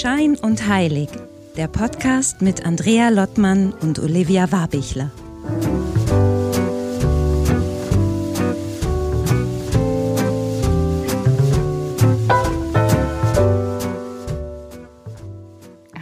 Schein 0.00 0.34
und 0.40 0.66
Heilig, 0.66 1.10
der 1.58 1.68
Podcast 1.68 2.40
mit 2.40 2.64
Andrea 2.64 3.10
Lottmann 3.10 3.74
und 3.82 3.98
Olivia 3.98 4.50
Warbichler. 4.50 5.10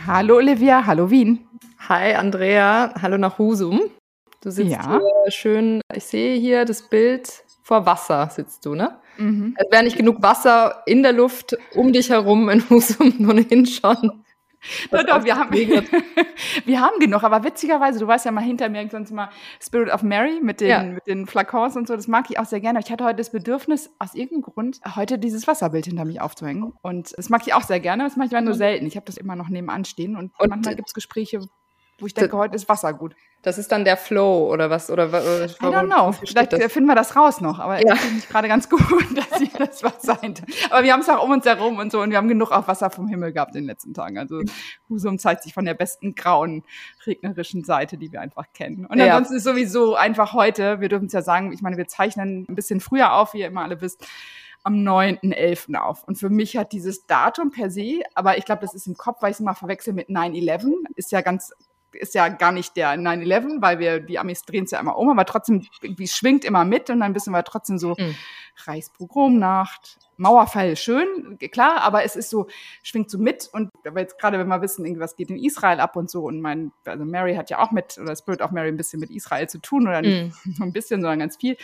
Hallo 0.07 0.37
Olivia, 0.37 0.87
hallo 0.87 1.11
Wien. 1.11 1.49
Hi 1.89 2.15
Andrea, 2.15 2.95
hallo 3.03 3.19
nach 3.19 3.37
Husum. 3.41 3.81
Du 4.43 4.53
sitzt 4.53 4.71
ja. 4.71 5.01
hier 5.01 5.33
schön, 5.33 5.81
ich 5.93 6.05
sehe 6.05 6.39
hier 6.39 6.65
das 6.65 6.89
Bild 6.89 7.43
vor 7.69 7.85
Wasser 7.85 8.31
sitzt 8.31 8.65
du, 8.65 8.75
ne? 8.75 8.99
Mhm. 9.19 9.55
Es 9.59 9.71
wäre 9.71 9.85
nicht 9.85 9.99
genug 9.99 10.23
Wasser 10.23 10.83
in 10.87 11.03
der 11.03 11.13
Luft 11.13 11.55
um 11.75 11.93
dich 11.93 12.09
herum 12.09 12.49
in 12.49 12.69
Husum 12.71 13.13
nur 13.19 13.35
hinschauen. 13.35 14.25
Doch, 14.91 15.05
doch, 15.05 15.25
wir 15.25 15.37
haben, 15.37 15.55
wir 16.65 16.81
haben 16.81 16.99
genug, 16.99 17.23
aber 17.23 17.45
witzigerweise, 17.45 18.01
du 18.01 18.09
weißt 18.09 18.25
ja 18.25 18.33
mal 18.33 18.41
hinter 18.43 18.69
mir 18.69 18.89
sonst 18.91 19.13
mal 19.13 19.31
Spirit 19.63 19.89
of 19.89 20.03
Mary 20.03 20.41
mit 20.43 20.61
den, 20.61 20.69
ja. 20.69 20.83
mit 20.83 21.07
den 21.07 21.27
Flakons 21.29 21.77
und 21.77 21.87
so, 21.87 21.95
das 21.95 22.09
mag 22.09 22.29
ich 22.29 22.41
auch 22.41 22.45
sehr 22.45 22.59
gerne. 22.59 22.81
Ich 22.81 22.91
hatte 22.91 23.05
heute 23.05 23.19
das 23.19 23.31
Bedürfnis, 23.31 23.89
aus 24.01 24.15
irgendeinem 24.17 24.43
Grund, 24.43 24.81
heute 24.97 25.17
dieses 25.21 25.47
Wasserbild 25.47 25.87
hinter 25.87 26.05
mich 26.05 26.21
aufzuhängen. 26.21 26.73
Und 26.83 27.17
das 27.17 27.29
mag 27.29 27.47
ich 27.47 27.55
auch 27.55 27.63
sehr 27.63 27.79
gerne, 27.79 28.03
das 28.03 28.17
mache 28.17 28.27
ich 28.27 28.35
aber 28.35 28.45
nur 28.45 28.55
selten. 28.55 28.87
Ich 28.87 28.97
habe 28.97 29.07
das 29.07 29.17
immer 29.17 29.37
noch 29.37 29.49
nebenan 29.49 29.85
stehen 29.85 30.17
und, 30.17 30.33
und 30.41 30.51
manchmal 30.51 30.75
gibt 30.75 30.89
es 30.89 30.95
Gespräche, 30.95 31.41
wo 31.99 32.07
ich 32.07 32.15
denke, 32.15 32.37
heute 32.37 32.55
ist 32.55 32.69
Wasser 32.69 32.93
gut. 32.93 33.15
Das 33.43 33.57
ist 33.57 33.71
dann 33.71 33.85
der 33.85 33.97
Flow 33.97 34.53
oder 34.53 34.69
was? 34.69 34.91
Oder, 34.91 35.09
oder 35.09 35.45
I 35.45 35.49
don't 35.49 35.87
know. 35.87 36.13
Vielleicht 36.13 36.53
das? 36.53 36.73
finden 36.73 36.89
wir 36.89 36.97
das 36.97 37.15
raus 37.15 37.41
noch. 37.41 37.61
Aber 37.61 37.81
ja. 37.85 37.95
ich 37.95 38.01
finde 38.01 38.27
gerade 38.27 38.49
ganz 38.49 38.69
gut, 38.69 38.81
dass 39.15 39.39
sie 39.39 39.51
das 39.57 39.83
was 39.83 40.03
sein. 40.03 40.35
Aber 40.71 40.83
wir 40.83 40.93
haben 40.93 41.01
es 41.01 41.09
auch 41.09 41.23
um 41.23 41.31
uns 41.31 41.45
herum 41.45 41.79
und 41.79 41.93
so 41.93 42.01
und 42.01 42.11
wir 42.11 42.17
haben 42.17 42.29
genug 42.29 42.51
auch 42.51 42.67
Wasser 42.67 42.91
vom 42.91 43.09
Himmel 43.09 43.33
gehabt 43.33 43.55
in 43.55 43.63
den 43.63 43.69
letzten 43.69 43.95
Tagen. 43.95 44.19
Also 44.19 44.43
Husum 44.89 45.19
zeigt 45.19 45.43
sich 45.45 45.55
von 45.55 45.65
der 45.65 45.75
besten 45.75 46.15
grauen, 46.15 46.65
regnerischen 47.07 47.65
Seite, 47.65 47.97
die 47.97 48.13
wir 48.13 48.21
einfach 48.21 48.47
kennen. 48.53 48.87
Und 48.87 48.99
ja. 48.99 49.07
ansonsten 49.07 49.37
ist 49.37 49.45
sowieso 49.45 49.95
einfach 49.95 50.33
heute, 50.33 50.81
wir 50.81 50.89
dürfen 50.89 51.07
es 51.07 51.13
ja 51.13 51.23
sagen, 51.23 51.53
ich 51.53 51.63
meine, 51.63 51.77
wir 51.77 51.87
zeichnen 51.87 52.47
ein 52.49 52.55
bisschen 52.55 52.81
früher 52.81 53.13
auf, 53.15 53.35
wie 53.35 53.41
ihr 53.41 53.49
immer 53.49 53.63
alle 53.63 53.81
wisst 53.81 54.05
am 54.65 54.75
9.11. 54.75 55.77
auf. 55.77 56.05
Und 56.05 56.19
für 56.19 56.29
mich 56.29 56.57
hat 56.57 56.73
dieses 56.73 57.07
Datum 57.07 57.51
per 57.51 57.71
se, 57.71 58.03
aber 58.15 58.39
ich 58.39 58.45
glaube, 58.45 58.63
das 58.63 58.75
ist 58.75 58.87
im 58.87 58.97
Kopf, 58.97 59.23
weil 59.23 59.31
ich 59.31 59.37
es 59.37 59.41
immer 59.41 59.55
verwechsel 59.55 59.95
mit 59.95 60.09
9-11, 60.09 60.73
ist 60.97 61.13
ja 61.13 61.21
ganz 61.21 61.53
ist 61.99 62.15
ja 62.15 62.29
gar 62.29 62.53
nicht 62.53 62.77
der 62.77 62.95
9-11, 62.95 63.61
weil 63.61 63.79
wir, 63.79 64.01
die 64.01 64.19
Amis 64.19 64.43
drehen 64.43 64.65
es 64.65 64.71
ja 64.71 64.81
immer 64.81 64.97
um, 64.97 65.11
aber 65.11 65.25
trotzdem 65.25 65.67
irgendwie 65.83 66.09
schwingt 66.09 66.45
immer 66.45 66.65
mit 66.65 66.91
und 66.91 67.01
dann 67.01 67.15
wissen 67.15 67.33
wir 67.33 67.45
trotzdem 67.45 67.79
so, 67.79 67.95
mhm. 67.99 68.15
Reichspogromnacht, 68.67 69.99
Mauerfall 70.17 70.77
schön, 70.77 71.39
klar, 71.53 71.81
aber 71.83 72.05
es 72.05 72.17
ist 72.17 72.31
so, 72.31 72.49
schwingt 72.83 73.11
so 73.11 73.19
mit 73.19 73.49
und 73.53 73.71
jetzt 73.97 74.19
gerade 74.19 74.39
wenn 74.39 74.49
wir 74.49 74.61
wissen, 74.63 74.85
irgendwas 74.85 75.15
geht 75.15 75.31
in 75.31 75.39
Israel 75.39 75.81
ab 75.81 75.97
und 75.97 76.11
so 76.11 76.25
und 76.25 76.41
mein, 76.41 76.73
also 76.85 77.05
Mary 77.05 77.35
hat 77.37 77.51
ja 77.51 77.61
auch 77.61 77.71
mit, 77.71 77.99
oder 77.99 78.17
Spirit 78.17 78.41
of 78.41 78.51
Mary 78.51 78.69
ein 78.69 78.77
bisschen 78.77 79.01
mit 79.01 79.11
Israel 79.11 79.49
zu 79.49 79.59
tun 79.59 79.87
oder 79.87 80.03
nicht 80.03 80.35
mm. 80.45 80.51
nur 80.59 80.67
ein 80.67 80.73
bisschen, 80.73 81.01
sondern 81.01 81.21
ganz 81.21 81.37
viel 81.37 81.57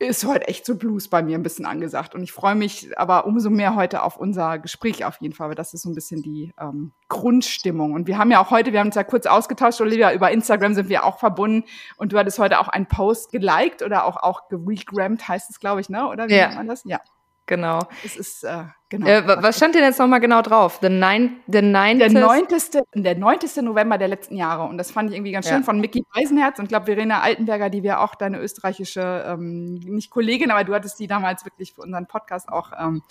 ist 0.00 0.24
heute 0.24 0.48
echt 0.48 0.64
so 0.64 0.76
Blues 0.76 1.08
bei 1.08 1.22
mir 1.22 1.36
ein 1.36 1.42
bisschen 1.42 1.66
angesagt. 1.66 2.14
Und 2.14 2.22
ich 2.22 2.32
freue 2.32 2.54
mich 2.54 2.98
aber 2.98 3.26
umso 3.26 3.50
mehr 3.50 3.76
heute 3.76 4.02
auf 4.02 4.16
unser 4.16 4.58
Gespräch 4.58 5.04
auf 5.04 5.20
jeden 5.20 5.34
Fall, 5.34 5.48
weil 5.48 5.54
das 5.54 5.74
ist 5.74 5.82
so 5.82 5.90
ein 5.90 5.94
bisschen 5.94 6.22
die 6.22 6.54
ähm, 6.58 6.92
Grundstimmung. 7.08 7.92
Und 7.92 8.06
wir 8.06 8.16
haben 8.16 8.30
ja 8.30 8.42
auch 8.42 8.50
heute, 8.50 8.72
wir 8.72 8.80
haben 8.80 8.86
uns 8.86 8.94
ja 8.94 9.04
kurz 9.04 9.26
ausgetauscht, 9.26 9.80
Olivia, 9.82 10.12
über 10.14 10.30
Instagram 10.30 10.74
sind 10.74 10.88
wir 10.88 11.04
auch 11.04 11.18
verbunden. 11.18 11.68
Und 11.98 12.12
du 12.12 12.18
hattest 12.18 12.38
heute 12.38 12.60
auch 12.60 12.68
einen 12.68 12.86
Post 12.86 13.30
geliked 13.30 13.82
oder 13.82 14.06
auch, 14.06 14.16
auch 14.16 14.48
geregrammt, 14.48 15.28
heißt 15.28 15.50
es, 15.50 15.60
glaube 15.60 15.82
ich, 15.82 15.90
ne? 15.90 16.08
Oder 16.08 16.28
wie 16.28 16.34
ja. 16.34 16.46
nennt 16.46 16.56
man 16.56 16.68
das? 16.68 16.82
Ja. 16.84 17.00
Genau. 17.44 17.80
Es 18.02 18.16
ist, 18.16 18.44
äh, 18.44 18.64
genau. 18.90 19.06
Äh, 19.06 19.42
was 19.42 19.56
stand 19.56 19.74
denn 19.74 19.82
jetzt 19.82 19.98
nochmal 19.98 20.20
genau 20.20 20.42
drauf? 20.42 20.78
The 20.82 20.90
nine, 20.90 21.30
the 21.46 21.62
nine 21.62 21.98
der 21.98 22.10
9. 22.10 22.46
Der 22.94 23.14
9. 23.16 23.38
November 23.62 23.96
der 23.96 24.08
letzten 24.08 24.36
Jahre. 24.36 24.64
Und 24.64 24.76
das 24.76 24.90
fand 24.90 25.10
ich 25.10 25.16
irgendwie 25.16 25.32
ganz 25.32 25.48
schön 25.48 25.58
ja. 25.58 25.62
von 25.62 25.80
Mickey 25.80 26.04
Eisenherz 26.12 26.58
und 26.58 26.68
glaube 26.68 26.86
Verena 26.86 27.20
Altenberger, 27.20 27.70
die 27.70 27.82
wir 27.82 28.00
auch 28.00 28.14
deine 28.14 28.38
österreichische, 28.40 29.24
ähm, 29.26 29.74
nicht 29.76 30.10
Kollegin, 30.10 30.50
aber 30.50 30.64
du 30.64 30.74
hattest 30.74 30.98
die 30.98 31.06
damals 31.06 31.46
wirklich 31.46 31.72
für 31.72 31.80
unseren 31.80 32.06
Podcast 32.06 32.50
auch 32.50 32.72
ähm, 32.78 33.02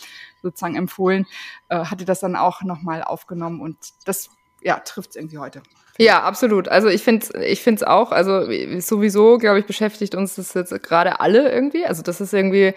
sozusagen 0.44 0.76
empfohlen, 0.76 1.26
äh, 1.70 1.78
hatte 1.86 2.06
das 2.06 2.20
dann 2.20 2.36
auch 2.36 2.62
nochmal 2.62 3.02
aufgenommen 3.02 3.62
und 3.62 3.78
das 4.06 4.30
ja, 4.62 4.80
trifft 4.80 5.12
es 5.12 5.16
irgendwie 5.16 5.38
heute. 5.38 5.64
Ja, 5.98 6.24
absolut. 6.24 6.70
Also 6.70 6.88
ich 6.88 7.04
finde 7.04 7.46
ich 7.46 7.62
finde 7.62 7.82
es 7.82 7.84
auch, 7.84 8.12
also 8.12 8.46
sowieso, 8.80 9.38
glaube 9.38 9.60
ich, 9.60 9.66
beschäftigt 9.66 10.16
uns 10.16 10.36
das 10.36 10.54
jetzt 10.54 10.84
gerade 10.84 11.20
alle 11.20 11.52
irgendwie. 11.52 11.86
Also 11.86 12.04
das 12.04 12.22
ist 12.22 12.34
irgendwie 12.34 12.74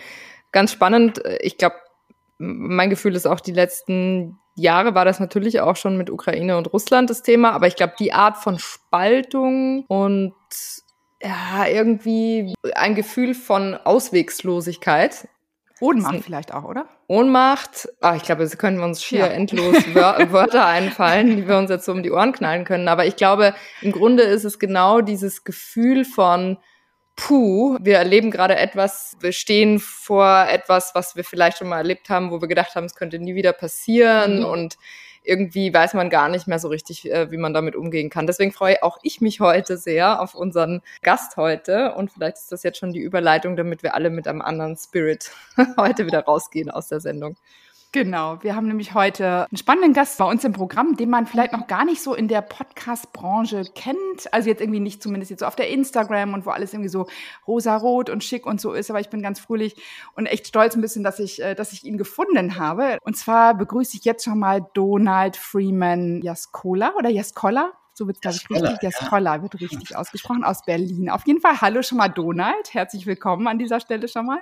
ganz 0.51 0.73
spannend. 0.73 1.23
Ich 1.41 1.57
glaube, 1.57 1.77
mein 2.39 2.91
Gefühl 2.91 3.15
ist 3.15 3.27
auch, 3.27 3.41
die 3.41 3.53
letzten 3.53 4.39
Jahre 4.55 4.95
war 4.95 5.05
das 5.05 5.21
natürlich 5.21 5.61
auch 5.61 5.77
schon 5.77 5.97
mit 5.97 6.11
Ukraine 6.11 6.57
und 6.57 6.73
Russland 6.73 7.09
das 7.09 7.23
Thema, 7.23 7.53
aber 7.53 7.67
ich 7.67 7.77
glaube, 7.77 7.95
die 7.99 8.13
Art 8.13 8.37
von 8.37 8.59
Spaltung 8.59 9.85
und 9.89 10.35
ja, 11.23 11.67
irgendwie 11.69 12.55
ein 12.75 12.95
Gefühl 12.95 13.35
von 13.35 13.75
Auswegslosigkeit. 13.75 15.29
Ohnmacht 15.81 16.23
vielleicht 16.23 16.55
auch, 16.55 16.65
oder? 16.65 16.87
Ohnmacht. 17.09 17.89
Ah, 18.01 18.15
ich 18.15 18.23
glaube, 18.23 18.45
es 18.45 18.57
können 18.57 18.79
wir 18.79 18.85
uns 18.85 19.03
schier 19.03 19.21
ja. 19.21 19.27
endlos 19.27 19.77
Wörter 19.95 20.67
einfallen, 20.67 21.37
die 21.37 21.49
wir 21.49 21.59
uns 21.59 21.71
jetzt 21.71 21.85
so 21.85 21.93
um 21.93 22.03
die 22.03 22.11
Ohren 22.11 22.33
knallen 22.33 22.65
können. 22.65 22.89
Aber 22.89 23.05
ich 23.05 23.17
glaube, 23.17 23.55
im 23.81 23.91
Grunde 23.93 24.23
ist 24.23 24.45
es 24.45 24.59
genau 24.59 25.01
dieses 25.01 25.45
Gefühl 25.45 26.05
von, 26.05 26.59
puh, 27.17 27.77
wir 27.81 27.99
erleben 27.99 28.31
gerade 28.31 28.57
etwas, 28.57 29.17
wir 29.21 29.33
stehen 29.33 29.79
vor 29.79 30.47
etwas, 30.49 30.95
was 30.95 31.17
wir 31.17 31.25
vielleicht 31.25 31.59
schon 31.59 31.69
mal 31.69 31.79
erlebt 31.79 32.09
haben, 32.09 32.31
wo 32.31 32.41
wir 32.41 32.49
gedacht 32.49 32.75
haben, 32.75 32.85
es 32.85 32.95
könnte 32.95 33.19
nie 33.19 33.35
wieder 33.35 33.53
passieren 33.53 34.41
mhm. 34.41 34.45
und 34.45 34.77
irgendwie 35.25 35.73
weiß 35.73 35.95
man 35.95 36.11
gar 36.11 36.29
nicht 36.29 36.49
mehr 36.49 36.59
so 36.59 36.69
richtig, 36.69 37.11
äh, 37.11 37.31
wie 37.31 37.37
man 37.37 37.55
damit 37.55 37.77
umgehen 37.77 38.11
kann. 38.11 38.27
Deswegen 38.27 38.53
freue 38.53 38.83
auch 38.83 38.99
ich 39.03 39.21
mich 39.21 39.41
heute 39.41 39.77
sehr 39.77 40.21
auf 40.21 40.35
unseren 40.35 40.83
Gast 41.03 41.37
heute 41.37 41.95
und 41.95 42.11
vielleicht 42.11 42.39
ist 42.39 42.53
das 42.53 42.63
jetzt 42.63 42.79
schon 42.79 42.93
die 42.93 43.01
Überleitung, 43.01 43.57
damit 43.57 43.83
wir 43.83 43.95
alle 43.95 44.11
mit 44.11 44.27
einem 44.27 44.43
anderen 44.43 44.77
Spirit 44.77 45.31
heute 45.77 46.07
wieder 46.07 46.25
rausgehen 46.25 46.71
aus 46.71 46.89
der 46.89 47.01
Sendung. 47.01 47.37
Genau, 47.95 48.43
wir 48.43 48.57
haben 48.57 48.69
nämlich 48.69 48.95
heute 48.95 49.47
einen 49.51 49.59
spannenden 49.59 49.93
Gast 49.93 50.17
bei 50.17 50.25
uns 50.25 50.45
im 50.45 50.55
Programm, 50.55 50.97
den 50.97 51.11
man 51.11 51.27
vielleicht 51.27 51.53
noch 51.53 51.67
gar 51.67 51.85
nicht 51.85 52.03
so 52.03 52.15
in 52.15 52.27
der 52.27 52.41
Podcast-Branche 52.41 53.65
kennt. 53.75 54.33
Also 54.33 54.49
jetzt 54.49 54.63
irgendwie 54.63 54.81
nicht 54.81 55.03
zumindest 55.03 55.31
jetzt 55.31 55.41
so 55.41 55.47
auf 55.47 55.57
der 55.57 55.69
Instagram 55.69 56.33
und 56.33 56.47
wo 56.47 56.51
alles 56.51 56.73
irgendwie 56.73 56.89
so 56.89 57.07
rosa-rot 57.47 58.09
und 58.09 58.25
schick 58.25 58.47
und 58.47 58.63
so 58.63 58.73
ist. 58.73 58.89
Aber 58.89 58.99
ich 59.01 59.11
bin 59.11 59.21
ganz 59.21 59.41
fröhlich 59.41 59.77
und 60.17 60.25
echt 60.25 60.47
stolz 60.47 60.75
ein 60.75 60.81
bisschen, 60.81 61.05
dass 61.05 61.19
ich, 61.19 61.43
äh, 61.43 61.55
dass 61.55 61.75
ich 61.75 61.85
ihn 61.85 61.99
gefunden 61.99 62.57
habe. 62.57 62.97
Und 63.03 63.19
zwar 63.19 63.55
begrüße 63.55 63.99
ich 63.99 64.07
jetzt 64.07 64.25
schon 64.25 64.39
mal 64.39 64.67
Donald 64.73 65.37
Freeman 65.37 66.23
Jaskola 66.23 66.95
oder 66.97 67.11
Jaskola. 67.11 67.73
So 67.93 68.07
wird 68.07 68.25
es, 68.25 68.45
glaube 68.45 68.65
ich, 68.65 68.73
richtig. 68.73 68.83
Jaskola 68.85 69.37
ja. 69.37 69.43
wird 69.43 69.61
richtig 69.61 69.95
ausgesprochen 69.95 70.45
aus 70.45 70.65
Berlin. 70.65 71.11
Auf 71.11 71.27
jeden 71.27 71.43
Fall, 71.43 71.61
hallo 71.61 71.83
schon 71.83 71.99
mal 71.99 72.09
Donald. 72.09 72.73
Herzlich 72.73 73.05
willkommen 73.05 73.47
an 73.49 73.59
dieser 73.59 73.81
Stelle 73.81 74.09
schon 74.09 74.25
mal. 74.25 74.41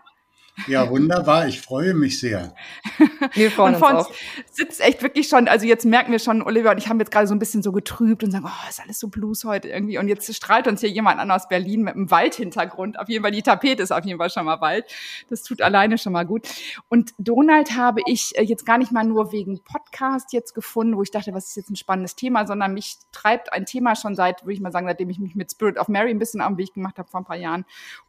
Ja, 0.67 0.89
wunderbar. 0.91 1.49
Ich 1.49 1.61
freue 1.61 1.95
mich 1.95 2.21
sehr. 2.21 2.55
Wir 3.35 3.51
freuen 3.51 3.75
und 3.75 3.83
uns 3.83 4.07
auch. 4.07 4.13
sitzt 4.51 4.81
echt 4.81 5.03
wirklich 5.03 5.29
schon, 5.29 5.49
also 5.49 5.67
jetzt 5.67 5.85
merken 5.85 6.13
wir 6.13 6.19
schon, 6.19 6.43
Oliver 6.43 6.71
und 6.71 6.79
ich 6.79 6.89
haben 6.89 6.99
jetzt 6.99 7.11
gerade 7.11 7.27
so 7.27 7.35
ein 7.35 7.39
bisschen 7.39 7.63
so 7.63 7.73
getrübt 7.73 8.25
und 8.25 8.31
sagen, 8.31 8.45
oh, 8.47 8.69
ist 8.69 8.81
alles 8.81 8.99
so 8.99 9.09
Blues 9.09 9.45
heute 9.45 9.69
irgendwie. 9.69 9.99
Und 9.99 10.09
jetzt 10.09 10.33
strahlt 10.35 10.67
uns 10.67 10.81
hier 10.81 10.91
jemand 10.91 11.21
an 11.21 11.31
aus 11.31 11.49
Berlin 11.49 11.83
mit 11.83 11.95
einem 11.95 12.11
Waldhintergrund. 12.11 12.99
Auf 12.99 13.09
jeden 13.09 13.23
Fall, 13.23 13.33
die 13.33 13.43
Tapete 13.43 13.83
ist 13.83 13.93
auf 13.93 14.05
jeden 14.05 14.19
Fall 14.19 14.31
schon 14.31 14.45
mal 14.45 14.61
Wald. 14.61 14.87
Das 15.29 15.43
tut 15.43 15.63
alleine 15.63 15.99
schon 15.99 16.13
mal 16.13 16.25
gut. 16.25 16.49
Und 16.89 17.13
Donald 17.19 17.77
habe 17.77 18.01
ich 18.07 18.37
äh, 18.37 18.43
jetzt 18.43 18.67
gar 18.67 18.79
nicht 18.79 18.93
mal 18.93 19.05
nur 19.05 19.33
wegen 19.33 19.63
Podcast 19.63 20.33
jetzt 20.33 20.55
gefunden, 20.55 20.97
wo 20.97 21.03
ich 21.03 21.11
dachte, 21.11 21.33
was 21.35 21.49
ist 21.49 21.57
jetzt 21.57 21.71
ein 21.71 21.77
spannendes 21.77 22.17
Thema, 22.17 22.47
sondern 22.47 22.75
mich 22.75 22.99
treibt 23.13 23.53
ein 23.53 23.67
Thema 23.67 23.97
schon 23.97 24.15
seit, 24.15 24.43
würde 24.43 24.55
ich 24.55 24.61
mal 24.61 24.73
sagen, 24.73 24.87
seitdem 24.87 25.11
ich 25.11 25.19
mich 25.19 25.35
mit 25.35 25.51
Spirit 25.51 25.79
of 25.79 25.89
Mary 25.89 26.11
ein 26.11 26.19
bisschen 26.19 26.41
am 26.41 26.59
Weg 26.59 26.75
gemacht 26.75 26.99
habe 26.99 27.09
vor 27.09 27.21
ein 27.21 27.27
paar 27.27 27.37
Jahren 27.37 27.65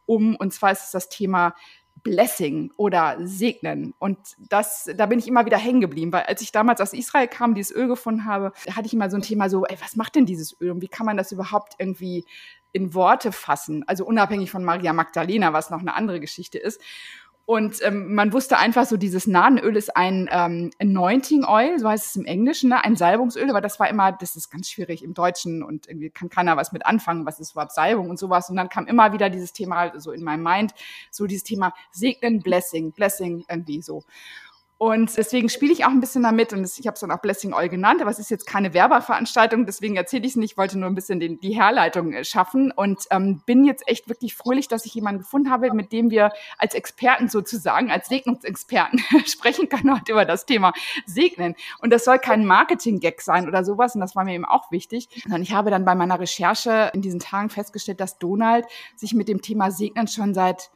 um. 0.06 0.36
Und 0.36 0.52
zwar 0.52 0.72
ist 0.72 0.84
es 0.84 0.90
das 0.90 1.08
Thema 1.08 1.54
Blessing 2.02 2.72
oder 2.76 3.16
segnen. 3.20 3.94
Und 3.98 4.18
das, 4.38 4.90
da 4.96 5.06
bin 5.06 5.18
ich 5.18 5.28
immer 5.28 5.46
wieder 5.46 5.58
hängen 5.58 5.80
geblieben, 5.80 6.12
weil 6.12 6.24
als 6.24 6.42
ich 6.42 6.52
damals 6.52 6.80
aus 6.80 6.92
Israel 6.92 7.28
kam, 7.28 7.54
dieses 7.54 7.74
Öl 7.74 7.88
gefunden 7.88 8.24
habe, 8.24 8.52
hatte 8.70 8.86
ich 8.86 8.94
immer 8.94 9.10
so 9.10 9.16
ein 9.16 9.22
Thema 9.22 9.48
so, 9.48 9.64
ey, 9.64 9.76
was 9.80 9.96
macht 9.96 10.16
denn 10.16 10.26
dieses 10.26 10.60
Öl 10.60 10.72
und 10.72 10.82
wie 10.82 10.88
kann 10.88 11.06
man 11.06 11.16
das 11.16 11.32
überhaupt 11.32 11.74
irgendwie 11.78 12.24
in 12.72 12.94
Worte 12.94 13.30
fassen? 13.30 13.84
Also 13.86 14.04
unabhängig 14.04 14.50
von 14.50 14.64
Maria 14.64 14.92
Magdalena, 14.92 15.52
was 15.52 15.70
noch 15.70 15.80
eine 15.80 15.94
andere 15.94 16.20
Geschichte 16.20 16.58
ist. 16.58 16.80
Und 17.52 17.82
ähm, 17.82 18.14
man 18.14 18.32
wusste 18.32 18.56
einfach 18.56 18.86
so, 18.86 18.96
dieses 18.96 19.26
Nahenöl 19.26 19.76
ist 19.76 19.94
ein 19.94 20.26
ähm, 20.32 20.70
Anointing 20.80 21.44
Oil, 21.44 21.78
so 21.78 21.86
heißt 21.86 22.06
es 22.06 22.16
im 22.16 22.24
Englischen, 22.24 22.70
ne? 22.70 22.82
ein 22.82 22.96
Salbungsöl, 22.96 23.50
aber 23.50 23.60
das 23.60 23.78
war 23.78 23.90
immer, 23.90 24.10
das 24.10 24.36
ist 24.36 24.50
ganz 24.50 24.70
schwierig 24.70 25.04
im 25.04 25.12
Deutschen 25.12 25.62
und 25.62 25.86
irgendwie 25.86 26.08
kann 26.08 26.30
keiner 26.30 26.56
was 26.56 26.72
mit 26.72 26.86
anfangen, 26.86 27.26
was 27.26 27.40
ist 27.40 27.52
überhaupt 27.52 27.72
Salbung 27.72 28.08
und 28.08 28.18
sowas. 28.18 28.48
Und 28.48 28.56
dann 28.56 28.70
kam 28.70 28.86
immer 28.86 29.12
wieder 29.12 29.28
dieses 29.28 29.52
Thema 29.52 29.92
so 30.00 30.12
in 30.12 30.24
meinem 30.24 30.42
Mind, 30.42 30.72
so 31.10 31.26
dieses 31.26 31.44
Thema 31.44 31.74
Segnen, 31.90 32.40
Blessing, 32.40 32.92
Blessing 32.92 33.44
irgendwie 33.46 33.82
so. 33.82 34.02
Und 34.82 35.16
deswegen 35.16 35.48
spiele 35.48 35.72
ich 35.72 35.84
auch 35.84 35.90
ein 35.90 36.00
bisschen 36.00 36.24
damit 36.24 36.52
und 36.52 36.64
ich 36.64 36.88
habe 36.88 36.94
es 36.94 37.00
dann 37.00 37.12
auch 37.12 37.20
Blessing 37.20 37.54
All 37.54 37.68
genannt, 37.68 38.02
aber 38.02 38.10
es 38.10 38.18
ist 38.18 38.32
jetzt 38.32 38.48
keine 38.48 38.74
Werbeveranstaltung, 38.74 39.64
deswegen 39.64 39.94
erzähle 39.94 40.24
ich 40.24 40.32
es 40.32 40.36
nicht, 40.36 40.56
wollte 40.56 40.76
nur 40.76 40.90
ein 40.90 40.96
bisschen 40.96 41.20
den, 41.20 41.38
die 41.38 41.54
Herleitung 41.54 42.12
äh, 42.12 42.24
schaffen 42.24 42.72
und 42.72 43.04
ähm, 43.12 43.42
bin 43.46 43.64
jetzt 43.64 43.86
echt 43.86 44.08
wirklich 44.08 44.34
fröhlich, 44.34 44.66
dass 44.66 44.84
ich 44.84 44.92
jemanden 44.92 45.20
gefunden 45.20 45.50
habe, 45.50 45.72
mit 45.72 45.92
dem 45.92 46.10
wir 46.10 46.32
als 46.58 46.74
Experten 46.74 47.28
sozusagen, 47.28 47.92
als 47.92 48.08
Segnungsexperten 48.08 48.98
sprechen 49.24 49.68
können 49.68 49.94
heute 49.94 50.10
über 50.10 50.24
das 50.24 50.46
Thema 50.46 50.72
Segnen. 51.06 51.54
Und 51.78 51.92
das 51.92 52.04
soll 52.04 52.18
kein 52.18 52.44
Marketing-Gag 52.44 53.20
sein 53.20 53.46
oder 53.46 53.64
sowas 53.64 53.94
und 53.94 54.00
das 54.00 54.16
war 54.16 54.24
mir 54.24 54.34
eben 54.34 54.44
auch 54.44 54.72
wichtig, 54.72 55.08
sondern 55.22 55.42
ich 55.42 55.52
habe 55.52 55.70
dann 55.70 55.84
bei 55.84 55.94
meiner 55.94 56.18
Recherche 56.18 56.90
in 56.92 57.02
diesen 57.02 57.20
Tagen 57.20 57.50
festgestellt, 57.50 58.00
dass 58.00 58.18
Donald 58.18 58.66
sich 58.96 59.14
mit 59.14 59.28
dem 59.28 59.42
Thema 59.42 59.70
Segnen 59.70 60.08
schon 60.08 60.34
seit 60.34 60.72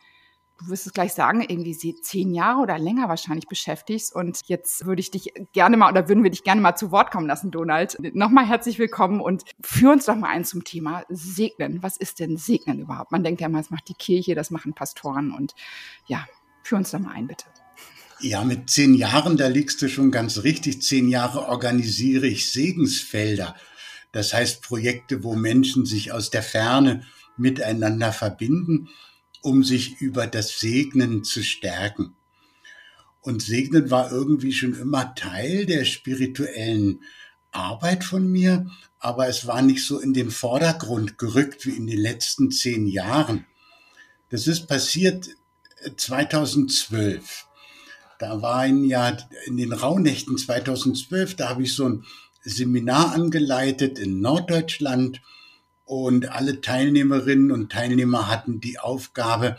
du 0.58 0.68
wirst 0.68 0.86
es 0.86 0.92
gleich 0.92 1.12
sagen, 1.12 1.42
irgendwie 1.42 1.94
zehn 2.00 2.34
Jahre 2.34 2.60
oder 2.60 2.78
länger 2.78 3.08
wahrscheinlich 3.08 3.46
beschäftigst. 3.46 4.14
Und 4.14 4.40
jetzt 4.46 4.86
würde 4.86 5.00
ich 5.00 5.10
dich 5.10 5.32
gerne 5.52 5.76
mal 5.76 5.90
oder 5.90 6.08
würden 6.08 6.22
wir 6.22 6.30
dich 6.30 6.44
gerne 6.44 6.60
mal 6.60 6.76
zu 6.76 6.90
Wort 6.90 7.10
kommen 7.10 7.26
lassen, 7.26 7.50
Donald. 7.50 7.96
Nochmal 8.14 8.46
herzlich 8.46 8.78
willkommen 8.78 9.20
und 9.20 9.44
führ 9.60 9.92
uns 9.92 10.06
doch 10.06 10.16
mal 10.16 10.28
ein 10.28 10.44
zum 10.44 10.64
Thema 10.64 11.04
Segnen. 11.08 11.82
Was 11.82 11.96
ist 11.96 12.20
denn 12.20 12.36
Segnen 12.36 12.80
überhaupt? 12.80 13.12
Man 13.12 13.24
denkt 13.24 13.40
ja 13.40 13.48
immer, 13.48 13.58
das 13.58 13.70
macht 13.70 13.88
die 13.88 13.94
Kirche, 13.94 14.34
das 14.34 14.50
machen 14.50 14.74
Pastoren 14.74 15.30
und 15.30 15.54
ja, 16.06 16.26
führ 16.62 16.78
uns 16.78 16.90
doch 16.90 17.00
mal 17.00 17.12
ein, 17.12 17.26
bitte. 17.26 17.44
Ja, 18.20 18.44
mit 18.44 18.70
zehn 18.70 18.94
Jahren, 18.94 19.36
da 19.36 19.46
liegst 19.46 19.82
du 19.82 19.88
schon 19.88 20.10
ganz 20.10 20.42
richtig. 20.42 20.80
Zehn 20.80 21.08
Jahre 21.08 21.48
organisiere 21.48 22.26
ich 22.26 22.50
Segensfelder. 22.50 23.54
Das 24.10 24.32
heißt 24.32 24.62
Projekte, 24.62 25.22
wo 25.22 25.34
Menschen 25.34 25.84
sich 25.84 26.12
aus 26.12 26.30
der 26.30 26.42
Ferne 26.42 27.02
miteinander 27.36 28.12
verbinden 28.12 28.88
um 29.46 29.62
sich 29.62 30.00
über 30.00 30.26
das 30.26 30.58
Segnen 30.58 31.22
zu 31.22 31.40
stärken. 31.44 32.16
Und 33.20 33.42
Segnen 33.42 33.92
war 33.92 34.10
irgendwie 34.10 34.52
schon 34.52 34.74
immer 34.74 35.14
Teil 35.14 35.66
der 35.66 35.84
spirituellen 35.84 37.04
Arbeit 37.52 38.02
von 38.02 38.26
mir, 38.26 38.68
aber 38.98 39.28
es 39.28 39.46
war 39.46 39.62
nicht 39.62 39.84
so 39.84 40.00
in 40.00 40.14
den 40.14 40.32
Vordergrund 40.32 41.16
gerückt 41.16 41.64
wie 41.64 41.76
in 41.76 41.86
den 41.86 42.00
letzten 42.00 42.50
zehn 42.50 42.88
Jahren. 42.88 43.46
Das 44.30 44.48
ist 44.48 44.66
passiert 44.66 45.28
2012. 45.96 47.14
Äh, 47.14 47.22
da 48.18 48.42
war 48.42 48.58
ein 48.58 48.82
Jahr 48.82 49.16
in 49.44 49.56
den 49.56 49.72
Rauhnächten 49.72 50.38
2012, 50.38 51.36
da 51.36 51.50
habe 51.50 51.62
ich 51.62 51.72
so 51.72 51.88
ein 51.88 52.04
Seminar 52.42 53.14
angeleitet 53.14 54.00
in 54.00 54.20
Norddeutschland 54.20 55.20
und 55.86 56.30
alle 56.30 56.60
Teilnehmerinnen 56.60 57.52
und 57.52 57.72
Teilnehmer 57.72 58.28
hatten 58.28 58.60
die 58.60 58.78
Aufgabe, 58.78 59.56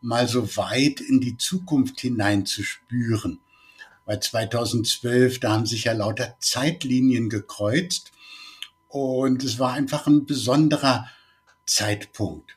mal 0.00 0.28
so 0.28 0.56
weit 0.56 1.00
in 1.00 1.20
die 1.20 1.38
Zukunft 1.38 2.00
hineinzuspüren. 2.00 3.40
Bei 4.04 4.18
2012, 4.18 5.40
da 5.40 5.52
haben 5.52 5.66
sich 5.66 5.84
ja 5.84 5.92
lauter 5.92 6.36
Zeitlinien 6.40 7.28
gekreuzt 7.30 8.12
und 8.88 9.44
es 9.44 9.58
war 9.58 9.72
einfach 9.72 10.06
ein 10.06 10.26
besonderer 10.26 11.08
Zeitpunkt. 11.64 12.56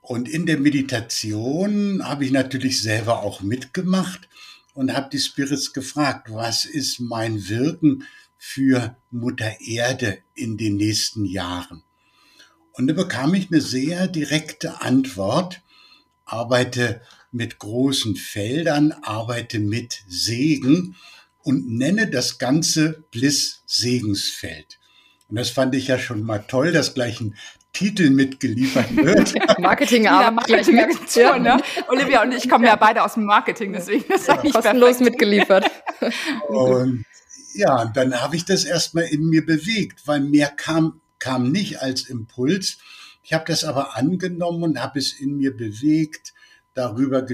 Und 0.00 0.28
in 0.28 0.46
der 0.46 0.58
Meditation 0.58 2.02
habe 2.04 2.24
ich 2.24 2.32
natürlich 2.32 2.82
selber 2.82 3.22
auch 3.22 3.40
mitgemacht 3.40 4.28
und 4.74 4.92
habe 4.92 5.10
die 5.10 5.20
Spirits 5.20 5.72
gefragt, 5.72 6.28
was 6.32 6.64
ist 6.64 6.98
mein 6.98 7.48
Wirken 7.48 8.04
für 8.36 8.96
Mutter 9.10 9.60
Erde 9.60 10.18
in 10.34 10.56
den 10.56 10.76
nächsten 10.76 11.24
Jahren? 11.24 11.84
Und 12.72 12.86
da 12.86 12.94
bekam 12.94 13.34
ich 13.34 13.50
eine 13.50 13.60
sehr 13.60 14.08
direkte 14.08 14.80
Antwort. 14.80 15.60
Arbeite 16.24 17.02
mit 17.30 17.58
großen 17.58 18.16
Feldern, 18.16 18.92
arbeite 19.02 19.58
mit 19.58 20.02
Segen 20.08 20.96
und 21.42 21.68
nenne 21.68 22.08
das 22.08 22.38
Ganze 22.38 23.04
Bliss-Segensfeld. 23.10 24.78
Und 25.28 25.36
das 25.36 25.50
fand 25.50 25.74
ich 25.74 25.88
ja 25.88 25.98
schon 25.98 26.22
mal 26.22 26.38
toll, 26.38 26.72
dass 26.72 26.94
gleich 26.94 27.20
ein 27.20 27.34
Titel 27.72 28.10
mitgeliefert 28.10 28.94
wird. 28.96 29.34
Marketing 29.58 30.04
ja, 30.04 30.30
Marketing 30.30 30.76
ja. 31.14 31.38
ne? 31.38 31.62
Olivia 31.88 32.22
und 32.22 32.32
ich 32.32 32.48
kommen 32.48 32.64
ja 32.64 32.76
beide 32.76 33.02
aus 33.02 33.14
dem 33.14 33.24
Marketing, 33.24 33.72
deswegen 33.72 34.12
ist 34.12 34.28
ja, 34.28 34.34
eigentlich 34.34 34.52
kostenlos 34.52 34.98
perfekt. 34.98 35.10
mitgeliefert. 35.10 35.70
Und 36.48 37.04
ja, 37.54 37.86
dann 37.86 38.20
habe 38.20 38.36
ich 38.36 38.44
das 38.44 38.64
erstmal 38.64 39.04
in 39.04 39.28
mir 39.28 39.44
bewegt, 39.44 40.06
weil 40.06 40.20
mehr 40.20 40.48
kam 40.48 41.00
kam 41.22 41.52
nicht 41.52 41.80
als 41.80 42.02
Impuls. 42.08 42.78
Ich 43.22 43.32
habe 43.32 43.44
das 43.46 43.62
aber 43.62 43.96
angenommen 43.96 44.64
und 44.64 44.82
habe 44.82 44.98
es 44.98 45.12
in 45.12 45.36
mir 45.36 45.56
bewegt, 45.56 46.34
darüber 46.74 47.24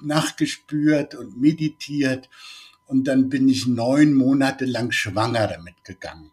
nachgespürt 0.00 1.14
und 1.14 1.38
meditiert. 1.38 2.30
Und 2.86 3.04
dann 3.04 3.28
bin 3.28 3.46
ich 3.50 3.66
neun 3.66 4.14
Monate 4.14 4.64
lang 4.64 4.90
schwanger 4.90 5.48
damit 5.48 5.84
gegangen. 5.84 6.30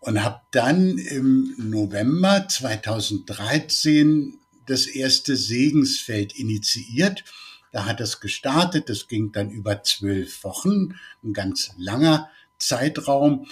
Und 0.00 0.22
habe 0.22 0.42
dann 0.50 0.98
im 0.98 1.54
November 1.56 2.46
2013 2.46 4.38
das 4.66 4.86
erste 4.86 5.34
Segensfeld 5.34 6.38
initiiert. 6.38 7.24
Da 7.72 7.86
hat 7.86 8.02
es 8.02 8.20
gestartet. 8.20 8.90
Das 8.90 9.08
ging 9.08 9.32
dann 9.32 9.48
über 9.48 9.82
zwölf 9.82 10.44
Wochen, 10.44 10.96
ein 11.24 11.32
ganz 11.32 11.70
langer 11.78 12.28
Zeitraum 12.58 13.46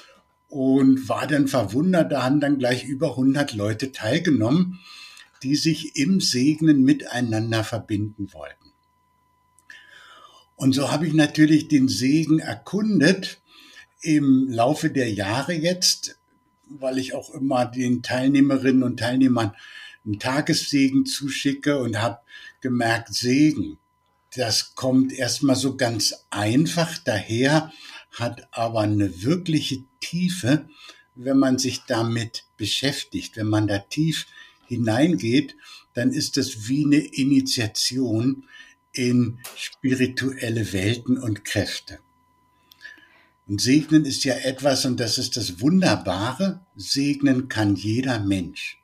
und 0.49 1.09
war 1.09 1.27
dann 1.27 1.47
verwundert, 1.47 2.11
da 2.13 2.23
haben 2.23 2.41
dann 2.41 2.59
gleich 2.59 2.85
über 2.85 3.11
100 3.11 3.53
Leute 3.55 3.93
teilgenommen, 3.93 4.81
die 5.43 5.57
sich 5.57 5.97
im 5.97 6.21
Segnen 6.21 6.83
miteinander 6.83 7.65
verbinden 7.65 8.33
wollten. 8.33 8.73
Und 10.57 10.75
so 10.75 10.91
habe 10.91 11.07
ich 11.07 11.15
natürlich 11.15 11.69
den 11.69 11.89
Segen 11.89 12.41
erkundet 12.41 13.41
im 14.01 14.49
Laufe 14.49 14.91
der 14.91 15.13
Jahre 15.13 15.53
jetzt, 15.53 16.19
weil 16.69 16.99
ich 16.99 17.15
auch 17.15 17.31
immer 17.31 17.65
den 17.67 18.03
Teilnehmerinnen 18.03 18.83
und 18.83 18.99
Teilnehmern 18.99 19.55
einen 20.05 20.19
Tagessegen 20.19 21.07
zuschicke 21.07 21.79
und 21.79 22.01
habe 22.01 22.19
gemerkt, 22.61 23.15
Segen, 23.15 23.79
das 24.35 24.75
kommt 24.75 25.13
erstmal 25.13 25.57
so 25.57 25.77
ganz 25.77 26.27
einfach 26.31 26.99
daher, 26.99 27.73
hat 28.13 28.49
aber 28.53 28.81
eine 28.81 29.23
wirkliche 29.23 29.85
Tiefe, 30.01 30.69
wenn 31.15 31.39
man 31.39 31.59
sich 31.59 31.83
damit 31.87 32.45
beschäftigt. 32.57 33.37
Wenn 33.37 33.49
man 33.49 33.67
da 33.67 33.79
tief 33.79 34.27
hineingeht, 34.67 35.57
dann 35.95 36.13
ist 36.13 36.37
das 36.37 36.69
wie 36.69 36.85
eine 36.85 36.99
Initiation 36.99 38.45
in 38.93 39.39
spirituelle 39.57 40.73
Welten 40.73 41.19
und 41.19 41.45
Kräfte. 41.45 41.99
Und 43.47 43.61
segnen 43.61 44.05
ist 44.05 44.25
ja 44.25 44.35
etwas, 44.35 44.85
und 44.85 45.01
das 45.01 45.17
ist 45.17 45.37
das 45.37 45.61
Wunderbare, 45.61 46.67
segnen 46.77 47.49
kann 47.49 47.77
jeder 47.77 48.21
Mensch. 48.21 48.83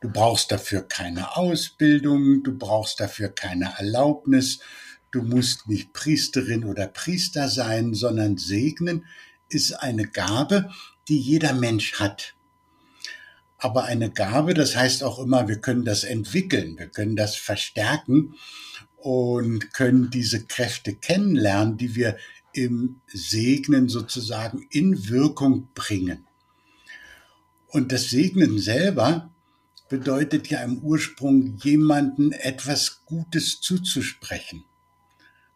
Du 0.00 0.08
brauchst 0.08 0.52
dafür 0.52 0.82
keine 0.82 1.36
Ausbildung, 1.36 2.42
du 2.42 2.56
brauchst 2.56 3.00
dafür 3.00 3.28
keine 3.28 3.74
Erlaubnis, 3.78 4.60
Du 5.12 5.20
musst 5.20 5.68
nicht 5.68 5.92
Priesterin 5.92 6.64
oder 6.64 6.86
Priester 6.86 7.48
sein, 7.48 7.92
sondern 7.92 8.38
segnen 8.38 9.04
ist 9.50 9.74
eine 9.74 10.06
Gabe, 10.06 10.70
die 11.06 11.18
jeder 11.18 11.52
Mensch 11.52 12.00
hat. 12.00 12.34
Aber 13.58 13.84
eine 13.84 14.10
Gabe, 14.10 14.54
das 14.54 14.74
heißt 14.74 15.04
auch 15.04 15.18
immer, 15.18 15.48
wir 15.48 15.60
können 15.60 15.84
das 15.84 16.04
entwickeln, 16.04 16.78
wir 16.78 16.88
können 16.88 17.14
das 17.14 17.36
verstärken 17.36 18.36
und 18.96 19.74
können 19.74 20.08
diese 20.08 20.46
Kräfte 20.46 20.94
kennenlernen, 20.94 21.76
die 21.76 21.94
wir 21.94 22.16
im 22.54 23.02
Segnen 23.06 23.90
sozusagen 23.90 24.66
in 24.70 25.10
Wirkung 25.10 25.68
bringen. 25.74 26.26
Und 27.66 27.92
das 27.92 28.08
Segnen 28.08 28.58
selber 28.58 29.30
bedeutet 29.90 30.48
ja 30.48 30.62
im 30.62 30.78
Ursprung 30.78 31.58
jemanden 31.58 32.32
etwas 32.32 33.04
Gutes 33.04 33.60
zuzusprechen 33.60 34.64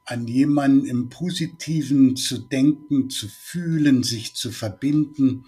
an 0.07 0.27
jemanden 0.29 0.87
im 0.87 1.09
Positiven 1.09 2.17
zu 2.17 2.39
denken, 2.39 3.11
zu 3.11 3.29
fühlen, 3.29 4.05
sich 4.05 4.35
zu 4.35 4.53
verbinden 4.53 5.47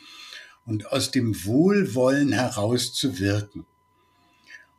und 0.66 0.92
aus 0.92 1.12
dem 1.12 1.44
Wohlwollen 1.44 2.32
heraus 2.32 2.92
zu 2.92 3.20
wirken. 3.20 3.64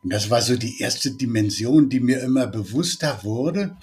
Und 0.04 0.14
das 0.14 0.30
war 0.30 0.42
so 0.42 0.56
die 0.56 0.80
erste 0.80 1.12
Dimension, 1.12 1.90
die 1.90 2.02
mir 2.02 2.22
immer 2.22 2.48
bewusster 2.48 3.24
wurde, 3.24 3.78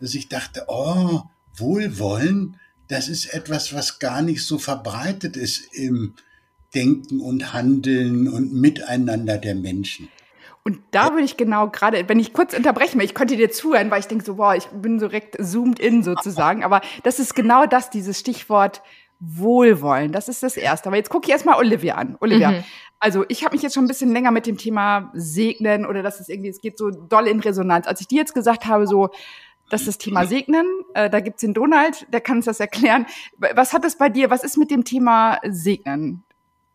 dass 0.00 0.14
ich 0.14 0.28
dachte, 0.28 0.64
oh, 0.68 1.22
Wohlwollen, 1.54 2.58
das 2.88 3.08
ist 3.08 3.26
etwas, 3.26 3.72
was 3.72 3.98
gar 3.98 4.22
nicht 4.22 4.42
so 4.42 4.58
verbreitet 4.58 5.36
ist 5.36 5.74
im 5.74 6.14
Denken 6.74 7.20
und 7.20 7.52
Handeln 7.52 8.28
und 8.28 8.52
Miteinander 8.52 9.38
der 9.38 9.54
Menschen. 9.54 10.08
Und 10.66 10.80
da 10.92 11.12
würde 11.12 11.24
ich 11.24 11.36
genau 11.36 11.68
gerade, 11.68 12.08
wenn 12.08 12.18
ich 12.18 12.32
kurz 12.32 12.56
unterbrechen 12.56 12.98
will, 12.98 13.04
ich 13.04 13.14
konnte 13.14 13.36
dir 13.36 13.50
zuhören, 13.50 13.90
weil 13.90 14.00
ich 14.00 14.06
denke 14.06 14.24
so, 14.24 14.38
wow, 14.38 14.54
ich 14.54 14.66
bin 14.68 14.98
so 14.98 15.08
direkt 15.08 15.36
zoomed 15.38 15.78
in 15.78 16.02
sozusagen. 16.02 16.64
Aber 16.64 16.80
das 17.02 17.18
ist 17.18 17.34
genau 17.34 17.66
das, 17.66 17.90
dieses 17.90 18.18
Stichwort 18.18 18.82
Wohlwollen. 19.20 20.10
Das 20.10 20.28
ist 20.28 20.42
das 20.42 20.56
Erste. 20.56 20.88
Aber 20.88 20.96
jetzt 20.96 21.10
gucke 21.10 21.26
ich 21.26 21.32
erstmal 21.32 21.58
Olivia 21.58 21.96
an. 21.96 22.16
Olivia, 22.20 22.50
mhm. 22.50 22.64
also 22.98 23.26
ich 23.28 23.44
habe 23.44 23.54
mich 23.54 23.62
jetzt 23.62 23.74
schon 23.74 23.84
ein 23.84 23.88
bisschen 23.88 24.12
länger 24.12 24.30
mit 24.30 24.46
dem 24.46 24.56
Thema 24.56 25.10
Segnen 25.12 25.84
oder 25.84 26.02
dass 26.02 26.18
es 26.18 26.30
irgendwie, 26.30 26.48
es 26.48 26.62
geht 26.62 26.78
so 26.78 26.90
doll 26.90 27.28
in 27.28 27.40
Resonanz. 27.40 27.86
Als 27.86 28.00
ich 28.00 28.08
dir 28.08 28.18
jetzt 28.18 28.34
gesagt 28.34 28.64
habe, 28.64 28.86
so, 28.86 29.10
Das 29.70 29.82
ist 29.82 29.88
das 29.88 29.98
Thema 29.98 30.26
Segnen. 30.26 30.66
Äh, 30.94 31.10
da 31.10 31.20
gibt's 31.20 31.40
den 31.40 31.54
Donald, 31.54 32.06
der 32.12 32.20
kann 32.20 32.36
uns 32.36 32.46
das 32.46 32.60
erklären. 32.60 33.06
Was 33.38 33.72
hat 33.72 33.84
es 33.84 33.96
bei 33.96 34.08
dir, 34.08 34.30
was 34.30 34.44
ist 34.44 34.56
mit 34.56 34.70
dem 34.70 34.84
Thema 34.84 35.40
Segnen 35.46 36.24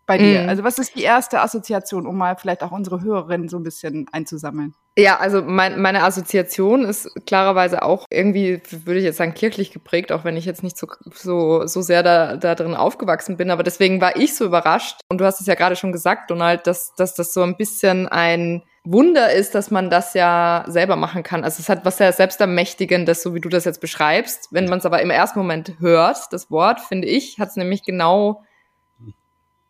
bei 0.09 0.17
dir? 0.17 0.41
Mhm. 0.41 0.49
Also 0.49 0.63
was 0.63 0.79
ist 0.79 0.95
die 0.95 1.03
erste 1.03 1.39
Assoziation, 1.39 2.07
um 2.07 2.17
mal 2.17 2.35
vielleicht 2.35 2.63
auch 2.63 2.71
unsere 2.71 3.01
Hörerinnen 3.01 3.47
so 3.47 3.57
ein 3.57 3.63
bisschen 3.63 4.07
einzusammeln? 4.11 4.73
Ja, 4.97 5.17
also 5.19 5.43
mein, 5.43 5.79
meine 5.79 6.03
Assoziation 6.03 6.83
ist 6.83 7.11
klarerweise 7.27 7.83
auch 7.83 8.05
irgendwie, 8.09 8.59
würde 8.85 8.97
ich 8.97 9.05
jetzt 9.05 9.17
sagen, 9.17 9.35
kirchlich 9.35 9.69
geprägt, 9.69 10.11
auch 10.11 10.23
wenn 10.23 10.35
ich 10.35 10.45
jetzt 10.45 10.63
nicht 10.63 10.77
so, 10.77 10.87
so, 11.13 11.67
so 11.67 11.81
sehr 11.81 12.01
da, 12.01 12.37
da 12.37 12.55
drin 12.55 12.73
aufgewachsen 12.73 13.37
bin. 13.37 13.51
Aber 13.51 13.61
deswegen 13.61 14.01
war 14.01 14.15
ich 14.15 14.35
so 14.35 14.45
überrascht. 14.45 14.99
Und 15.09 15.21
du 15.21 15.25
hast 15.25 15.41
es 15.41 15.47
ja 15.47 15.53
gerade 15.53 15.75
schon 15.75 15.91
gesagt, 15.91 16.31
Donald, 16.31 16.65
dass, 16.65 16.95
dass 16.95 17.13
das 17.13 17.31
so 17.31 17.43
ein 17.43 17.55
bisschen 17.55 18.07
ein 18.07 18.63
Wunder 18.83 19.31
ist, 19.31 19.53
dass 19.53 19.69
man 19.69 19.91
das 19.91 20.15
ja 20.15 20.65
selber 20.67 20.95
machen 20.95 21.21
kann. 21.21 21.43
Also 21.43 21.61
es 21.61 21.69
hat 21.69 21.85
was 21.85 21.97
sehr 21.97 22.11
selbstermächtigendes, 22.11 23.21
so 23.21 23.35
wie 23.35 23.41
du 23.41 23.49
das 23.49 23.65
jetzt 23.65 23.81
beschreibst. 23.81 24.47
Wenn 24.49 24.65
man 24.65 24.79
es 24.79 24.87
aber 24.87 25.03
im 25.03 25.11
ersten 25.11 25.37
Moment 25.37 25.75
hört, 25.79 26.17
das 26.31 26.49
Wort, 26.49 26.79
finde 26.79 27.07
ich, 27.07 27.37
hat 27.37 27.49
es 27.49 27.57
nämlich 27.57 27.83
genau 27.83 28.41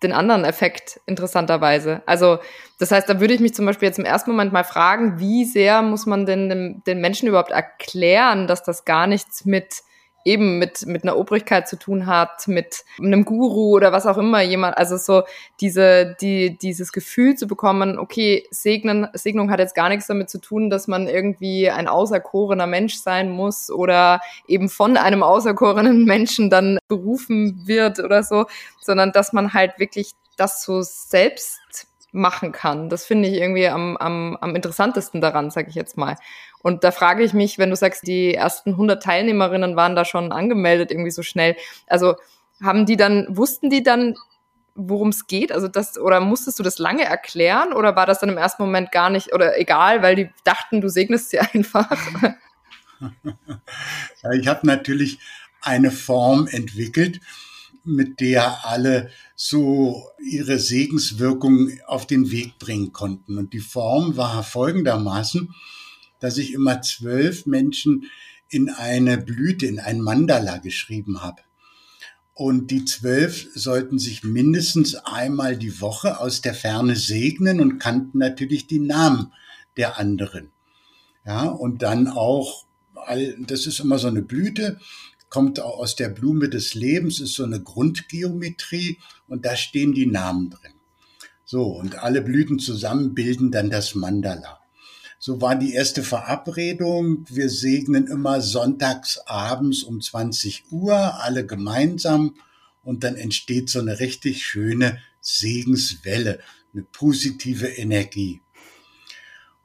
den 0.04 0.14
anderen 0.14 0.46
Effekt 0.46 1.00
interessanterweise. 1.06 2.02
Also 2.06 2.40
das 2.80 2.92
heißt, 2.92 3.10
da 3.10 3.20
würde 3.20 3.34
ich 3.34 3.42
mich 3.42 3.54
zum 3.54 3.66
Beispiel 3.66 3.88
jetzt 3.88 4.00
im 4.00 4.06
ersten 4.06 4.32
Moment 4.32 4.54
mal 4.54 4.64
fragen, 4.64 5.20
wie 5.20 5.46
sehr 5.46 5.82
muss 5.82 6.06
man 6.06 6.26
denn 6.26 6.50
den, 6.50 6.84
den 6.86 7.02
Menschen 7.02 7.28
überhaupt 7.28 7.52
erklären, 7.52 8.48
dass 8.48 8.64
das 8.64 8.86
gar 8.86 9.08
nichts 9.08 9.46
mit 9.46 9.84
eben 10.26 10.60
mit, 10.60 10.86
mit 10.86 11.04
einer 11.04 11.18
Obrigkeit 11.18 11.68
zu 11.68 11.78
tun 11.78 12.06
hat, 12.06 12.48
mit 12.48 12.84
einem 13.00 13.26
Guru 13.26 13.76
oder 13.76 13.92
was 13.92 14.06
auch 14.06 14.18
immer 14.18 14.42
jemand, 14.42 14.78
also 14.78 14.98
so 14.98 15.24
diese, 15.62 16.16
die, 16.22 16.58
dieses 16.58 16.92
Gefühl 16.92 17.36
zu 17.36 17.48
bekommen, 17.48 17.98
okay, 17.98 18.46
Segnen, 18.52 19.08
Segnung 19.14 19.50
hat 19.50 19.60
jetzt 19.60 19.76
gar 19.76 19.90
nichts 19.90 20.08
damit 20.08 20.30
zu 20.30 20.40
tun, 20.40 20.70
dass 20.70 20.88
man 20.88 21.08
irgendwie 21.08 21.70
ein 21.70 21.88
auserkorener 21.88 22.68
Mensch 22.68 22.96
sein 22.96 23.30
muss 23.30 23.70
oder 23.72 24.22
eben 24.48 24.70
von 24.70 24.98
einem 24.98 25.24
auserkorenen 25.24 26.06
Menschen 26.10 26.50
dann 26.50 26.80
berufen 26.88 27.64
wird 27.66 28.00
oder 28.00 28.24
so, 28.24 28.46
sondern 28.82 29.12
dass 29.12 29.34
man 29.34 29.54
halt 29.54 29.80
wirklich 29.80 30.12
das 30.38 30.64
so 30.64 30.82
selbst 30.82 31.88
machen 32.12 32.52
kann. 32.52 32.90
Das 32.90 33.06
finde 33.06 33.30
ich 33.30 33.36
irgendwie 33.36 33.68
am, 33.68 33.96
am, 33.98 34.38
am 34.42 34.56
interessantesten 34.56 35.22
daran, 35.22 35.52
sage 35.52 35.70
ich 35.70 35.76
jetzt 35.76 35.98
mal. 35.98 36.16
Und 36.62 36.84
da 36.84 36.92
frage 36.92 37.24
ich 37.24 37.34
mich, 37.34 37.58
wenn 37.58 37.70
du 37.70 37.76
sagst, 37.76 38.06
die 38.06 38.34
ersten 38.34 38.72
100 38.72 39.02
Teilnehmerinnen 39.02 39.76
waren 39.76 39.96
da 39.96 40.06
schon 40.06 40.32
angemeldet 40.32 40.92
irgendwie 40.92 41.12
so 41.12 41.24
schnell. 41.24 41.56
Also 41.88 42.16
haben 42.62 42.86
die 42.86 42.98
dann, 42.98 43.26
wussten 43.30 43.70
die 43.70 43.84
dann, 43.84 44.16
worum 44.76 45.10
es 45.10 45.28
geht? 45.28 45.52
Also 45.52 45.68
das, 45.68 45.98
oder 45.98 46.20
musstest 46.20 46.60
du 46.60 46.64
das 46.64 46.78
lange 46.78 47.04
erklären 47.04 47.74
oder 47.74 47.96
war 47.96 48.06
das 48.06 48.20
dann 48.20 48.30
im 48.30 48.38
ersten 48.38 48.64
Moment 48.64 48.92
gar 48.92 49.10
nicht 49.10 49.34
oder 49.34 49.58
egal, 49.60 50.02
weil 50.02 50.16
die 50.16 50.30
dachten, 50.44 50.82
du 50.82 50.90
segnest 50.90 51.30
sie 51.30 51.40
einfach? 51.54 51.90
ja, 54.24 54.32
ich 54.34 54.48
habe 54.48 54.68
natürlich 54.68 55.20
eine 55.62 55.92
Form 55.92 56.48
entwickelt, 56.48 57.22
mit 57.84 58.20
der 58.20 58.66
alle 58.66 59.10
so 59.36 60.10
ihre 60.22 60.60
Segenswirkung 60.60 61.72
auf 61.88 62.06
den 62.06 62.30
Weg 62.32 62.60
bringen 62.60 62.92
konnten. 62.92 63.38
Und 63.38 63.54
die 63.54 63.60
Form 63.60 64.18
war 64.18 64.44
folgendermaßen, 64.44 65.54
dass 66.20 66.38
ich 66.38 66.54
immer 66.54 66.82
zwölf 66.82 67.46
Menschen 67.46 68.06
in 68.50 68.70
eine 68.70 69.18
Blüte, 69.18 69.66
in 69.66 69.80
ein 69.80 70.02
Mandala 70.02 70.58
geschrieben 70.58 71.22
habe. 71.22 71.42
Und 72.34 72.72
die 72.72 72.86
zwölf 72.86 73.48
sollten 73.54 74.00
sich 74.00 74.24
mindestens 74.24 74.96
einmal 74.96 75.58
die 75.58 75.82
Woche 75.82 76.20
aus 76.20 76.42
der 76.42 76.54
Ferne 76.54 76.96
segnen 76.96 77.60
und 77.60 77.80
kannten 77.80 78.18
natürlich 78.18 78.66
die 78.66 78.80
Namen 78.80 79.34
der 79.76 79.98
anderen. 80.00 80.52
Ja, 81.26 81.44
und 81.44 81.82
dann 81.82 82.08
auch, 82.08 82.66
das 83.46 83.68
ist 83.68 83.80
immer 83.80 84.00
so 84.00 84.08
eine 84.08 84.22
Blüte, 84.22 84.80
kommt 85.30 85.60
aus 85.60 85.96
der 85.96 86.10
Blume 86.10 86.50
des 86.50 86.74
Lebens, 86.74 87.20
ist 87.20 87.34
so 87.34 87.44
eine 87.44 87.62
Grundgeometrie 87.62 89.00
und 89.28 89.46
da 89.46 89.56
stehen 89.56 89.94
die 89.94 90.08
Namen 90.08 90.50
drin. 90.50 90.74
So, 91.46 91.64
und 91.64 91.96
alle 91.96 92.22
Blüten 92.22 92.60
zusammen 92.60 93.14
bilden 93.14 93.52
dann 93.52 93.70
das 93.70 93.96
Mandala. 93.96 94.59
So 95.22 95.42
war 95.42 95.58
die 95.58 95.74
erste 95.74 96.02
Verabredung. 96.02 97.26
Wir 97.30 97.50
segnen 97.50 98.08
immer 98.08 98.40
sonntags 98.40 99.20
abends 99.26 99.84
um 99.84 100.00
20 100.00 100.72
Uhr, 100.72 100.96
alle 100.96 101.46
gemeinsam. 101.46 102.36
Und 102.84 103.04
dann 103.04 103.16
entsteht 103.16 103.70
so 103.70 103.80
eine 103.82 104.00
richtig 104.00 104.46
schöne 104.46 105.00
Segenswelle, 105.20 106.40
eine 106.74 106.84
positive 106.84 107.68
Energie. 107.68 108.40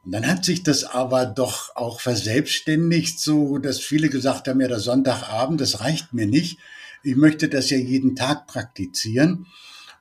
Und 0.03 0.11
dann 0.11 0.27
hat 0.27 0.43
sich 0.43 0.61
das 0.61 0.83
aber 0.83 1.25
doch 1.25 1.73
auch 1.77 2.01
verselbstständigt, 2.01 3.17
so 3.21 3.57
dass 3.57 3.79
viele 3.79 4.09
gesagt 4.09 4.49
haben, 4.49 4.59
ja, 4.59 4.67
der 4.67 4.81
Sonntagabend, 4.81 5.61
das 5.61 5.79
reicht 5.79 6.11
mir 6.11 6.27
nicht. 6.27 6.59
Ich 7.01 7.15
möchte 7.15 7.47
das 7.47 7.69
ja 7.69 7.77
jeden 7.77 8.17
Tag 8.17 8.45
praktizieren. 8.47 9.47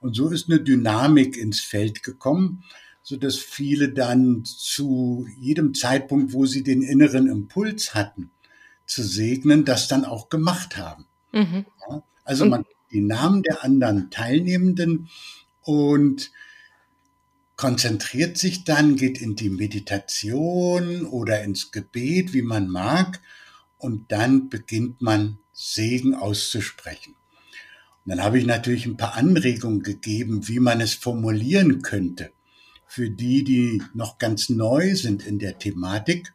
Und 0.01 0.17
so 0.17 0.31
ist 0.31 0.51
eine 0.51 0.61
Dynamik 0.61 1.37
ins 1.37 1.61
Feld 1.61 2.03
gekommen 2.03 2.65
so 3.05 3.19
dass 3.19 3.37
viele 3.37 3.91
dann 3.91 4.45
zu 4.47 5.29
jedem 5.39 5.75
Zeitpunkt, 5.75 6.33
wo 6.33 6.47
sie 6.47 6.63
den 6.63 6.81
inneren 6.81 7.29
Impuls 7.29 7.95
hatten, 7.95 8.31
zu 8.87 9.03
segnen, 9.03 9.67
das 9.67 9.89
dann 9.89 10.07
auch 10.07 10.31
gemacht 10.31 10.79
haben. 10.79 11.05
Mhm. 11.31 11.67
Ja, 11.87 12.03
also 12.25 12.47
man 12.47 12.65
die 12.91 13.03
Namen 13.03 13.43
der 13.43 13.63
anderen 13.63 14.11
Teilnehmenden 14.11 15.11
und 15.61 16.33
konzentriert 17.57 18.39
sich 18.39 18.65
dann, 18.65 18.97
geht 18.97 19.21
in 19.21 19.37
die 19.37 19.51
Meditation 19.51 21.05
oder 21.05 21.45
ins 21.45 21.73
Gebet, 21.73 22.33
wie 22.33 22.43
man 22.43 22.69
mag, 22.69 23.21
und 23.77 24.13
dann 24.13 24.49
beginnt 24.49 25.03
man 25.03 25.39
Segen 25.53 26.15
auszusprechen. 26.15 27.15
Und 28.05 28.11
dann 28.11 28.23
habe 28.23 28.39
ich 28.39 28.47
natürlich 28.47 28.87
ein 28.87 28.97
paar 28.97 29.15
Anregungen 29.15 29.83
gegeben, 29.83 30.49
wie 30.49 30.59
man 30.59 30.81
es 30.81 30.95
formulieren 30.95 31.83
könnte 31.83 32.33
für 32.95 33.11
die, 33.11 33.43
die 33.43 33.83
noch 33.93 34.19
ganz 34.19 34.49
neu 34.49 34.95
sind 34.95 35.27
in 35.27 35.41
der 35.41 35.59
Thematik. 35.59 36.33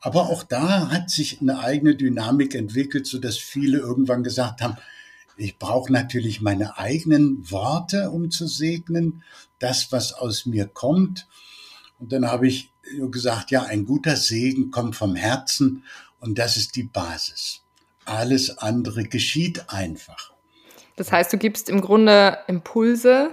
Aber 0.00 0.30
auch 0.30 0.44
da 0.44 0.90
hat 0.90 1.10
sich 1.10 1.40
eine 1.40 1.58
eigene 1.58 1.96
Dynamik 1.96 2.54
entwickelt, 2.54 3.06
so 3.08 3.18
dass 3.18 3.36
viele 3.36 3.78
irgendwann 3.78 4.22
gesagt 4.22 4.62
haben, 4.62 4.76
ich 5.36 5.58
brauche 5.58 5.92
natürlich 5.92 6.40
meine 6.40 6.78
eigenen 6.78 7.50
Worte, 7.50 8.10
um 8.10 8.30
zu 8.30 8.46
segnen, 8.46 9.24
das, 9.58 9.90
was 9.90 10.12
aus 10.12 10.46
mir 10.46 10.66
kommt. 10.66 11.26
Und 11.98 12.12
dann 12.12 12.26
habe 12.26 12.46
ich 12.46 12.70
gesagt, 13.10 13.50
ja, 13.50 13.64
ein 13.64 13.84
guter 13.84 14.16
Segen 14.16 14.70
kommt 14.70 14.94
vom 14.94 15.16
Herzen 15.16 15.82
und 16.20 16.38
das 16.38 16.56
ist 16.56 16.76
die 16.76 16.84
Basis. 16.84 17.62
Alles 18.04 18.58
andere 18.58 19.02
geschieht 19.04 19.68
einfach. 19.68 20.32
Das 20.94 21.10
heißt, 21.10 21.32
du 21.32 21.38
gibst 21.38 21.68
im 21.68 21.80
Grunde 21.80 22.38
Impulse, 22.46 23.30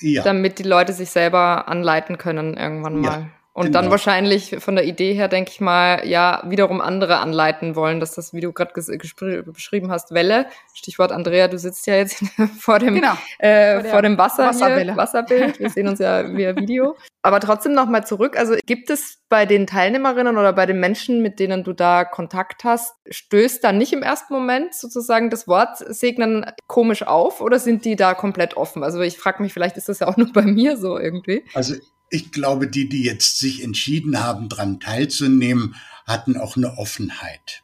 ja. 0.00 0.22
damit 0.22 0.58
die 0.58 0.64
Leute 0.64 0.92
sich 0.92 1.10
selber 1.10 1.68
anleiten 1.68 2.18
können 2.18 2.56
irgendwann 2.56 2.96
mal. 3.00 3.20
Ja, 3.20 3.26
und 3.52 3.66
genau. 3.66 3.80
dann 3.80 3.90
wahrscheinlich 3.90 4.56
von 4.60 4.76
der 4.76 4.84
Idee 4.84 5.12
her, 5.12 5.26
denke 5.26 5.50
ich 5.50 5.60
mal, 5.60 6.06
ja, 6.06 6.42
wiederum 6.46 6.80
andere 6.80 7.18
anleiten 7.18 7.74
wollen, 7.74 7.98
dass 7.98 8.14
das, 8.14 8.32
wie 8.32 8.40
du 8.40 8.52
gerade 8.52 8.72
beschrieben 8.72 9.90
hast, 9.90 10.12
Welle, 10.12 10.46
Stichwort 10.72 11.10
Andrea, 11.10 11.48
du 11.48 11.58
sitzt 11.58 11.86
ja 11.88 11.96
jetzt 11.96 12.22
vor 12.60 12.78
dem, 12.78 12.94
genau. 12.94 13.14
äh, 13.40 13.80
vor, 13.80 13.90
vor, 13.90 14.02
dem 14.02 14.16
Wasser 14.18 14.46
Wasserwelle. 14.46 14.92
Hier, 14.92 14.96
Wasserbild, 14.96 15.58
wir 15.58 15.68
sehen 15.68 15.88
uns 15.88 15.98
ja 15.98 16.32
via 16.36 16.54
Video. 16.54 16.96
Aber 17.22 17.40
trotzdem 17.40 17.72
nochmal 17.72 18.06
zurück, 18.06 18.38
also 18.38 18.54
gibt 18.66 18.88
es 18.88 19.18
bei 19.28 19.46
den 19.46 19.66
Teilnehmerinnen 19.66 20.38
oder 20.38 20.52
bei 20.52 20.66
den 20.66 20.78
Menschen, 20.78 21.20
mit 21.20 21.40
denen 21.40 21.64
du 21.64 21.72
da 21.72 22.04
Kontakt 22.04 22.62
hast, 22.62 22.94
stößt 23.10 23.64
da 23.64 23.72
nicht 23.72 23.92
im 23.92 24.02
ersten 24.02 24.32
Moment 24.32 24.74
sozusagen 24.74 25.28
das 25.28 25.48
Wort 25.48 25.78
Segnen 25.78 26.46
komisch 26.68 27.02
auf 27.02 27.40
oder 27.40 27.58
sind 27.58 27.84
die 27.84 27.96
da 27.96 28.14
komplett 28.14 28.56
offen? 28.56 28.84
Also 28.84 29.00
ich 29.00 29.18
frage 29.18 29.42
mich, 29.42 29.52
vielleicht 29.52 29.76
ist 29.76 29.88
das 29.88 29.98
ja 29.98 30.06
auch 30.06 30.16
nur 30.16 30.32
bei 30.32 30.42
mir 30.42 30.76
so 30.76 30.98
irgendwie. 30.98 31.44
Also 31.52 31.74
ich 32.10 32.32
glaube, 32.32 32.68
die, 32.68 32.88
die 32.88 33.04
jetzt 33.04 33.38
sich 33.38 33.62
entschieden 33.62 34.20
haben, 34.20 34.48
daran 34.48 34.80
teilzunehmen, 34.80 35.76
hatten 36.06 36.36
auch 36.36 36.56
eine 36.56 36.76
Offenheit. 36.76 37.62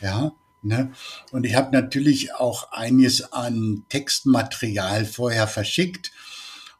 Ja, 0.00 0.32
ne? 0.62 0.92
Und 1.32 1.44
ich 1.44 1.54
habe 1.54 1.72
natürlich 1.72 2.34
auch 2.34 2.72
einiges 2.72 3.32
an 3.32 3.84
Textmaterial 3.88 5.06
vorher 5.06 5.46
verschickt 5.46 6.12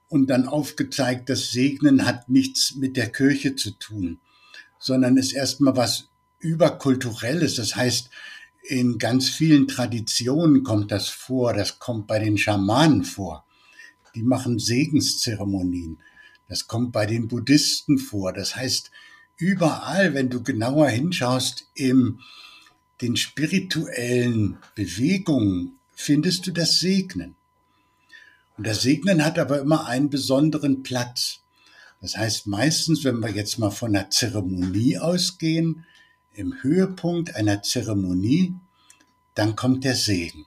und 0.08 0.28
dann 0.28 0.46
aufgezeigt, 0.46 1.30
das 1.30 1.50
Segnen 1.50 2.04
hat 2.04 2.28
nichts 2.28 2.74
mit 2.74 2.96
der 2.96 3.10
Kirche 3.10 3.56
zu 3.56 3.70
tun, 3.72 4.20
sondern 4.78 5.16
ist 5.16 5.32
erstmal 5.32 5.76
was 5.76 6.08
überkulturelles. 6.38 7.54
Das 7.54 7.76
heißt, 7.76 8.10
in 8.62 8.98
ganz 8.98 9.28
vielen 9.28 9.68
Traditionen 9.68 10.64
kommt 10.64 10.90
das 10.92 11.08
vor. 11.08 11.54
Das 11.54 11.78
kommt 11.78 12.06
bei 12.06 12.18
den 12.18 12.36
Schamanen 12.36 13.04
vor. 13.04 13.46
Die 14.14 14.22
machen 14.22 14.58
Segenszeremonien. 14.58 15.98
Das 16.50 16.66
kommt 16.66 16.90
bei 16.90 17.06
den 17.06 17.28
Buddhisten 17.28 17.96
vor. 17.96 18.32
Das 18.32 18.56
heißt, 18.56 18.90
überall, 19.36 20.14
wenn 20.14 20.30
du 20.30 20.42
genauer 20.42 20.88
hinschaust, 20.88 21.68
in 21.74 22.18
den 23.00 23.16
spirituellen 23.16 24.58
Bewegungen 24.74 25.78
findest 25.94 26.48
du 26.48 26.50
das 26.50 26.80
Segnen. 26.80 27.36
Und 28.58 28.66
das 28.66 28.82
Segnen 28.82 29.24
hat 29.24 29.38
aber 29.38 29.60
immer 29.60 29.86
einen 29.86 30.10
besonderen 30.10 30.82
Platz. 30.82 31.38
Das 32.00 32.16
heißt, 32.16 32.48
meistens, 32.48 33.04
wenn 33.04 33.20
wir 33.20 33.30
jetzt 33.30 33.60
mal 33.60 33.70
von 33.70 33.94
einer 33.94 34.10
Zeremonie 34.10 34.98
ausgehen, 34.98 35.86
im 36.32 36.60
Höhepunkt 36.62 37.36
einer 37.36 37.62
Zeremonie, 37.62 38.56
dann 39.36 39.54
kommt 39.54 39.84
der 39.84 39.94
Segen. 39.94 40.46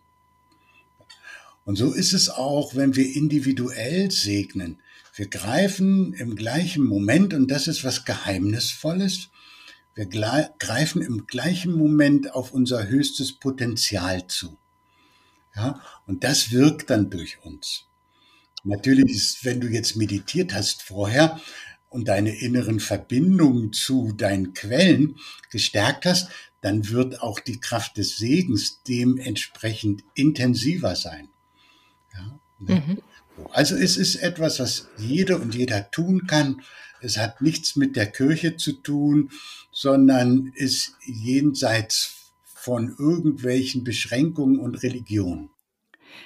Und 1.64 1.78
so 1.78 1.94
ist 1.94 2.12
es 2.12 2.30
auch, 2.30 2.76
wenn 2.76 2.98
wir 2.98 3.16
individuell 3.16 4.12
segnen. 4.12 4.80
Wir 5.14 5.30
greifen 5.30 6.14
im 6.14 6.36
gleichen 6.36 6.84
Moment, 6.84 7.36
und 7.36 7.52
das 7.52 7.68
ist 7.68 7.84
was 7.84 8.04
Geheimnisvolles, 8.04 9.30
wir 9.94 10.08
greifen 10.08 11.04
im 11.04 11.28
gleichen 11.28 11.74
Moment 11.74 12.34
auf 12.34 12.52
unser 12.52 12.88
höchstes 12.88 13.34
Potenzial 13.34 14.26
zu. 14.28 14.58
Ja, 15.56 15.80
und 16.08 16.24
das 16.24 16.52
wirkt 16.52 16.90
dann 16.90 17.12
durch 17.12 17.44
uns. 17.44 17.86
Natürlich 18.64 19.12
ist, 19.12 19.46
wenn 19.46 19.62
du 19.62 19.68
jetzt 19.68 19.96
meditiert 19.96 20.52
hast 20.52 20.82
vorher 20.82 21.40
und 21.90 22.08
deine 22.08 22.36
inneren 22.36 22.80
Verbindungen 22.80 23.72
zu 23.72 24.14
deinen 24.14 24.54
Quellen 24.54 25.18
gestärkt 25.52 26.08
hast, 26.08 26.30
dann 26.62 26.90
wird 26.90 27.22
auch 27.22 27.40
die 27.40 27.60
Kraft 27.60 27.98
des 27.98 28.18
Segens 28.18 28.82
dementsprechend 28.82 30.04
intensiver 30.16 30.96
sein. 30.96 31.30
Ja, 32.14 32.40
ne? 32.58 32.84
mhm. 32.88 33.02
Also 33.52 33.76
es 33.76 33.98
ist 33.98 34.16
etwas, 34.16 34.60
was 34.60 34.90
jede 34.98 35.38
und 35.38 35.56
jeder 35.56 35.90
tun 35.92 36.28
kann. 36.28 36.62
Es 37.02 37.18
hat 37.18 37.42
nichts 37.42 37.76
mit 37.76 37.96
der 37.96 38.08
Kirche 38.08 38.58
zu 38.58 38.74
tun, 38.74 39.30
sondern 39.72 40.52
ist 40.56 40.94
jenseits 41.06 42.32
von 42.44 42.96
irgendwelchen 42.98 43.84
Beschränkungen 43.84 44.60
und 44.60 44.82
Religionen. 44.84 45.50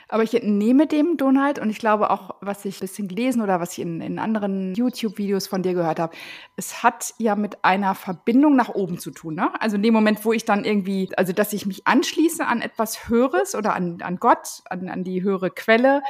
Aber 0.09 0.23
ich 0.23 0.33
entnehme 0.33 0.85
dem, 0.85 1.17
Donald, 1.17 1.59
und 1.59 1.69
ich 1.69 1.79
glaube 1.79 2.09
auch, 2.09 2.35
was 2.41 2.65
ich 2.65 2.77
ein 2.77 2.81
bisschen 2.81 3.07
gelesen 3.07 3.41
oder 3.41 3.59
was 3.59 3.73
ich 3.73 3.79
in, 3.79 4.01
in 4.01 4.19
anderen 4.19 4.73
YouTube-Videos 4.75 5.47
von 5.47 5.63
dir 5.63 5.73
gehört 5.73 5.99
habe, 5.99 6.15
es 6.55 6.83
hat 6.83 7.13
ja 7.17 7.35
mit 7.35 7.63
einer 7.63 7.95
Verbindung 7.95 8.55
nach 8.55 8.69
oben 8.69 8.99
zu 8.99 9.11
tun. 9.11 9.35
Ne? 9.35 9.49
Also 9.59 9.75
in 9.75 9.83
dem 9.83 9.93
Moment, 9.93 10.23
wo 10.25 10.33
ich 10.33 10.45
dann 10.45 10.65
irgendwie, 10.65 11.09
also 11.17 11.33
dass 11.33 11.53
ich 11.53 11.65
mich 11.65 11.87
anschließe 11.87 12.45
an 12.45 12.61
etwas 12.61 13.09
Höheres 13.09 13.55
oder 13.55 13.73
an, 13.73 14.01
an 14.01 14.17
Gott, 14.17 14.61
an, 14.69 14.89
an 14.89 15.03
die 15.03 15.23
höhere 15.23 15.51
Quelle 15.51 16.01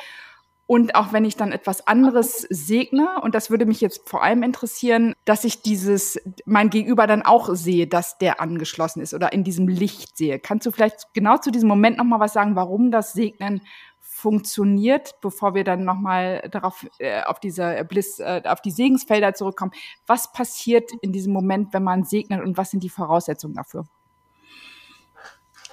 und 0.68 0.96
auch 0.96 1.14
wenn 1.14 1.24
ich 1.24 1.38
dann 1.38 1.54
etwas 1.54 1.88
anderes 1.88 2.42
segne, 2.50 3.22
und 3.22 3.34
das 3.34 3.50
würde 3.50 3.66
mich 3.66 3.80
jetzt 3.80 4.08
vor 4.08 4.22
allem 4.22 4.44
interessieren, 4.44 5.16
dass 5.24 5.46
ich 5.46 5.62
dieses, 5.62 6.20
mein 6.46 6.70
Gegenüber 6.70 7.08
dann 7.08 7.22
auch 7.22 7.50
sehe, 7.56 7.88
dass 7.88 8.18
der 8.18 8.42
angeschlossen 8.42 9.02
ist 9.02 9.14
oder 9.14 9.32
in 9.32 9.46
diesem 9.46 9.70
Licht 9.70 10.18
sehe. 10.18 10.40
Kannst 10.40 10.66
du 10.66 10.72
vielleicht 10.72 11.14
genau 11.14 11.38
zu 11.38 11.52
diesem 11.52 11.70
Moment 11.70 11.98
nochmal 11.98 12.20
was 12.20 12.34
sagen, 12.34 12.58
warum 12.58 12.92
das 12.92 13.14
Segnen 13.14 13.62
funktioniert, 14.02 15.16
bevor 15.22 15.56
wir 15.56 15.64
dann 15.64 15.86
nochmal 15.86 16.50
darauf, 16.52 16.86
äh, 17.00 17.24
auf 17.24 17.40
diese 17.40 17.86
Bliss, 17.86 18.20
äh, 18.20 18.42
auf 18.46 18.62
die 18.62 18.72
Segensfelder 18.72 19.34
zurückkommen? 19.34 19.72
Was 20.06 20.34
passiert 20.34 20.92
in 21.02 21.14
diesem 21.14 21.32
Moment, 21.32 21.74
wenn 21.74 21.84
man 21.84 22.04
segnet 22.04 22.44
und 22.44 22.58
was 22.58 22.72
sind 22.72 22.84
die 22.84 22.90
Voraussetzungen 22.90 23.56
dafür? 23.56 23.86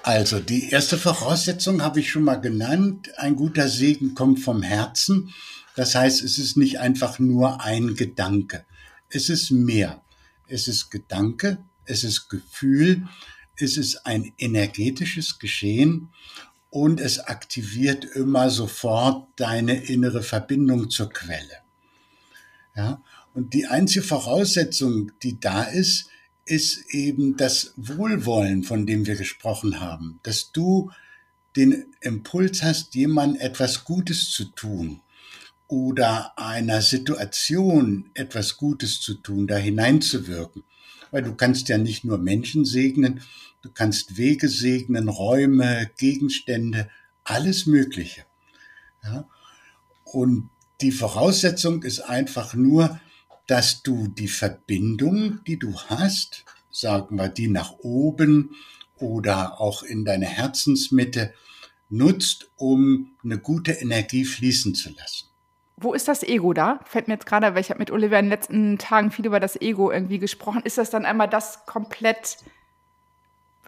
Also 0.05 0.39
die 0.39 0.69
erste 0.69 0.99
Voraussetzung 0.99 1.81
habe 1.81 1.99
ich 1.99 2.11
schon 2.11 2.21
mal 2.21 2.35
genannt. 2.35 3.09
Ein 3.17 3.35
guter 3.35 3.67
Segen 3.67 4.13
kommt 4.13 4.39
vom 4.39 4.61
Herzen. 4.61 5.33
Das 5.75 5.95
heißt, 5.95 6.21
es 6.21 6.37
ist 6.37 6.57
nicht 6.57 6.79
einfach 6.79 7.17
nur 7.17 7.61
ein 7.61 7.95
Gedanke. 7.95 8.67
Es 9.09 9.29
ist 9.29 9.49
mehr. 9.49 10.03
Es 10.47 10.67
ist 10.67 10.91
Gedanke, 10.91 11.57
es 11.85 12.03
ist 12.03 12.29
Gefühl, 12.29 13.07
es 13.55 13.77
ist 13.77 14.05
ein 14.05 14.31
energetisches 14.37 15.39
Geschehen 15.39 16.09
und 16.69 16.99
es 16.99 17.17
aktiviert 17.17 18.05
immer 18.05 18.51
sofort 18.51 19.27
deine 19.37 19.85
innere 19.85 20.21
Verbindung 20.21 20.91
zur 20.91 21.09
Quelle. 21.09 21.63
Ja, 22.75 23.01
und 23.33 23.55
die 23.55 23.65
einzige 23.65 24.05
Voraussetzung, 24.05 25.13
die 25.23 25.39
da 25.39 25.63
ist, 25.63 26.09
ist 26.45 26.93
eben 26.93 27.37
das 27.37 27.73
Wohlwollen, 27.75 28.63
von 28.63 28.85
dem 28.85 29.05
wir 29.05 29.15
gesprochen 29.15 29.79
haben, 29.79 30.19
dass 30.23 30.51
du 30.51 30.91
den 31.55 31.93
Impuls 32.01 32.61
hast, 32.63 32.95
jemandem 32.95 33.41
etwas 33.41 33.83
Gutes 33.83 34.29
zu 34.31 34.45
tun 34.45 35.01
oder 35.67 36.37
einer 36.37 36.81
Situation 36.81 38.11
etwas 38.13 38.57
Gutes 38.57 39.01
zu 39.01 39.15
tun, 39.15 39.47
da 39.47 39.57
hineinzuwirken. 39.57 40.63
Weil 41.11 41.23
du 41.23 41.33
kannst 41.33 41.69
ja 41.69 41.77
nicht 41.77 42.03
nur 42.03 42.17
Menschen 42.17 42.65
segnen, 42.65 43.21
du 43.61 43.69
kannst 43.73 44.17
Wege 44.17 44.49
segnen, 44.49 45.07
Räume, 45.09 45.89
Gegenstände, 45.97 46.89
alles 47.23 47.65
Mögliche. 47.65 48.25
Ja? 49.03 49.27
Und 50.03 50.49
die 50.81 50.91
Voraussetzung 50.91 51.83
ist 51.83 52.01
einfach 52.01 52.53
nur, 52.53 52.99
dass 53.47 53.83
du 53.83 54.07
die 54.07 54.27
Verbindung, 54.27 55.43
die 55.45 55.57
du 55.57 55.79
hast, 55.87 56.45
sagen 56.71 57.17
wir 57.17 57.29
die 57.29 57.47
nach 57.47 57.71
oben 57.79 58.55
oder 58.97 59.59
auch 59.61 59.83
in 59.83 60.05
deine 60.05 60.25
Herzensmitte, 60.25 61.33
nutzt, 61.89 62.49
um 62.55 63.15
eine 63.23 63.37
gute 63.37 63.71
Energie 63.71 64.25
fließen 64.25 64.73
zu 64.75 64.89
lassen. 64.89 65.27
Wo 65.77 65.93
ist 65.93 66.07
das 66.07 66.23
Ego 66.23 66.53
da? 66.53 66.79
Fällt 66.85 67.07
mir 67.07 67.15
jetzt 67.15 67.25
gerade, 67.25 67.53
weil 67.53 67.61
ich 67.61 67.69
habe 67.69 67.79
mit 67.79 67.91
Oliver 67.91 68.17
in 68.17 68.25
den 68.25 68.29
letzten 68.31 68.77
Tagen 68.77 69.11
viel 69.11 69.25
über 69.25 69.41
das 69.41 69.59
Ego 69.59 69.91
irgendwie 69.91 70.19
gesprochen. 70.19 70.61
Ist 70.63 70.77
das 70.77 70.89
dann 70.89 71.05
einmal 71.05 71.27
das 71.27 71.65
komplett 71.65 72.37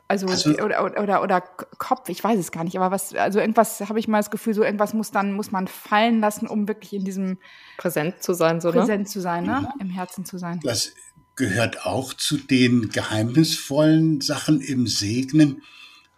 also, 0.08 0.28
also 0.28 0.52
oder, 0.60 1.02
oder, 1.02 1.22
oder 1.22 1.42
Kopf, 1.42 2.08
ich 2.08 2.24
weiß 2.24 2.40
es 2.40 2.52
gar 2.52 2.64
nicht, 2.64 2.78
aber 2.78 2.92
was, 2.92 3.14
also 3.14 3.40
irgendwas 3.40 3.82
habe 3.82 4.00
ich 4.00 4.08
mal 4.08 4.20
das 4.20 4.32
Gefühl, 4.32 4.54
so 4.54 4.64
irgendwas 4.64 4.94
muss 4.94 5.12
dann, 5.12 5.34
muss 5.34 5.52
man 5.52 5.68
fallen 5.68 6.22
lassen, 6.22 6.48
um 6.48 6.68
wirklich 6.68 6.94
in 6.94 7.04
diesem 7.04 7.40
Präsent 7.78 8.24
zu 8.24 8.34
sein, 8.34 8.62
so, 8.62 8.70
ne? 8.70 8.80
Präsent 8.80 9.10
zu 9.10 9.20
sein, 9.20 9.46
ne? 9.46 9.64
Ja. 9.64 9.74
Im 9.80 9.90
Herzen 9.90 10.24
zu 10.24 10.38
sein. 10.38 10.62
Das 10.64 10.94
gehört 11.36 11.86
auch 11.86 12.14
zu 12.14 12.38
den 12.38 12.90
geheimnisvollen 12.90 14.22
Sachen 14.22 14.62
im 14.62 14.88
Segnen, 14.88 15.62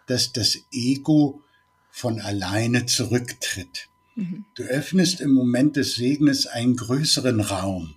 dass 0.06 0.32
das 0.32 0.58
Ego 0.70 1.42
von 1.90 2.20
alleine 2.20 2.86
zurücktritt. 2.86 3.88
Mhm. 4.14 4.44
Du 4.54 4.62
öffnest 4.62 5.20
im 5.20 5.32
Moment 5.32 5.76
des 5.76 5.96
Segnes 5.96 6.46
einen 6.46 6.76
größeren 6.76 7.40
Raum, 7.40 7.96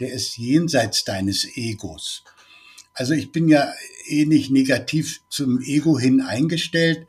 der 0.00 0.12
ist 0.12 0.36
jenseits 0.36 1.04
deines 1.04 1.56
Egos. 1.56 2.24
Also 3.00 3.14
ich 3.14 3.32
bin 3.32 3.48
ja 3.48 3.72
eh 4.08 4.26
nicht 4.26 4.50
negativ 4.50 5.22
zum 5.30 5.62
Ego 5.62 5.98
hin 5.98 6.20
eingestellt, 6.20 7.08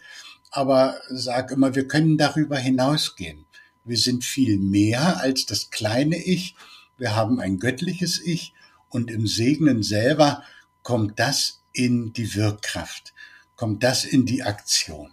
aber 0.50 1.02
sag 1.10 1.52
immer, 1.52 1.76
wir 1.76 1.86
können 1.86 2.18
darüber 2.18 2.58
hinausgehen. 2.58 3.46
Wir 3.84 3.98
sind 3.98 4.24
viel 4.24 4.58
mehr 4.58 5.20
als 5.20 5.46
das 5.46 5.70
kleine 5.70 6.16
Ich. 6.16 6.56
Wir 6.98 7.14
haben 7.14 7.42
ein 7.42 7.60
göttliches 7.60 8.22
Ich 8.24 8.54
und 8.88 9.12
im 9.12 9.28
Segnen 9.28 9.84
selber 9.84 10.46
kommt 10.82 11.20
das 11.20 11.62
in 11.74 12.14
die 12.14 12.36
Wirkkraft, 12.36 13.14
kommt 13.58 13.84
das 13.84 14.06
in 14.06 14.26
die 14.26 14.44
Aktion. 14.44 15.12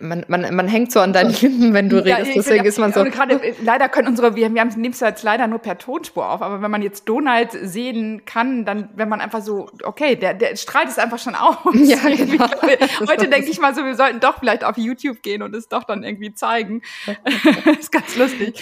Man, 0.00 0.24
man, 0.28 0.54
man 0.54 0.68
hängt 0.68 0.90
so 0.90 1.00
an 1.00 1.12
deinen 1.12 1.32
Lippen, 1.32 1.74
wenn 1.74 1.90
du 1.90 2.02
redest, 2.02 2.28
ja, 2.28 2.34
deswegen 2.36 2.64
ist 2.64 2.78
man 2.78 2.94
so. 2.94 3.04
Gerade, 3.04 3.34
äh, 3.42 3.54
leider 3.62 3.90
können 3.90 4.08
unsere, 4.08 4.34
wir, 4.34 4.52
wir 4.54 4.64
nehmen 4.64 4.90
es 4.90 5.00
jetzt 5.00 5.22
leider 5.22 5.46
nur 5.48 5.58
per 5.58 5.76
Tonspur 5.76 6.30
auf, 6.30 6.40
aber 6.40 6.62
wenn 6.62 6.70
man 6.70 6.80
jetzt 6.80 7.06
Donald 7.06 7.50
sehen 7.52 8.22
kann, 8.24 8.64
dann, 8.64 8.88
wenn 8.96 9.10
man 9.10 9.20
einfach 9.20 9.42
so, 9.42 9.68
okay, 9.84 10.16
der, 10.16 10.32
der 10.32 10.56
strahlt 10.56 10.88
es 10.88 10.98
einfach 10.98 11.18
schon 11.18 11.34
aus. 11.34 11.56
Ja, 11.74 11.98
genau. 11.98 12.46
Heute 13.06 13.28
denke 13.28 13.50
ich 13.50 13.60
mal 13.60 13.74
so, 13.74 13.84
wir 13.84 13.94
sollten 13.96 14.18
doch 14.18 14.38
vielleicht 14.38 14.64
auf 14.64 14.78
YouTube 14.78 15.22
gehen 15.22 15.42
und 15.42 15.54
es 15.54 15.68
doch 15.68 15.84
dann 15.84 16.02
irgendwie 16.02 16.32
zeigen. 16.32 16.80
das 17.64 17.76
ist 17.76 17.92
ganz 17.92 18.16
lustig. 18.16 18.54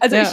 Also 0.00 0.16
ja. 0.16 0.22
ich, 0.22 0.28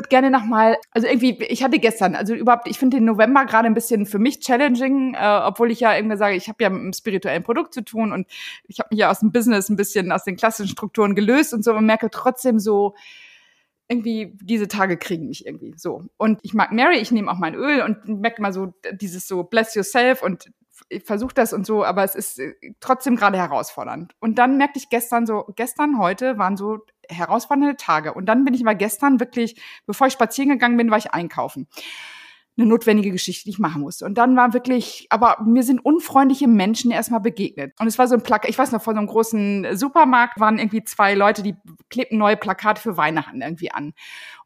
würde 0.00 0.08
gerne 0.08 0.30
nochmal, 0.30 0.78
also 0.92 1.06
irgendwie, 1.06 1.42
ich 1.44 1.62
hatte 1.62 1.78
gestern, 1.78 2.14
also 2.14 2.34
überhaupt, 2.34 2.66
ich 2.68 2.78
finde 2.78 2.96
den 2.96 3.04
November 3.04 3.44
gerade 3.44 3.66
ein 3.66 3.74
bisschen 3.74 4.06
für 4.06 4.18
mich 4.18 4.40
challenging, 4.40 5.14
äh, 5.14 5.40
obwohl 5.44 5.70
ich 5.70 5.80
ja 5.80 5.94
irgendwie 5.94 6.16
sage, 6.16 6.36
ich 6.36 6.48
habe 6.48 6.62
ja 6.62 6.70
mit 6.70 6.80
einem 6.80 6.92
spirituellen 6.94 7.42
Produkt 7.42 7.74
zu 7.74 7.84
tun 7.84 8.12
und 8.12 8.26
ich 8.66 8.80
habe 8.80 8.88
mich 8.90 8.98
ja 9.00 9.10
aus 9.10 9.20
dem 9.20 9.30
Business 9.30 9.68
ein 9.68 9.76
bisschen 9.76 10.10
aus 10.10 10.24
den 10.24 10.36
klassischen 10.36 10.70
Strukturen 10.70 11.14
gelöst 11.14 11.52
und 11.52 11.62
so 11.62 11.74
und 11.74 11.84
merke 11.84 12.08
trotzdem 12.10 12.58
so, 12.58 12.94
irgendwie 13.88 14.32
diese 14.40 14.68
Tage 14.68 14.96
kriegen 14.96 15.26
mich 15.26 15.44
irgendwie 15.44 15.74
so. 15.76 16.04
Und 16.16 16.38
ich 16.42 16.54
mag 16.54 16.70
Mary, 16.70 16.98
ich 16.98 17.10
nehme 17.10 17.30
auch 17.30 17.38
mein 17.38 17.56
Öl 17.56 17.82
und 17.82 18.06
merke 18.20 18.40
mal 18.40 18.52
so 18.52 18.72
dieses 18.92 19.26
so 19.26 19.42
bless 19.42 19.74
yourself 19.74 20.22
und 20.22 20.50
ich 20.88 21.04
versuche 21.04 21.34
das 21.34 21.52
und 21.52 21.66
so, 21.66 21.84
aber 21.84 22.04
es 22.04 22.14
ist 22.14 22.38
äh, 22.38 22.54
trotzdem 22.80 23.16
gerade 23.16 23.36
herausfordernd. 23.36 24.14
Und 24.20 24.38
dann 24.38 24.56
merkte 24.56 24.78
ich 24.78 24.88
gestern 24.88 25.26
so, 25.26 25.44
gestern, 25.56 25.98
heute 25.98 26.38
waren 26.38 26.56
so 26.56 26.78
herausfordernde 27.10 27.76
Tage. 27.76 28.14
Und 28.14 28.26
dann 28.26 28.44
bin 28.44 28.54
ich 28.54 28.62
mal 28.62 28.76
gestern 28.76 29.20
wirklich, 29.20 29.60
bevor 29.86 30.06
ich 30.06 30.12
spazieren 30.12 30.50
gegangen 30.50 30.76
bin, 30.76 30.90
war 30.90 30.98
ich 30.98 31.12
einkaufen. 31.12 31.68
Eine 32.56 32.66
notwendige 32.66 33.10
Geschichte, 33.12 33.44
die 33.44 33.50
ich 33.50 33.58
machen 33.58 33.80
musste. 33.80 34.04
Und 34.04 34.18
dann 34.18 34.36
war 34.36 34.52
wirklich, 34.52 35.06
aber 35.08 35.38
mir 35.44 35.62
sind 35.62 35.78
unfreundliche 35.78 36.46
Menschen 36.46 36.90
erstmal 36.90 37.20
begegnet. 37.20 37.72
Und 37.78 37.86
es 37.86 37.98
war 37.98 38.06
so 38.06 38.14
ein 38.14 38.22
Plakat, 38.22 38.50
ich 38.50 38.58
weiß 38.58 38.72
noch, 38.72 38.82
vor 38.82 38.92
so 38.92 38.98
einem 38.98 39.06
großen 39.06 39.76
Supermarkt 39.76 40.40
waren 40.40 40.58
irgendwie 40.58 40.84
zwei 40.84 41.14
Leute, 41.14 41.42
die 41.42 41.54
klebten 41.88 42.18
neue 42.18 42.36
Plakate 42.36 42.80
für 42.80 42.96
Weihnachten 42.96 43.40
irgendwie 43.40 43.70
an. 43.70 43.94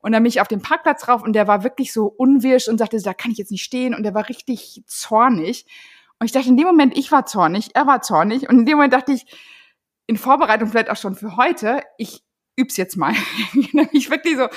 Und 0.01 0.13
dann 0.13 0.23
bin 0.23 0.29
ich 0.29 0.41
auf 0.41 0.49
den 0.49 0.63
Parkplatz 0.63 1.09
rauf 1.09 1.23
und 1.23 1.33
der 1.33 1.49
war 1.49 1.65
wirklich 1.65 1.93
so 1.93 2.07
unwirsch 2.07 2.69
und 2.69 2.79
sagte, 2.79 3.01
da 3.01 3.15
kann 3.15 3.33
ich 3.33 3.39
jetzt 3.39 3.51
nicht 3.51 3.65
stehen. 3.65 3.95
Und 3.95 4.05
der 4.05 4.15
war 4.15 4.29
richtig 4.29 4.85
zornig. 4.87 5.67
Und 6.21 6.27
ich 6.27 6.33
dachte, 6.33 6.49
in 6.49 6.57
dem 6.57 6.67
Moment, 6.67 6.97
ich 6.97 7.11
war 7.11 7.27
zornig, 7.27 7.71
er 7.75 7.87
war 7.87 8.03
zornig. 8.03 8.49
Und 8.49 8.61
in 8.61 8.67
dem 8.67 8.77
Moment 8.77 8.93
dachte 8.93 9.13
ich, 9.13 9.27
in 10.07 10.17
Vorbereitung 10.17 10.69
vielleicht 10.69 10.91
auch 10.91 10.97
schon 10.97 11.15
für 11.15 11.37
heute, 11.37 11.83
ich 11.99 12.23
üb's 12.57 12.77
jetzt 12.77 12.97
mal. 12.97 13.15
ich 13.93 14.11
wirklich 14.11 14.37
so, 14.37 14.49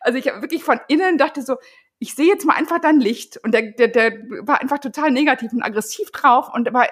also 0.00 0.18
ich 0.18 0.26
wirklich 0.26 0.64
von 0.64 0.80
innen 0.88 1.18
dachte 1.18 1.42
so, 1.42 1.56
ich 1.98 2.14
sehe 2.14 2.26
jetzt 2.26 2.44
mal 2.44 2.54
einfach 2.54 2.80
dein 2.80 3.00
Licht. 3.00 3.38
Und 3.42 3.52
der, 3.52 3.72
der, 3.72 3.88
der 3.88 4.12
war 4.42 4.60
einfach 4.60 4.78
total 4.78 5.10
negativ 5.10 5.52
und 5.52 5.62
aggressiv 5.62 6.10
drauf. 6.10 6.52
Und 6.52 6.68
aber 6.68 6.86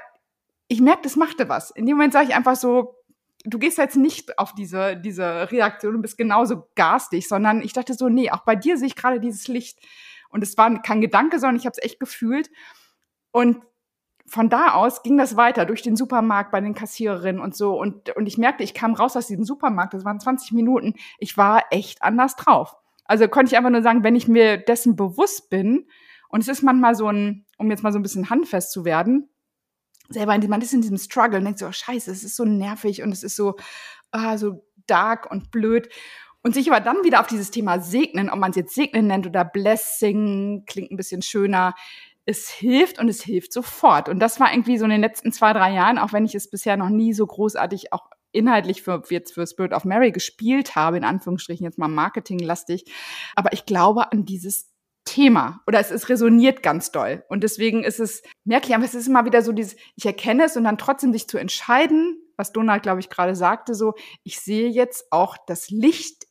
ich 0.69 0.81
merke, 0.81 1.03
das 1.03 1.17
machte 1.17 1.49
was. 1.49 1.71
In 1.71 1.87
dem 1.87 1.97
Moment 1.97 2.13
sage 2.13 2.29
ich 2.29 2.35
einfach 2.35 2.57
so, 2.57 2.97
du 3.45 3.59
gehst 3.59 3.79
jetzt 3.79 3.97
nicht 3.97 4.39
auf 4.39 4.55
diese, 4.55 4.97
diese 4.97 5.51
Reaktion 5.51 5.97
und 5.97 6.03
bist 6.03 6.17
genauso 6.17 6.69
garstig, 6.77 7.29
sondern 7.29 7.61
ich 7.61 7.73
dachte 7.73 7.95
so, 7.95 8.09
nee, 8.09 8.31
auch 8.31 8.45
bei 8.45 8.57
dir 8.57 8.79
sehe 8.79 8.87
ich 8.87 8.97
gerade 8.97 9.21
dieses 9.21 9.49
Licht. 9.49 9.79
Und 10.29 10.43
es 10.43 10.57
war 10.57 10.81
kein 10.81 11.01
Gedanke, 11.01 11.39
sondern 11.39 11.57
ich 11.57 11.67
habe 11.67 11.77
es 11.77 11.85
echt 11.85 12.01
gefühlt. 12.01 12.51
Und 13.33 13.63
von 14.33 14.49
da 14.49 14.73
aus 14.73 15.03
ging 15.03 15.19
das 15.19 15.37
weiter 15.37 15.67
durch 15.67 15.83
den 15.83 15.95
Supermarkt 15.95 16.53
bei 16.53 16.61
den 16.63 16.75
Kassiererinnen 16.75 17.39
und 17.39 17.55
so. 17.55 17.79
Und, 17.79 18.17
und 18.17 18.25
ich 18.25 18.39
merkte, 18.39 18.65
ich 18.65 18.73
kam 18.73 18.95
raus 18.95 19.15
aus 19.15 19.27
diesem 19.27 19.45
Supermarkt, 19.45 19.93
das 19.93 20.07
waren 20.07 20.21
20 20.21 20.53
Minuten, 20.53 20.95
ich 21.19 21.37
war 21.37 21.65
echt 21.71 22.03
anders 22.03 22.35
drauf. 22.37 22.75
Also 23.05 23.29
konnte 23.29 23.53
ich 23.53 23.59
einfach 23.59 23.69
nur 23.69 23.83
sagen, 23.83 24.05
wenn 24.05 24.17
ich 24.17 24.29
mir 24.29 24.57
dessen 24.57 24.97
bewusst 24.97 25.51
bin, 25.51 25.87
und 26.31 26.41
es 26.41 26.49
ist 26.49 26.63
manchmal 26.63 26.95
so 26.95 27.09
ein, 27.09 27.45
um 27.59 27.71
jetzt 27.71 27.83
mal 27.83 27.93
so 27.93 27.99
ein 27.99 28.03
bisschen 28.03 28.31
handfest 28.31 28.73
zu 28.73 28.87
werden, 28.87 29.29
selber 30.09 30.39
man 30.49 30.63
ist 30.63 30.73
in 30.73 30.81
diesem 30.81 30.97
Struggle 30.97 31.37
und 31.37 31.45
denkt 31.45 31.59
so, 31.59 31.67
oh, 31.67 31.73
scheiße, 31.73 32.11
es 32.11 32.25
ist 32.25 32.37
so 32.37 32.47
nervig 32.47 33.03
und 33.03 33.13
es 33.13 33.23
ist 33.23 33.37
so, 33.37 33.57
ah, 34.13 34.39
so 34.39 34.65
dark 34.87 35.31
und 35.31 35.51
blöd. 35.51 35.91
Und 36.43 36.55
sich 36.55 36.73
aber 36.73 36.81
dann 36.81 37.05
wieder 37.05 37.21
auf 37.21 37.27
dieses 37.27 37.51
Thema 37.51 37.81
segnen, 37.81 38.31
ob 38.31 38.39
man 38.39 38.51
es 38.51 38.57
jetzt 38.57 38.75
segnen 38.75 39.09
nennt 39.09 39.27
oder 39.27 39.45
blessing, 39.45 40.65
klingt 40.67 40.91
ein 40.91 40.97
bisschen 40.97 41.21
schöner, 41.21 41.75
es 42.25 42.49
hilft 42.49 42.99
und 42.99 43.09
es 43.09 43.23
hilft 43.23 43.53
sofort. 43.53 44.09
Und 44.09 44.21
das 44.21 44.39
war 44.39 44.53
irgendwie 44.53 44.79
so 44.79 44.85
in 44.85 44.91
den 44.91 45.01
letzten 45.01 45.33
zwei, 45.33 45.53
drei 45.53 45.73
Jahren, 45.73 45.99
auch 45.99 46.13
wenn 46.13 46.25
ich 46.25 46.35
es 46.35 46.51
bisher 46.51 46.77
noch 46.77 46.89
nie 46.89 47.13
so 47.13 47.27
großartig 47.27 47.93
auch 47.93 48.09
inhaltlich 48.33 48.83
für 48.83 49.03
jetzt 49.11 49.35
für 49.35 49.47
Spirit 49.47 49.73
of 49.73 49.85
Mary 49.85 50.11
gespielt 50.11 50.75
habe, 50.75 50.97
in 50.97 51.05
Anführungsstrichen 51.05 51.65
jetzt 51.65 51.79
mal 51.79 51.89
marketinglastig. 51.89 52.85
Aber 53.37 53.53
ich 53.53 53.67
glaube 53.67 54.11
an 54.13 54.25
dieses 54.25 54.71
Thema 55.05 55.61
oder 55.67 55.81
es, 55.81 55.91
es 55.91 56.09
resoniert 56.09 56.63
ganz 56.63 56.93
doll. 56.93 57.25
Und 57.29 57.43
deswegen 57.43 57.85
ist 57.85 58.01
es, 58.01 58.23
merke 58.45 58.69
ich 58.69 58.75
einfach, 58.75 58.89
es 58.89 58.95
ist 58.95 59.09
immer 59.09 59.25
wieder 59.25 59.43
so 59.43 59.53
dieses, 59.53 59.77
ich 59.97 60.07
erkenne 60.07 60.45
es 60.45 60.57
und 60.57 60.65
dann 60.65 60.79
trotzdem 60.79 61.13
sich 61.13 61.29
zu 61.29 61.39
entscheiden, 61.39 62.19
was 62.37 62.53
Donald, 62.53 62.83
glaube 62.83 63.01
ich, 63.01 63.11
gerade 63.11 63.35
sagte, 63.35 63.75
so, 63.75 63.95
ich 64.23 64.41
sehe 64.41 64.69
jetzt 64.69 65.07
auch 65.11 65.37
das 65.47 65.71
Licht 65.71 66.27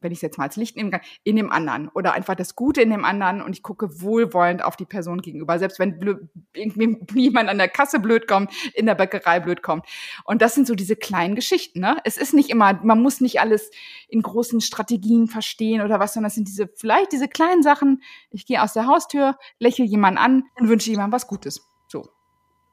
wenn 0.00 0.12
ich 0.12 0.18
es 0.18 0.22
jetzt 0.22 0.38
mal 0.38 0.44
als 0.44 0.56
Licht 0.56 0.76
nehmen 0.76 0.90
kann, 0.90 1.00
in 1.24 1.36
dem 1.36 1.50
anderen 1.50 1.88
oder 1.88 2.12
einfach 2.12 2.34
das 2.34 2.54
Gute 2.54 2.82
in 2.82 2.90
dem 2.90 3.04
anderen 3.04 3.42
und 3.42 3.52
ich 3.52 3.62
gucke 3.62 4.00
wohlwollend 4.00 4.64
auf 4.64 4.76
die 4.76 4.84
Person 4.84 5.20
gegenüber, 5.20 5.58
selbst 5.58 5.78
wenn 5.78 5.98
blöd, 5.98 6.28
jemand 6.54 7.48
an 7.48 7.58
der 7.58 7.68
Kasse 7.68 8.00
blöd 8.00 8.28
kommt, 8.28 8.52
in 8.74 8.86
der 8.86 8.94
Bäckerei 8.94 9.40
blöd 9.40 9.62
kommt. 9.62 9.86
Und 10.24 10.42
das 10.42 10.54
sind 10.54 10.66
so 10.66 10.74
diese 10.74 10.96
kleinen 10.96 11.34
Geschichten. 11.34 11.80
Ne? 11.80 11.96
Es 12.04 12.16
ist 12.16 12.34
nicht 12.34 12.50
immer, 12.50 12.74
man 12.82 13.02
muss 13.02 13.20
nicht 13.20 13.40
alles 13.40 13.70
in 14.08 14.22
großen 14.22 14.60
Strategien 14.60 15.26
verstehen 15.26 15.82
oder 15.82 16.00
was, 16.00 16.14
sondern 16.14 16.28
es 16.28 16.34
sind 16.34 16.48
diese 16.48 16.68
vielleicht 16.76 17.12
diese 17.12 17.28
kleinen 17.28 17.62
Sachen. 17.62 18.02
Ich 18.30 18.46
gehe 18.46 18.62
aus 18.62 18.72
der 18.72 18.86
Haustür, 18.86 19.36
lächle 19.58 19.84
jemanden 19.84 20.18
an 20.18 20.44
und 20.58 20.68
wünsche 20.68 20.90
jemandem 20.90 21.12
was 21.12 21.26
Gutes. 21.26 21.68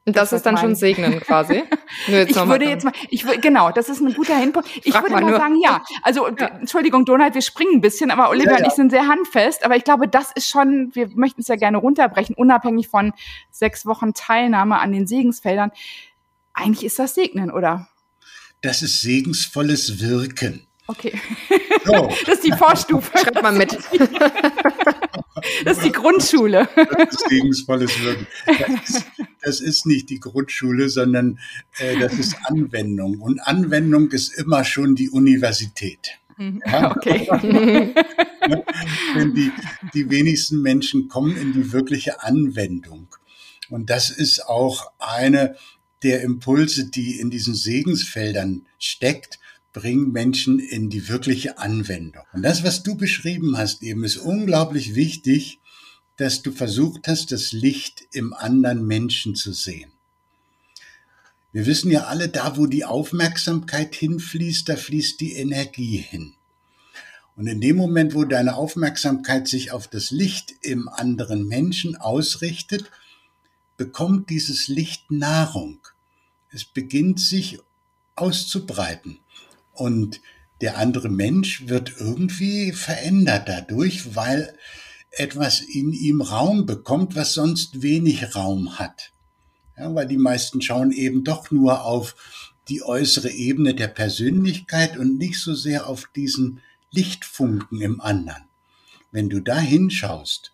Und 0.06 0.14
das, 0.16 0.30
das 0.30 0.38
ist 0.38 0.46
dann 0.46 0.56
schon 0.56 0.76
Segnen 0.76 1.18
quasi. 1.18 1.64
ich 2.06 2.36
würde 2.36 2.64
jetzt 2.66 2.84
mal, 2.84 2.92
ich 3.10 3.24
würde, 3.24 3.40
genau, 3.40 3.72
das 3.72 3.88
ist 3.88 4.00
ein 4.00 4.14
guter 4.14 4.40
Input. 4.40 4.64
Ich 4.84 4.92
Frag 4.92 5.02
würde 5.02 5.14
mal, 5.14 5.32
mal 5.32 5.36
sagen, 5.36 5.56
ja. 5.60 5.82
Also, 6.02 6.28
ja. 6.38 6.46
Entschuldigung, 6.46 7.04
Donald, 7.04 7.34
wir 7.34 7.42
springen 7.42 7.74
ein 7.74 7.80
bisschen, 7.80 8.12
aber 8.12 8.30
Olivia 8.30 8.52
ja, 8.52 8.58
ja. 8.58 8.64
und 8.64 8.70
ich 8.70 8.74
sind 8.74 8.90
sehr 8.90 9.08
handfest. 9.08 9.64
Aber 9.64 9.76
ich 9.76 9.82
glaube, 9.82 10.06
das 10.06 10.30
ist 10.32 10.48
schon, 10.48 10.90
wir 10.94 11.08
möchten 11.16 11.40
es 11.40 11.48
ja 11.48 11.56
gerne 11.56 11.78
runterbrechen, 11.78 12.36
unabhängig 12.36 12.86
von 12.86 13.14
sechs 13.50 13.84
Wochen 13.84 14.14
Teilnahme 14.14 14.78
an 14.78 14.92
den 14.92 15.08
Segensfeldern. 15.08 15.72
Eigentlich 16.54 16.84
ist 16.84 17.00
das 17.00 17.16
Segnen, 17.16 17.50
oder? 17.50 17.88
Das 18.60 18.82
ist 18.82 19.02
segensvolles 19.02 20.00
Wirken. 20.00 20.68
Okay. 20.86 21.20
So. 21.84 22.08
Das 22.26 22.36
ist 22.36 22.44
die 22.44 22.52
Vorstufe. 22.52 23.10
Schreibt 23.18 23.42
mal 23.42 23.52
mit. 23.52 23.76
Das 25.64 25.78
ist 25.78 25.86
die 25.86 25.92
Grundschule. 25.92 26.68
Das 26.76 27.14
ist 27.30 27.68
Wirken. 27.68 28.26
Das 28.46 28.88
ist, 28.88 29.06
das 29.42 29.60
ist 29.60 29.86
nicht 29.86 30.08
die 30.10 30.20
Grundschule, 30.20 30.88
sondern 30.88 31.38
äh, 31.78 31.98
das 31.98 32.14
ist 32.14 32.36
Anwendung. 32.44 33.20
Und 33.20 33.40
Anwendung 33.40 34.10
ist 34.10 34.34
immer 34.34 34.64
schon 34.64 34.94
die 34.94 35.10
Universität. 35.10 36.18
Mhm. 36.36 36.62
Ja? 36.66 36.90
Okay. 36.96 37.28
Denn 39.16 39.34
die, 39.34 39.50
die 39.92 40.10
wenigsten 40.10 40.62
Menschen 40.62 41.08
kommen 41.08 41.36
in 41.36 41.52
die 41.52 41.72
wirkliche 41.72 42.22
Anwendung. 42.22 43.08
Und 43.68 43.90
das 43.90 44.10
ist 44.10 44.46
auch 44.46 44.92
eine 44.98 45.56
der 46.02 46.22
Impulse, 46.22 46.88
die 46.88 47.18
in 47.18 47.30
diesen 47.30 47.54
Segensfeldern 47.54 48.66
steckt 48.78 49.40
bringen 49.76 50.10
Menschen 50.10 50.58
in 50.58 50.88
die 50.88 51.06
wirkliche 51.06 51.58
Anwendung. 51.58 52.24
Und 52.32 52.40
das, 52.40 52.64
was 52.64 52.82
du 52.82 52.94
beschrieben 52.96 53.58
hast, 53.58 53.82
eben 53.82 54.04
ist 54.04 54.16
unglaublich 54.16 54.94
wichtig, 54.94 55.60
dass 56.16 56.40
du 56.40 56.50
versucht 56.50 57.08
hast, 57.08 57.30
das 57.30 57.52
Licht 57.52 58.06
im 58.10 58.32
anderen 58.32 58.86
Menschen 58.86 59.34
zu 59.34 59.52
sehen. 59.52 59.92
Wir 61.52 61.66
wissen 61.66 61.90
ja 61.90 62.04
alle, 62.04 62.30
da 62.30 62.56
wo 62.56 62.64
die 62.64 62.86
Aufmerksamkeit 62.86 63.94
hinfließt, 63.94 64.66
da 64.66 64.76
fließt 64.76 65.20
die 65.20 65.34
Energie 65.34 65.98
hin. 65.98 66.32
Und 67.36 67.46
in 67.46 67.60
dem 67.60 67.76
Moment, 67.76 68.14
wo 68.14 68.24
deine 68.24 68.56
Aufmerksamkeit 68.56 69.46
sich 69.46 69.72
auf 69.72 69.88
das 69.88 70.10
Licht 70.10 70.54
im 70.62 70.88
anderen 70.88 71.48
Menschen 71.48 71.96
ausrichtet, 71.96 72.90
bekommt 73.76 74.30
dieses 74.30 74.68
Licht 74.68 75.10
Nahrung. 75.10 75.80
Es 76.50 76.64
beginnt 76.64 77.20
sich 77.20 77.58
auszubreiten. 78.14 79.18
Und 79.76 80.20
der 80.60 80.78
andere 80.78 81.08
Mensch 81.08 81.68
wird 81.68 81.94
irgendwie 81.98 82.72
verändert 82.72 83.48
dadurch, 83.48 84.14
weil 84.14 84.56
etwas 85.10 85.60
in 85.60 85.92
ihm 85.92 86.20
Raum 86.20 86.66
bekommt, 86.66 87.14
was 87.14 87.34
sonst 87.34 87.82
wenig 87.82 88.34
Raum 88.34 88.78
hat. 88.78 89.12
Ja, 89.76 89.94
weil 89.94 90.06
die 90.06 90.16
meisten 90.16 90.62
schauen 90.62 90.92
eben 90.92 91.24
doch 91.24 91.50
nur 91.50 91.84
auf 91.84 92.16
die 92.68 92.82
äußere 92.82 93.30
Ebene 93.30 93.74
der 93.74 93.88
Persönlichkeit 93.88 94.96
und 94.96 95.18
nicht 95.18 95.40
so 95.40 95.54
sehr 95.54 95.86
auf 95.86 96.08
diesen 96.16 96.60
Lichtfunken 96.90 97.80
im 97.80 98.00
anderen. 98.00 98.44
Wenn 99.12 99.28
du 99.28 99.40
da 99.40 99.58
hinschaust, 99.58 100.52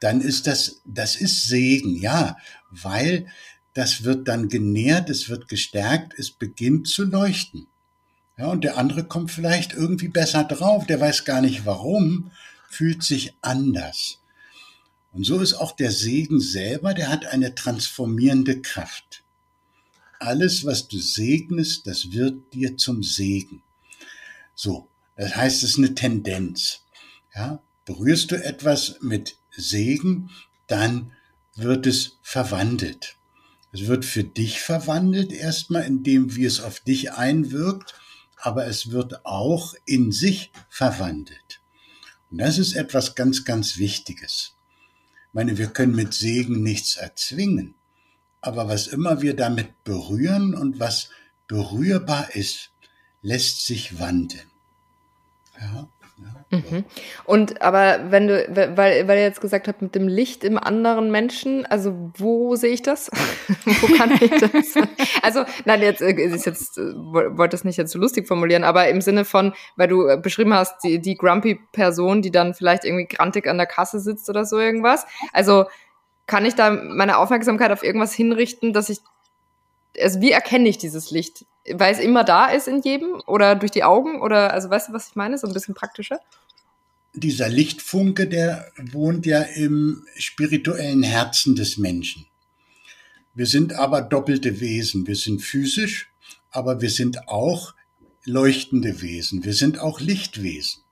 dann 0.00 0.20
ist 0.20 0.46
das, 0.46 0.80
das 0.84 1.16
ist 1.16 1.46
Segen, 1.46 1.94
ja, 1.96 2.36
weil 2.70 3.26
das 3.74 4.04
wird 4.04 4.26
dann 4.28 4.48
genährt, 4.48 5.10
es 5.10 5.28
wird 5.28 5.48
gestärkt, 5.48 6.18
es 6.18 6.30
beginnt 6.30 6.88
zu 6.88 7.04
leuchten. 7.04 7.66
Ja, 8.38 8.48
und 8.48 8.64
der 8.64 8.76
andere 8.76 9.04
kommt 9.04 9.30
vielleicht 9.30 9.72
irgendwie 9.72 10.08
besser 10.08 10.44
drauf, 10.44 10.86
der 10.86 11.00
weiß 11.00 11.24
gar 11.24 11.40
nicht 11.40 11.64
warum, 11.64 12.30
fühlt 12.68 13.02
sich 13.02 13.34
anders. 13.40 14.18
Und 15.12 15.24
so 15.24 15.40
ist 15.40 15.54
auch 15.54 15.72
der 15.72 15.90
Segen 15.90 16.40
selber, 16.40 16.92
der 16.92 17.08
hat 17.08 17.24
eine 17.24 17.54
transformierende 17.54 18.60
Kraft. 18.60 19.22
Alles, 20.18 20.66
was 20.66 20.88
du 20.88 20.98
segnest, 20.98 21.86
das 21.86 22.12
wird 22.12 22.52
dir 22.52 22.76
zum 22.76 23.02
Segen. 23.02 23.62
So, 24.54 24.88
das 25.16 25.34
heißt, 25.34 25.62
es 25.62 25.70
ist 25.70 25.78
eine 25.78 25.94
Tendenz. 25.94 26.82
Ja, 27.34 27.62
berührst 27.86 28.30
du 28.30 28.42
etwas 28.42 28.98
mit 29.00 29.36
Segen, 29.50 30.30
dann 30.66 31.12
wird 31.54 31.86
es 31.86 32.18
verwandelt. 32.20 33.16
Es 33.72 33.86
wird 33.86 34.04
für 34.04 34.24
dich 34.24 34.60
verwandelt 34.60 35.32
erstmal, 35.32 35.84
indem 35.84 36.36
wie 36.36 36.44
es 36.44 36.60
auf 36.60 36.80
dich 36.80 37.12
einwirkt 37.12 37.94
aber 38.36 38.66
es 38.66 38.90
wird 38.90 39.24
auch 39.24 39.74
in 39.84 40.12
sich 40.12 40.52
verwandelt. 40.68 41.60
Und 42.30 42.38
das 42.38 42.58
ist 42.58 42.74
etwas 42.74 43.14
ganz, 43.14 43.44
ganz 43.44 43.78
Wichtiges. 43.78 44.56
Ich 45.28 45.34
meine, 45.34 45.58
wir 45.58 45.68
können 45.68 45.94
mit 45.94 46.14
Segen 46.14 46.62
nichts 46.62 46.96
erzwingen, 46.96 47.74
aber 48.40 48.68
was 48.68 48.86
immer 48.86 49.22
wir 49.22 49.34
damit 49.34 49.84
berühren 49.84 50.54
und 50.54 50.78
was 50.78 51.10
berührbar 51.46 52.34
ist, 52.34 52.70
lässt 53.22 53.66
sich 53.66 53.98
wandeln. 53.98 54.50
Ja. 55.60 55.88
Mhm. 56.50 56.84
Und 57.24 57.60
aber 57.60 58.10
wenn 58.10 58.28
du, 58.28 58.46
weil, 58.76 59.06
weil 59.08 59.18
ihr 59.18 59.24
jetzt 59.24 59.40
gesagt 59.40 59.68
habt, 59.68 59.82
mit 59.82 59.94
dem 59.94 60.08
Licht 60.08 60.44
im 60.44 60.58
anderen 60.58 61.10
Menschen, 61.10 61.66
also 61.66 62.10
wo 62.16 62.56
sehe 62.56 62.72
ich 62.72 62.82
das? 62.82 63.10
wo 63.64 63.96
kann 63.96 64.12
ich 64.12 64.30
das? 64.30 64.74
also, 65.22 65.44
nein, 65.64 65.82
jetzt 65.82 66.00
äh, 66.00 66.12
ist 66.12 66.46
jetzt, 66.46 66.78
äh, 66.78 66.94
wollte 66.94 67.56
das 67.56 67.64
nicht 67.64 67.76
jetzt 67.76 67.92
so 67.92 67.98
lustig 67.98 68.28
formulieren, 68.28 68.64
aber 68.64 68.88
im 68.88 69.00
Sinne 69.00 69.24
von, 69.24 69.52
weil 69.76 69.88
du 69.88 70.06
äh, 70.06 70.16
beschrieben 70.16 70.54
hast, 70.54 70.82
die, 70.84 71.00
die 71.00 71.16
grumpy 71.16 71.58
Person, 71.72 72.22
die 72.22 72.30
dann 72.30 72.54
vielleicht 72.54 72.84
irgendwie 72.84 73.06
grantig 73.06 73.46
an 73.48 73.58
der 73.58 73.66
Kasse 73.66 74.00
sitzt 74.00 74.30
oder 74.30 74.44
so 74.44 74.58
irgendwas. 74.58 75.06
Also 75.32 75.66
kann 76.26 76.46
ich 76.46 76.54
da 76.54 76.70
meine 76.70 77.18
Aufmerksamkeit 77.18 77.72
auf 77.72 77.82
irgendwas 77.82 78.14
hinrichten, 78.14 78.72
dass 78.72 78.88
ich 78.88 79.00
also 80.02 80.20
wie 80.20 80.30
erkenne 80.30 80.68
ich 80.68 80.78
dieses 80.78 81.10
Licht? 81.10 81.46
Weil 81.72 81.92
es 81.92 82.00
immer 82.00 82.24
da 82.24 82.46
ist 82.46 82.68
in 82.68 82.80
jedem 82.82 83.20
oder 83.26 83.54
durch 83.56 83.72
die 83.72 83.84
Augen 83.84 84.20
oder 84.20 84.52
also 84.52 84.70
weißt 84.70 84.88
du, 84.88 84.92
was 84.92 85.08
ich 85.08 85.16
meine? 85.16 85.38
So 85.38 85.46
ein 85.46 85.52
bisschen 85.52 85.74
praktischer. 85.74 86.20
Dieser 87.12 87.48
Lichtfunke, 87.48 88.28
der 88.28 88.70
wohnt 88.92 89.26
ja 89.26 89.40
im 89.40 90.04
spirituellen 90.16 91.02
Herzen 91.02 91.56
des 91.56 91.78
Menschen. 91.78 92.26
Wir 93.34 93.46
sind 93.46 93.74
aber 93.74 94.02
doppelte 94.02 94.60
Wesen. 94.60 95.06
Wir 95.06 95.16
sind 95.16 95.40
physisch, 95.42 96.12
aber 96.50 96.80
wir 96.80 96.90
sind 96.90 97.28
auch 97.28 97.74
leuchtende 98.24 99.02
Wesen. 99.02 99.44
Wir 99.44 99.54
sind 99.54 99.78
auch 99.78 100.00
Lichtwesen. 100.00 100.82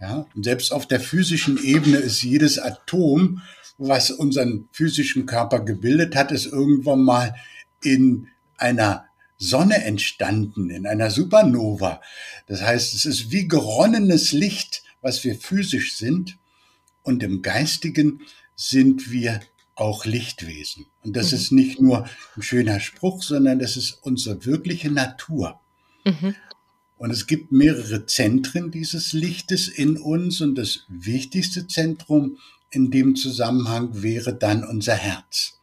Ja, 0.00 0.26
und 0.34 0.44
selbst 0.44 0.72
auf 0.72 0.86
der 0.86 1.00
physischen 1.00 1.62
Ebene 1.62 1.98
ist 1.98 2.22
jedes 2.22 2.58
Atom, 2.58 3.42
was 3.78 4.10
unseren 4.10 4.68
physischen 4.72 5.26
Körper 5.26 5.60
gebildet 5.60 6.14
hat, 6.16 6.32
ist 6.32 6.46
irgendwann 6.46 7.02
mal 7.02 7.34
in 7.82 8.28
einer 8.58 9.06
Sonne 9.36 9.84
entstanden, 9.84 10.70
in 10.70 10.86
einer 10.86 11.10
Supernova. 11.10 12.00
Das 12.46 12.62
heißt, 12.62 12.94
es 12.94 13.04
ist 13.04 13.30
wie 13.30 13.48
geronnenes 13.48 14.32
Licht, 14.32 14.82
was 15.00 15.24
wir 15.24 15.36
physisch 15.36 15.96
sind. 15.96 16.38
Und 17.02 17.22
im 17.22 17.42
Geistigen 17.42 18.22
sind 18.56 19.10
wir 19.10 19.40
auch 19.74 20.04
Lichtwesen. 20.04 20.86
Und 21.02 21.16
das 21.16 21.32
mhm. 21.32 21.36
ist 21.36 21.52
nicht 21.52 21.80
nur 21.80 22.08
ein 22.36 22.42
schöner 22.42 22.80
Spruch, 22.80 23.22
sondern 23.22 23.58
das 23.58 23.76
ist 23.76 23.98
unsere 24.02 24.44
wirkliche 24.46 24.90
Natur. 24.90 25.60
Mhm. 26.04 26.34
Und 26.96 27.10
es 27.10 27.26
gibt 27.26 27.52
mehrere 27.52 28.06
Zentren 28.06 28.70
dieses 28.70 29.12
Lichtes 29.12 29.68
in 29.68 29.96
uns 29.96 30.40
und 30.40 30.54
das 30.54 30.84
wichtigste 30.88 31.66
Zentrum 31.66 32.38
in 32.70 32.90
dem 32.90 33.16
Zusammenhang 33.16 34.02
wäre 34.02 34.34
dann 34.34 34.64
unser 34.64 34.94
Herz. 34.94 35.53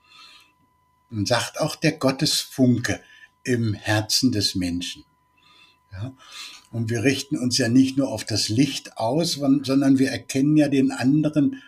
Man 1.11 1.25
sagt 1.25 1.59
auch 1.59 1.75
der 1.75 1.93
Gottesfunke 1.93 3.01
im 3.43 3.73
Herzen 3.73 4.31
des 4.31 4.55
Menschen. 4.55 5.03
Ja? 5.91 6.13
Und 6.71 6.89
wir 6.89 7.03
richten 7.03 7.37
uns 7.37 7.57
ja 7.57 7.67
nicht 7.67 7.97
nur 7.97 8.07
auf 8.07 8.23
das 8.23 8.47
Licht 8.47 8.97
aus, 8.97 9.33
sondern 9.33 9.99
wir 9.99 10.09
erkennen 10.09 10.55
ja 10.55 10.69
den 10.69 10.91
anderen 10.91 11.61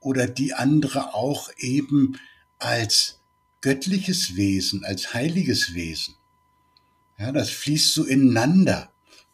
oder 0.00 0.26
die 0.26 0.54
andere 0.54 1.14
auch 1.14 1.50
eben 1.58 2.18
als 2.58 3.20
göttliches 3.60 4.36
Wesen, 4.36 4.84
als 4.84 5.12
heiliges 5.12 5.74
Wesen. 5.74 6.14
Ja, 7.18 7.32
das 7.32 7.50
fließt 7.50 7.92
so 7.92 8.04
ineinander. 8.04 8.90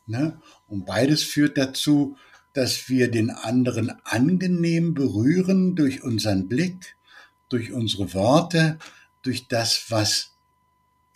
Ne? 0.07 0.41
Und 0.67 0.87
beides 0.87 1.23
führt 1.23 1.57
dazu, 1.57 2.17
dass 2.53 2.89
wir 2.89 3.11
den 3.11 3.31
anderen 3.31 3.93
angenehm 4.05 4.95
berühren 4.95 5.77
durch 5.77 6.03
unseren 6.03 6.49
Blick, 6.49 6.97
durch 7.49 7.73
unsere 7.73 8.13
Worte, 8.15 8.79
durch 9.23 9.49
das, 9.49 9.87
was 9.91 10.33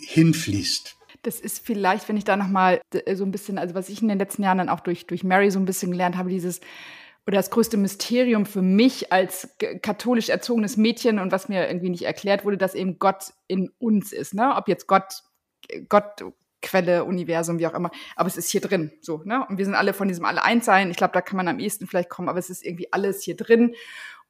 hinfließt. 0.00 0.96
Das 1.22 1.40
ist 1.40 1.64
vielleicht, 1.64 2.08
wenn 2.08 2.16
ich 2.16 2.24
da 2.24 2.36
nochmal 2.36 2.80
so 3.14 3.24
ein 3.24 3.30
bisschen, 3.30 3.58
also 3.58 3.74
was 3.74 3.88
ich 3.88 4.02
in 4.02 4.08
den 4.08 4.18
letzten 4.18 4.42
Jahren 4.42 4.58
dann 4.58 4.68
auch 4.68 4.80
durch, 4.80 5.06
durch 5.06 5.24
Mary 5.24 5.50
so 5.50 5.58
ein 5.58 5.64
bisschen 5.64 5.90
gelernt 5.90 6.16
habe, 6.16 6.30
dieses, 6.30 6.60
oder 7.26 7.36
das 7.36 7.50
größte 7.50 7.76
Mysterium 7.76 8.46
für 8.46 8.62
mich 8.62 9.12
als 9.12 9.48
katholisch 9.82 10.28
erzogenes 10.28 10.76
Mädchen 10.76 11.18
und 11.18 11.32
was 11.32 11.48
mir 11.48 11.66
irgendwie 11.66 11.90
nicht 11.90 12.04
erklärt 12.04 12.44
wurde, 12.44 12.56
dass 12.58 12.74
eben 12.74 12.98
Gott 12.98 13.32
in 13.48 13.70
uns 13.78 14.12
ist, 14.12 14.34
ne? 14.34 14.54
Ob 14.54 14.68
jetzt 14.68 14.86
Gott, 14.86 15.24
Gott, 15.88 16.24
Quelle, 16.62 17.04
Universum, 17.04 17.58
wie 17.58 17.66
auch 17.66 17.74
immer. 17.74 17.90
Aber 18.14 18.28
es 18.28 18.36
ist 18.36 18.50
hier 18.50 18.60
drin, 18.60 18.92
so, 19.00 19.22
ne? 19.24 19.44
Und 19.48 19.58
wir 19.58 19.64
sind 19.64 19.74
alle 19.74 19.92
von 19.92 20.06
diesem 20.06 20.24
alle 20.24 20.44
eins 20.44 20.64
sein. 20.64 20.90
Ich 20.90 20.96
glaube, 20.96 21.14
da 21.14 21.20
kann 21.20 21.36
man 21.36 21.48
am 21.48 21.58
ehesten 21.58 21.88
vielleicht 21.88 22.10
kommen, 22.10 22.28
aber 22.28 22.38
es 22.38 22.50
ist 22.50 22.64
irgendwie 22.64 22.92
alles 22.92 23.22
hier 23.22 23.36
drin 23.36 23.74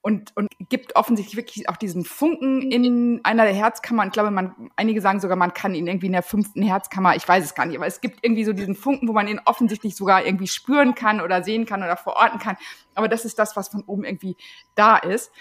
und, 0.06 0.30
und 0.36 0.46
gibt 0.68 0.94
offensichtlich 0.94 1.36
wirklich 1.36 1.68
auch 1.68 1.76
diesen 1.76 2.04
Funken 2.04 2.70
in 2.70 3.20
einer 3.24 3.42
der 3.42 3.52
Herzkammern. 3.52 4.06
Ich 4.06 4.12
glaube, 4.12 4.30
man, 4.30 4.70
einige 4.76 5.00
sagen 5.00 5.18
sogar, 5.18 5.36
man 5.36 5.52
kann 5.52 5.74
ihn 5.74 5.88
irgendwie 5.88 6.06
in 6.06 6.12
der 6.12 6.22
fünften 6.22 6.62
Herzkammer, 6.62 7.16
ich 7.16 7.26
weiß 7.26 7.44
es 7.44 7.56
gar 7.56 7.66
nicht, 7.66 7.76
aber 7.76 7.88
es 7.88 8.00
gibt 8.00 8.20
irgendwie 8.22 8.44
so 8.44 8.52
diesen 8.52 8.76
Funken, 8.76 9.08
wo 9.08 9.12
man 9.12 9.26
ihn 9.26 9.40
offensichtlich 9.46 9.96
sogar 9.96 10.24
irgendwie 10.24 10.46
spüren 10.46 10.94
kann 10.94 11.20
oder 11.20 11.42
sehen 11.42 11.66
kann 11.66 11.82
oder 11.82 11.96
verorten 11.96 12.38
kann. 12.38 12.56
Aber 12.94 13.08
das 13.08 13.24
ist 13.24 13.36
das, 13.40 13.56
was 13.56 13.66
von 13.66 13.82
oben 13.82 14.04
irgendwie 14.04 14.36
da 14.76 14.96
ist. 14.96 15.32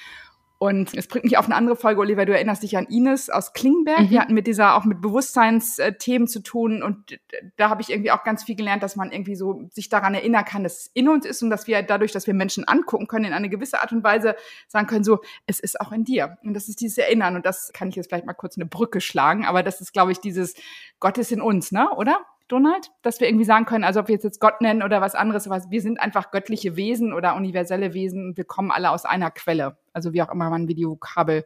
Und 0.58 0.96
es 0.96 1.08
bringt 1.08 1.26
mich 1.26 1.38
auf 1.38 1.46
eine 1.46 1.56
andere 1.56 1.76
Folge, 1.76 2.00
Oliver, 2.00 2.26
du 2.26 2.34
erinnerst 2.34 2.63
dich 2.63 2.78
an 2.78 2.86
Ines 2.86 3.30
aus 3.30 3.52
Klingenberg. 3.52 4.02
Mhm. 4.02 4.10
Wir 4.10 4.22
hatten 4.22 4.34
mit 4.34 4.48
dieser 4.48 4.76
auch 4.76 4.86
mit 4.86 5.02
Bewusstseinsthemen 5.02 6.28
zu 6.28 6.41
tun 6.41 6.82
und 6.82 7.20
da 7.58 7.70
habe 7.70 7.82
ich 7.82 7.89
irgendwie 7.89 8.12
auch 8.12 8.24
ganz 8.24 8.44
viel 8.44 8.56
gelernt, 8.56 8.82
dass 8.82 8.96
man 8.96 9.12
irgendwie 9.12 9.36
so 9.36 9.68
sich 9.72 9.89
daran 9.89 10.13
erinnern 10.13 10.46
kann, 10.46 10.63
dass 10.63 10.80
es 10.80 10.91
in 10.94 11.10
uns 11.10 11.26
ist 11.26 11.44
und 11.44 11.50
dass 11.50 11.68
wir 11.68 11.84
dadurch, 11.84 12.13
dass 12.13 12.26
wir 12.26 12.34
Menschen 12.34 12.65
angucken 12.65 13.08
können, 13.08 13.26
in 13.26 13.34
eine 13.34 13.50
gewisse 13.50 13.82
Art 13.82 13.91
und 13.91 14.04
Weise 14.04 14.36
sagen 14.68 14.88
können, 14.88 15.04
so, 15.04 15.20
es 15.46 15.60
ist 15.60 15.82
auch 15.82 15.91
in 15.91 16.06
dir. 16.06 16.38
Und 16.44 16.54
das 16.54 16.70
ist 16.70 16.80
dieses 16.80 16.98
Erinnern 16.98 17.36
und 17.36 17.46
das 17.46 17.74
kann 17.74 17.89
ich 17.89 17.96
jetzt 17.96 18.08
vielleicht 18.08 18.26
mal 18.26 18.34
kurz 18.34 18.58
eine 18.58 18.65
Brücke 18.65 19.02
schlagen, 19.02 19.46
aber 19.46 19.62
das 19.62 19.82
ist, 19.82 19.91
glaube 19.91 20.13
ich, 20.13 20.20
dieses 20.20 20.54
Gott 21.00 21.18
ist 21.18 21.34
in 21.34 21.41
uns, 21.41 21.74
ne, 21.74 21.89
oder? 21.98 22.20
Donald, 22.47 22.91
dass 23.01 23.19
wir 23.19 23.27
irgendwie 23.27 23.45
sagen 23.45 23.65
können, 23.65 23.84
also 23.84 24.01
ob 24.01 24.08
wir 24.08 24.15
jetzt 24.15 24.39
Gott 24.39 24.62
nennen 24.62 24.84
oder 24.84 25.01
was 25.01 25.15
anderes, 25.15 25.47
aber 25.47 25.63
wir 25.69 25.81
sind 25.81 25.99
einfach 25.99 26.31
göttliche 26.31 26.75
Wesen 26.75 27.13
oder 27.13 27.36
universelle 27.36 27.93
Wesen. 27.93 28.38
Wir 28.38 28.43
kommen 28.43 28.71
alle 28.71 28.91
aus 28.91 29.05
einer 29.05 29.31
Quelle. 29.31 29.77
Also 29.93 30.13
wie 30.13 30.21
auch 30.21 30.31
immer 30.31 30.49
man 30.49 30.67
wie 30.67 30.75
die 30.75 30.86
Vokabel. 30.86 31.45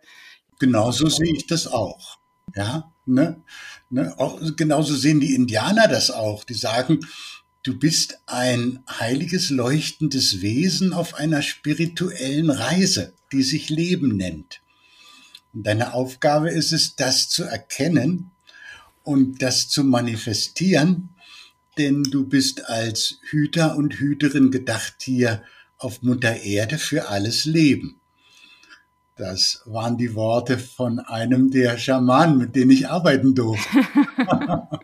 Genauso 0.59 1.07
sehe 1.07 1.33
ich 1.33 1.47
das 1.47 1.67
auch. 1.67 2.17
Ja, 2.55 2.91
ne? 3.05 3.41
ne? 3.89 4.13
Auch, 4.17 4.39
genauso 4.57 4.95
sehen 4.95 5.19
die 5.19 5.35
Indianer 5.35 5.87
das 5.87 6.11
auch. 6.11 6.43
Die 6.43 6.53
sagen, 6.53 6.99
du 7.63 7.77
bist 7.77 8.21
ein 8.25 8.83
heiliges, 8.89 9.49
leuchtendes 9.49 10.41
Wesen 10.41 10.93
auf 10.93 11.15
einer 11.15 11.41
spirituellen 11.41 12.49
Reise, 12.49 13.13
die 13.31 13.43
sich 13.43 13.69
Leben 13.69 14.17
nennt. 14.17 14.61
Und 15.53 15.65
deine 15.65 15.93
Aufgabe 15.93 16.49
ist 16.49 16.73
es, 16.73 16.95
das 16.95 17.29
zu 17.29 17.43
erkennen 17.43 18.31
und 19.09 19.41
das 19.41 19.67
zu 19.69 19.83
manifestieren, 19.83 21.09
denn 21.79 22.03
du 22.03 22.27
bist 22.27 22.69
als 22.69 23.17
Hüter 23.31 23.75
und 23.75 23.95
Hüterin 23.95 24.51
gedacht 24.51 24.97
hier 25.01 25.41
auf 25.79 26.03
Mutter 26.03 26.41
Erde 26.41 26.77
für 26.77 27.09
alles 27.09 27.45
Leben. 27.45 27.99
Das 29.15 29.63
waren 29.65 29.97
die 29.97 30.13
Worte 30.13 30.59
von 30.59 30.99
einem 30.99 31.49
der 31.49 31.79
Schamanen, 31.79 32.37
mit 32.37 32.55
denen 32.55 32.69
ich 32.69 32.87
arbeiten 32.87 33.33
durfte. 33.33 33.79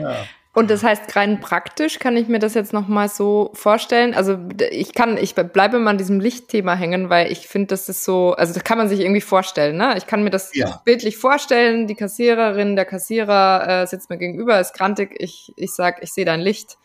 ja. 0.00 0.26
Und 0.52 0.68
das 0.68 0.82
heißt, 0.82 1.14
rein 1.14 1.40
praktisch 1.40 2.00
kann 2.00 2.16
ich 2.16 2.26
mir 2.26 2.40
das 2.40 2.54
jetzt 2.54 2.72
nochmal 2.72 3.08
so 3.08 3.50
vorstellen. 3.54 4.14
Also 4.14 4.36
ich 4.72 4.94
kann, 4.94 5.16
ich 5.16 5.36
bleibe 5.36 5.76
immer 5.76 5.90
an 5.90 5.98
diesem 5.98 6.18
Lichtthema 6.18 6.74
hängen, 6.74 7.08
weil 7.08 7.30
ich 7.30 7.46
finde, 7.46 7.68
das 7.68 7.88
ist 7.88 8.04
so, 8.04 8.32
also 8.32 8.52
das 8.52 8.64
kann 8.64 8.76
man 8.76 8.88
sich 8.88 8.98
irgendwie 8.98 9.20
vorstellen, 9.20 9.76
ne? 9.76 9.94
Ich 9.96 10.06
kann 10.06 10.24
mir 10.24 10.30
das 10.30 10.50
ja. 10.54 10.80
bildlich 10.84 11.18
vorstellen. 11.18 11.86
Die 11.86 11.94
Kassiererin, 11.94 12.74
der 12.74 12.84
Kassierer 12.84 13.82
äh, 13.82 13.86
sitzt 13.86 14.10
mir 14.10 14.18
gegenüber, 14.18 14.58
ist 14.58 14.74
grantig. 14.74 15.14
Ich, 15.18 15.52
ich 15.54 15.72
sag, 15.72 16.02
ich 16.02 16.12
sehe 16.12 16.24
dein 16.24 16.40
Licht. 16.40 16.78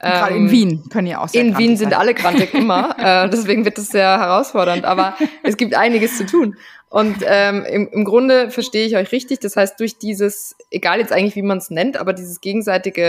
Gerade 0.00 0.34
in 0.34 0.46
ähm, 0.46 0.50
Wien 0.50 0.88
können 0.90 1.06
ja 1.06 1.20
auch 1.20 1.28
sehr 1.28 1.42
In 1.42 1.56
Wien 1.58 1.76
sind 1.76 1.96
alle 1.96 2.14
grantig 2.14 2.54
immer, 2.54 2.96
äh, 3.24 3.30
deswegen 3.30 3.64
wird 3.64 3.78
das 3.78 3.86
sehr 3.86 4.18
herausfordernd, 4.18 4.84
aber 4.84 5.14
es 5.44 5.56
gibt 5.56 5.76
einiges 5.76 6.18
zu 6.18 6.26
tun. 6.26 6.56
Und 6.92 7.24
ähm, 7.24 7.64
im, 7.64 7.88
im 7.88 8.04
Grunde 8.04 8.50
verstehe 8.50 8.86
ich 8.86 8.96
euch 8.96 9.12
richtig. 9.12 9.40
Das 9.40 9.56
heißt, 9.56 9.80
durch 9.80 9.96
dieses, 9.96 10.54
egal 10.70 10.98
jetzt 10.98 11.10
eigentlich, 11.10 11.36
wie 11.36 11.42
man 11.42 11.56
es 11.56 11.70
nennt, 11.70 11.96
aber 11.96 12.12
dieses 12.12 12.42
gegenseitige 12.42 13.02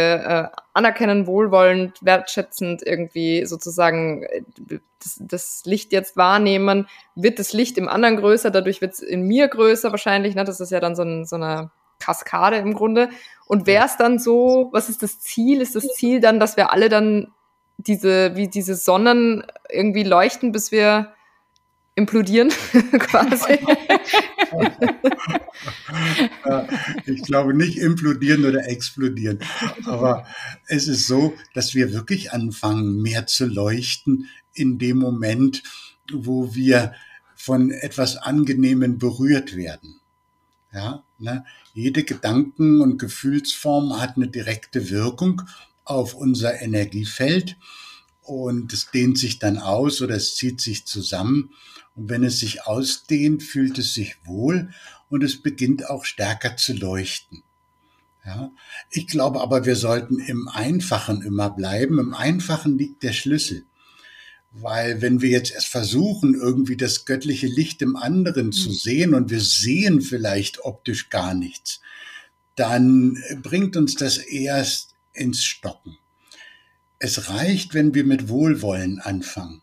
äh, 0.53 0.57
Anerkennen, 0.71 1.27
wohlwollend, 1.27 1.97
wertschätzend 1.99 2.81
irgendwie 2.81 3.45
sozusagen 3.45 4.23
äh, 4.23 4.43
das, 5.03 5.17
das 5.19 5.63
Licht 5.65 5.91
jetzt 5.91 6.15
wahrnehmen, 6.15 6.87
wird 7.15 7.39
das 7.39 7.51
Licht 7.51 7.77
im 7.77 7.89
anderen 7.89 8.15
größer, 8.15 8.51
dadurch 8.51 8.79
wird 8.79 8.93
es 8.93 9.01
in 9.01 9.23
mir 9.23 9.49
größer 9.49 9.91
wahrscheinlich. 9.91 10.33
Ne? 10.33 10.45
Das 10.45 10.61
ist 10.61 10.71
ja 10.71 10.79
dann 10.79 10.95
so, 10.95 11.03
ein, 11.03 11.25
so 11.25 11.35
eine 11.35 11.69
Kaskade 11.99 12.55
im 12.55 12.75
Grunde. 12.75 13.09
Und 13.47 13.67
wäre 13.67 13.85
es 13.85 13.97
dann 13.97 14.17
so, 14.17 14.69
was 14.71 14.87
ist 14.87 15.03
das 15.03 15.19
Ziel? 15.19 15.59
Ist 15.59 15.75
das 15.75 15.89
Ziel 15.89 16.21
dann, 16.21 16.39
dass 16.39 16.55
wir 16.55 16.71
alle 16.71 16.87
dann 16.87 17.33
diese, 17.75 18.37
wie 18.37 18.47
diese 18.47 18.75
Sonnen 18.75 19.43
irgendwie 19.69 20.03
leuchten, 20.03 20.53
bis 20.53 20.71
wir 20.71 21.11
implodieren 21.95 22.49
quasi. 22.99 23.60
ich 27.06 27.21
glaube 27.23 27.53
nicht 27.53 27.77
implodieren 27.77 28.45
oder 28.45 28.67
explodieren. 28.67 29.39
Aber 29.86 30.25
es 30.67 30.88
ist 30.88 31.08
so, 31.08 31.34
dass 31.53 31.73
wir 31.73 31.93
wirklich 31.93 32.32
anfangen, 32.32 33.01
mehr 33.01 33.27
zu 33.27 33.45
leuchten 33.45 34.27
in 34.53 34.79
dem 34.79 34.97
Moment, 34.97 35.63
wo 36.12 36.53
wir 36.56 36.93
von 37.36 37.71
etwas 37.71 38.17
Angenehmen 38.17 38.97
berührt 38.97 39.56
werden. 39.56 39.99
Ja, 40.73 41.03
ne? 41.19 41.45
Jede 41.73 42.03
Gedanken- 42.03 42.82
und 42.82 42.97
Gefühlsform 42.97 43.99
hat 43.99 44.15
eine 44.15 44.27
direkte 44.27 44.89
Wirkung 44.89 45.43
auf 45.84 46.15
unser 46.15 46.62
Energiefeld 46.62 47.58
und 48.21 48.73
es 48.73 48.89
dehnt 48.91 49.17
sich 49.17 49.39
dann 49.39 49.58
aus 49.58 50.01
oder 50.01 50.15
es 50.15 50.36
zieht 50.36 50.62
sich 50.62 50.86
zusammen. 50.86 51.51
Und 51.95 52.10
wenn 52.10 52.23
es 52.23 52.39
sich 52.39 52.65
ausdehnt, 52.65 53.43
fühlt 53.43 53.77
es 53.77 53.93
sich 53.93 54.15
wohl 54.25 54.71
und 55.10 55.23
es 55.23 55.41
beginnt 55.41 55.89
auch 55.89 56.06
stärker 56.06 56.58
zu 56.58 56.73
leuchten. 56.73 57.43
Ja, 58.25 58.51
ich 58.89 59.08
glaube 59.08 59.41
aber, 59.41 59.65
wir 59.65 59.75
sollten 59.75 60.17
im 60.19 60.47
Einfachen 60.47 61.21
immer 61.21 61.49
bleiben. 61.49 61.99
Im 61.99 62.13
Einfachen 62.13 62.77
liegt 62.77 63.03
der 63.03 63.12
Schlüssel. 63.12 63.65
Weil 64.51 65.01
wenn 65.01 65.21
wir 65.21 65.29
jetzt 65.29 65.51
erst 65.51 65.67
versuchen, 65.67 66.36
irgendwie 66.36 66.77
das 66.77 67.06
göttliche 67.06 67.47
Licht 67.47 67.82
im 67.82 67.95
anderen 67.95 68.51
zu 68.51 68.69
mhm. 68.69 68.73
sehen 68.73 69.13
und 69.13 69.29
wir 69.32 69.41
sehen 69.41 70.01
vielleicht 70.01 70.63
optisch 70.63 71.10
gar 71.10 71.34
nichts, 71.34 71.82
dann 72.56 73.17
bringt 73.41 73.75
uns 73.75 73.95
das 73.95 74.17
erst 74.17 74.93
ins 75.12 75.43
Stocken. 75.43 75.97
Es 76.99 77.29
reicht, 77.29 77.73
wenn 77.73 77.93
wir 77.95 78.03
mit 78.03 78.29
Wohlwollen 78.29 78.99
anfangen. 78.99 79.62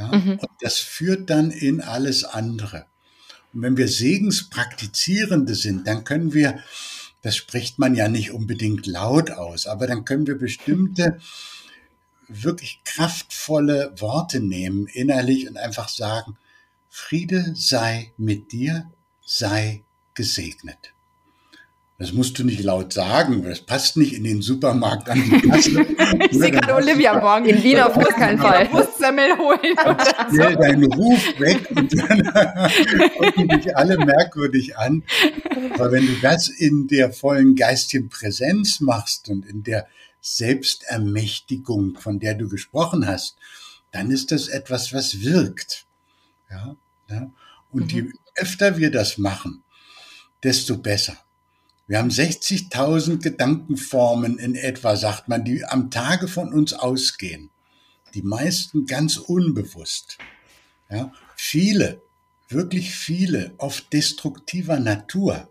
Ja? 0.00 0.16
Mhm. 0.16 0.38
Und 0.38 0.50
das 0.60 0.78
führt 0.78 1.30
dann 1.30 1.50
in 1.50 1.80
alles 1.80 2.24
andere. 2.24 2.86
Und 3.52 3.62
wenn 3.62 3.76
wir 3.76 3.88
Segenspraktizierende 3.88 5.54
sind, 5.54 5.86
dann 5.86 6.04
können 6.04 6.32
wir, 6.32 6.58
das 7.22 7.36
spricht 7.36 7.78
man 7.78 7.94
ja 7.94 8.08
nicht 8.08 8.30
unbedingt 8.32 8.86
laut 8.86 9.30
aus, 9.30 9.66
aber 9.66 9.86
dann 9.86 10.04
können 10.04 10.26
wir 10.26 10.38
bestimmte 10.38 11.20
wirklich 12.28 12.80
kraftvolle 12.84 13.92
Worte 13.98 14.40
nehmen 14.40 14.86
innerlich 14.86 15.48
und 15.48 15.56
einfach 15.56 15.88
sagen, 15.88 16.38
Friede 16.88 17.52
sei 17.54 18.12
mit 18.16 18.52
dir, 18.52 18.90
sei 19.24 19.82
gesegnet. 20.14 20.94
Das 22.00 22.14
musst 22.14 22.38
du 22.38 22.44
nicht 22.44 22.62
laut 22.62 22.94
sagen, 22.94 23.42
das 23.42 23.60
passt 23.60 23.98
nicht 23.98 24.14
in 24.14 24.24
den 24.24 24.40
Supermarkt 24.40 25.10
an 25.10 25.22
die 25.22 25.46
Kasse. 25.46 25.86
ich 26.30 26.38
sehe 26.38 26.50
gerade 26.50 26.74
Olivia 26.74 27.20
morgen 27.20 27.44
in 27.44 27.62
Wien 27.62 27.78
auf 27.78 27.92
keinen 27.92 28.38
Fall. 28.38 28.72
Wurstsemmel 28.72 29.36
holen. 29.36 29.58
Schnell 30.30 30.54
so. 30.54 30.60
deinen 30.60 30.90
Ruf 30.90 31.38
weg 31.38 31.70
und 31.76 31.92
dann 31.94 32.22
gucken 33.18 33.48
dich 33.48 33.76
alle 33.76 33.98
merkwürdig 33.98 34.78
an. 34.78 35.02
Aber 35.74 35.92
wenn 35.92 36.06
du 36.06 36.14
das 36.22 36.48
in 36.48 36.86
der 36.86 37.12
vollen 37.12 37.54
geistigen 37.54 38.08
Präsenz 38.08 38.80
machst 38.80 39.28
und 39.28 39.44
in 39.44 39.62
der 39.62 39.86
Selbstermächtigung, 40.22 41.98
von 41.98 42.18
der 42.18 42.32
du 42.32 42.48
gesprochen 42.48 43.06
hast, 43.06 43.36
dann 43.92 44.10
ist 44.10 44.32
das 44.32 44.48
etwas, 44.48 44.94
was 44.94 45.20
wirkt. 45.20 45.84
Ja, 46.50 46.76
ja? 47.10 47.30
Und 47.70 47.92
mhm. 47.92 47.98
je 47.98 48.12
öfter 48.36 48.78
wir 48.78 48.90
das 48.90 49.18
machen, 49.18 49.64
desto 50.42 50.78
besser. 50.78 51.18
Wir 51.90 51.98
haben 51.98 52.10
60.000 52.10 53.20
Gedankenformen 53.20 54.38
in 54.38 54.54
etwa, 54.54 54.94
sagt 54.94 55.26
man, 55.26 55.44
die 55.44 55.64
am 55.64 55.90
Tage 55.90 56.28
von 56.28 56.52
uns 56.52 56.72
ausgehen. 56.72 57.50
Die 58.14 58.22
meisten 58.22 58.86
ganz 58.86 59.16
unbewusst. 59.16 60.18
Ja, 60.88 61.12
viele, 61.34 62.00
wirklich 62.48 62.94
viele, 62.94 63.54
oft 63.58 63.92
destruktiver 63.92 64.78
Natur. 64.78 65.50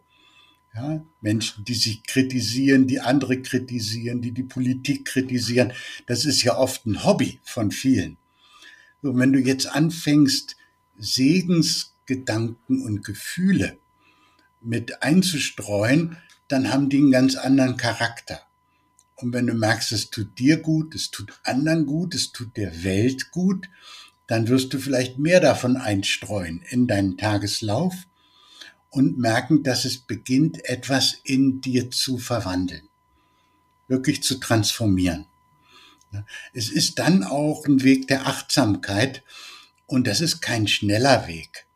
Ja, 0.74 1.06
Menschen, 1.20 1.66
die 1.66 1.74
sich 1.74 2.04
kritisieren, 2.04 2.88
die 2.88 3.02
andere 3.02 3.42
kritisieren, 3.42 4.22
die 4.22 4.32
die 4.32 4.44
Politik 4.44 5.04
kritisieren. 5.04 5.74
Das 6.06 6.24
ist 6.24 6.42
ja 6.44 6.58
oft 6.58 6.86
ein 6.86 7.04
Hobby 7.04 7.42
von 7.44 7.70
vielen. 7.70 8.16
So, 9.02 9.14
wenn 9.18 9.34
du 9.34 9.40
jetzt 9.40 9.66
anfängst, 9.66 10.56
Segensgedanken 10.98 12.82
und 12.82 13.04
Gefühle 13.04 13.78
mit 14.62 15.04
einzustreuen, 15.04 16.16
dann 16.50 16.72
haben 16.72 16.90
die 16.90 16.98
einen 16.98 17.12
ganz 17.12 17.36
anderen 17.36 17.78
Charakter. 17.78 18.42
Und 19.16 19.34
wenn 19.34 19.48
du 19.48 19.54
merkst, 19.54 19.92
es 19.92 20.10
tut 20.10 20.38
dir 20.40 20.58
gut, 20.58 20.96
es 20.96 21.12
tut 21.12 21.40
anderen 21.44 21.86
gut, 21.86 22.16
es 22.16 22.32
tut 22.32 22.58
der 22.58 22.84
Welt 22.84 23.32
gut, 23.32 23.70
dann 24.28 24.48
wirst 24.48 24.74
du 24.74 24.80
vielleicht 24.80 25.18
mehr 25.18 25.40
davon 25.40 25.78
einstreuen 25.78 26.62
in 26.70 26.88
deinen 26.88 27.18
Tageslauf 27.18 27.96
und 28.90 29.18
merken, 29.18 29.64
dass 29.64 29.86
es 29.86 29.98
beginnt, 29.98 30.64
etwas 30.66 31.16
in 31.24 31.62
dir 31.62 31.92
zu 31.92 32.18
verwandeln, 32.18 32.90
wirklich 33.88 34.24
zu 34.24 34.40
transformieren. 34.40 35.26
Es 36.54 36.70
ist 36.70 37.00
dann 37.00 37.24
auch 37.24 37.66
ein 37.66 37.84
Weg 37.84 38.08
der 38.08 38.28
Achtsamkeit 38.28 39.24
und 39.86 40.08
das 40.08 40.22
ist 40.22 40.42
kein 40.42 40.68
schneller 40.68 41.28
Weg. 41.28 41.68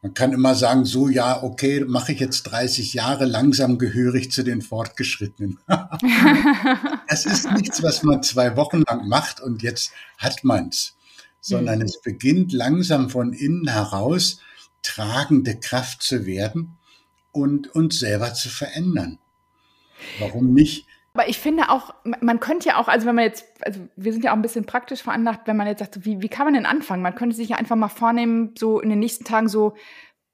Man 0.00 0.14
kann 0.14 0.32
immer 0.32 0.54
sagen, 0.54 0.84
so 0.84 1.08
ja, 1.08 1.42
okay, 1.42 1.84
mache 1.84 2.12
ich 2.12 2.20
jetzt 2.20 2.44
30 2.44 2.94
Jahre, 2.94 3.24
langsam 3.24 3.78
gehöre 3.78 4.14
ich 4.14 4.30
zu 4.30 4.44
den 4.44 4.62
Fortgeschrittenen. 4.62 5.58
das 7.08 7.26
ist 7.26 7.50
nichts, 7.52 7.82
was 7.82 8.04
man 8.04 8.22
zwei 8.22 8.56
Wochen 8.56 8.82
lang 8.86 9.08
macht 9.08 9.40
und 9.40 9.62
jetzt 9.62 9.90
hat 10.16 10.44
man's, 10.44 10.96
sondern 11.40 11.80
mhm. 11.80 11.86
es 11.86 12.00
beginnt 12.00 12.52
langsam 12.52 13.10
von 13.10 13.32
innen 13.32 13.66
heraus 13.68 14.40
tragende 14.82 15.58
Kraft 15.58 16.02
zu 16.02 16.26
werden 16.26 16.78
und 17.32 17.74
uns 17.74 17.98
selber 17.98 18.34
zu 18.34 18.48
verändern. 18.48 19.18
Warum 20.20 20.54
nicht? 20.54 20.86
Aber 21.18 21.28
ich 21.28 21.40
finde 21.40 21.70
auch, 21.70 21.94
man 22.04 22.38
könnte 22.38 22.68
ja 22.68 22.76
auch, 22.76 22.86
also 22.86 23.04
wenn 23.08 23.16
man 23.16 23.24
jetzt, 23.24 23.44
also 23.62 23.80
wir 23.96 24.12
sind 24.12 24.22
ja 24.22 24.30
auch 24.30 24.36
ein 24.36 24.42
bisschen 24.42 24.66
praktisch 24.66 25.02
veranlagt, 25.02 25.48
wenn 25.48 25.56
man 25.56 25.66
jetzt 25.66 25.80
sagt, 25.80 26.04
wie, 26.04 26.22
wie 26.22 26.28
kann 26.28 26.46
man 26.46 26.54
denn 26.54 26.64
anfangen? 26.64 27.02
Man 27.02 27.16
könnte 27.16 27.34
sich 27.34 27.48
ja 27.48 27.56
einfach 27.56 27.74
mal 27.74 27.88
vornehmen, 27.88 28.54
so 28.56 28.78
in 28.78 28.88
den 28.88 29.00
nächsten 29.00 29.24
Tagen 29.24 29.48
so 29.48 29.74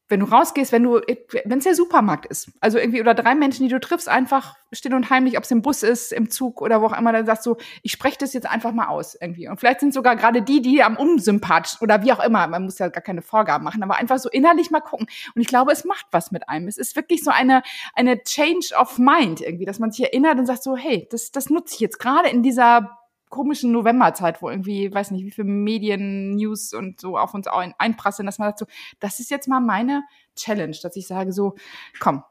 wenn 0.08 0.20
du 0.20 0.26
rausgehst, 0.26 0.70
wenn 0.70 0.82
du, 0.82 1.00
wenn 1.44 1.58
es 1.58 1.64
der 1.64 1.74
Supermarkt 1.74 2.26
ist, 2.26 2.50
also 2.60 2.78
irgendwie 2.78 3.00
oder 3.00 3.14
drei 3.14 3.34
Menschen, 3.34 3.64
die 3.66 3.72
du 3.72 3.80
triffst, 3.80 4.08
einfach 4.08 4.54
still 4.70 4.94
und 4.94 5.08
heimlich, 5.08 5.38
ob 5.38 5.44
es 5.44 5.50
im 5.50 5.62
Bus 5.62 5.82
ist, 5.82 6.12
im 6.12 6.30
Zug 6.30 6.60
oder 6.60 6.82
wo 6.82 6.86
auch 6.86 6.98
immer, 6.98 7.12
dann 7.12 7.24
sagst 7.24 7.46
du, 7.46 7.56
ich 7.82 7.92
spreche 7.92 8.18
das 8.18 8.34
jetzt 8.34 8.46
einfach 8.46 8.72
mal 8.72 8.88
aus 8.88 9.16
irgendwie. 9.18 9.48
Und 9.48 9.58
vielleicht 9.58 9.80
sind 9.80 9.94
sogar 9.94 10.16
gerade 10.16 10.42
die, 10.42 10.60
die 10.60 10.82
am 10.82 10.96
unsympathisch 10.96 11.80
oder 11.80 12.02
wie 12.02 12.12
auch 12.12 12.22
immer, 12.22 12.46
man 12.46 12.64
muss 12.64 12.78
ja 12.78 12.88
gar 12.88 13.02
keine 13.02 13.22
Vorgaben 13.22 13.64
machen, 13.64 13.82
aber 13.82 13.96
einfach 13.96 14.18
so 14.18 14.28
innerlich 14.28 14.70
mal 14.70 14.80
gucken. 14.80 15.06
Und 15.34 15.40
ich 15.40 15.48
glaube, 15.48 15.72
es 15.72 15.84
macht 15.84 16.06
was 16.10 16.30
mit 16.30 16.48
einem. 16.48 16.68
Es 16.68 16.76
ist 16.76 16.96
wirklich 16.96 17.24
so 17.24 17.30
eine, 17.30 17.62
eine 17.94 18.22
Change 18.22 18.74
of 18.78 18.98
Mind 18.98 19.40
irgendwie, 19.40 19.64
dass 19.64 19.78
man 19.78 19.90
sich 19.90 20.04
erinnert 20.04 20.38
und 20.38 20.46
sagt 20.46 20.62
so, 20.62 20.76
hey, 20.76 21.08
das, 21.10 21.30
das 21.30 21.48
nutze 21.48 21.74
ich 21.74 21.80
jetzt 21.80 21.98
gerade 21.98 22.28
in 22.28 22.42
dieser 22.42 22.98
komischen 23.34 23.72
Novemberzeit, 23.72 24.40
wo 24.40 24.48
irgendwie, 24.48 24.94
weiß 24.94 25.10
nicht, 25.10 25.24
wie 25.24 25.32
viele 25.32 25.48
Medien, 25.48 26.36
News 26.36 26.72
und 26.72 27.00
so 27.00 27.18
auf 27.18 27.34
uns 27.34 27.48
ein, 27.48 27.74
einprasseln, 27.78 28.26
dass 28.26 28.38
man 28.38 28.48
sagt 28.48 28.60
so, 28.60 28.66
das 29.00 29.18
ist 29.18 29.30
jetzt 29.30 29.48
mal 29.48 29.60
meine 29.60 30.04
Challenge, 30.36 30.76
dass 30.80 30.94
ich 30.94 31.08
sage 31.08 31.32
so, 31.32 31.56
komm, 31.98 32.22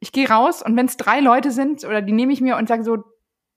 ich 0.00 0.10
gehe 0.10 0.28
raus 0.28 0.62
und 0.62 0.76
wenn 0.76 0.86
es 0.86 0.96
drei 0.96 1.20
Leute 1.20 1.52
sind 1.52 1.84
oder 1.84 2.02
die 2.02 2.12
nehme 2.12 2.32
ich 2.32 2.40
mir 2.40 2.56
und 2.56 2.68
sage 2.68 2.82
so, 2.82 3.04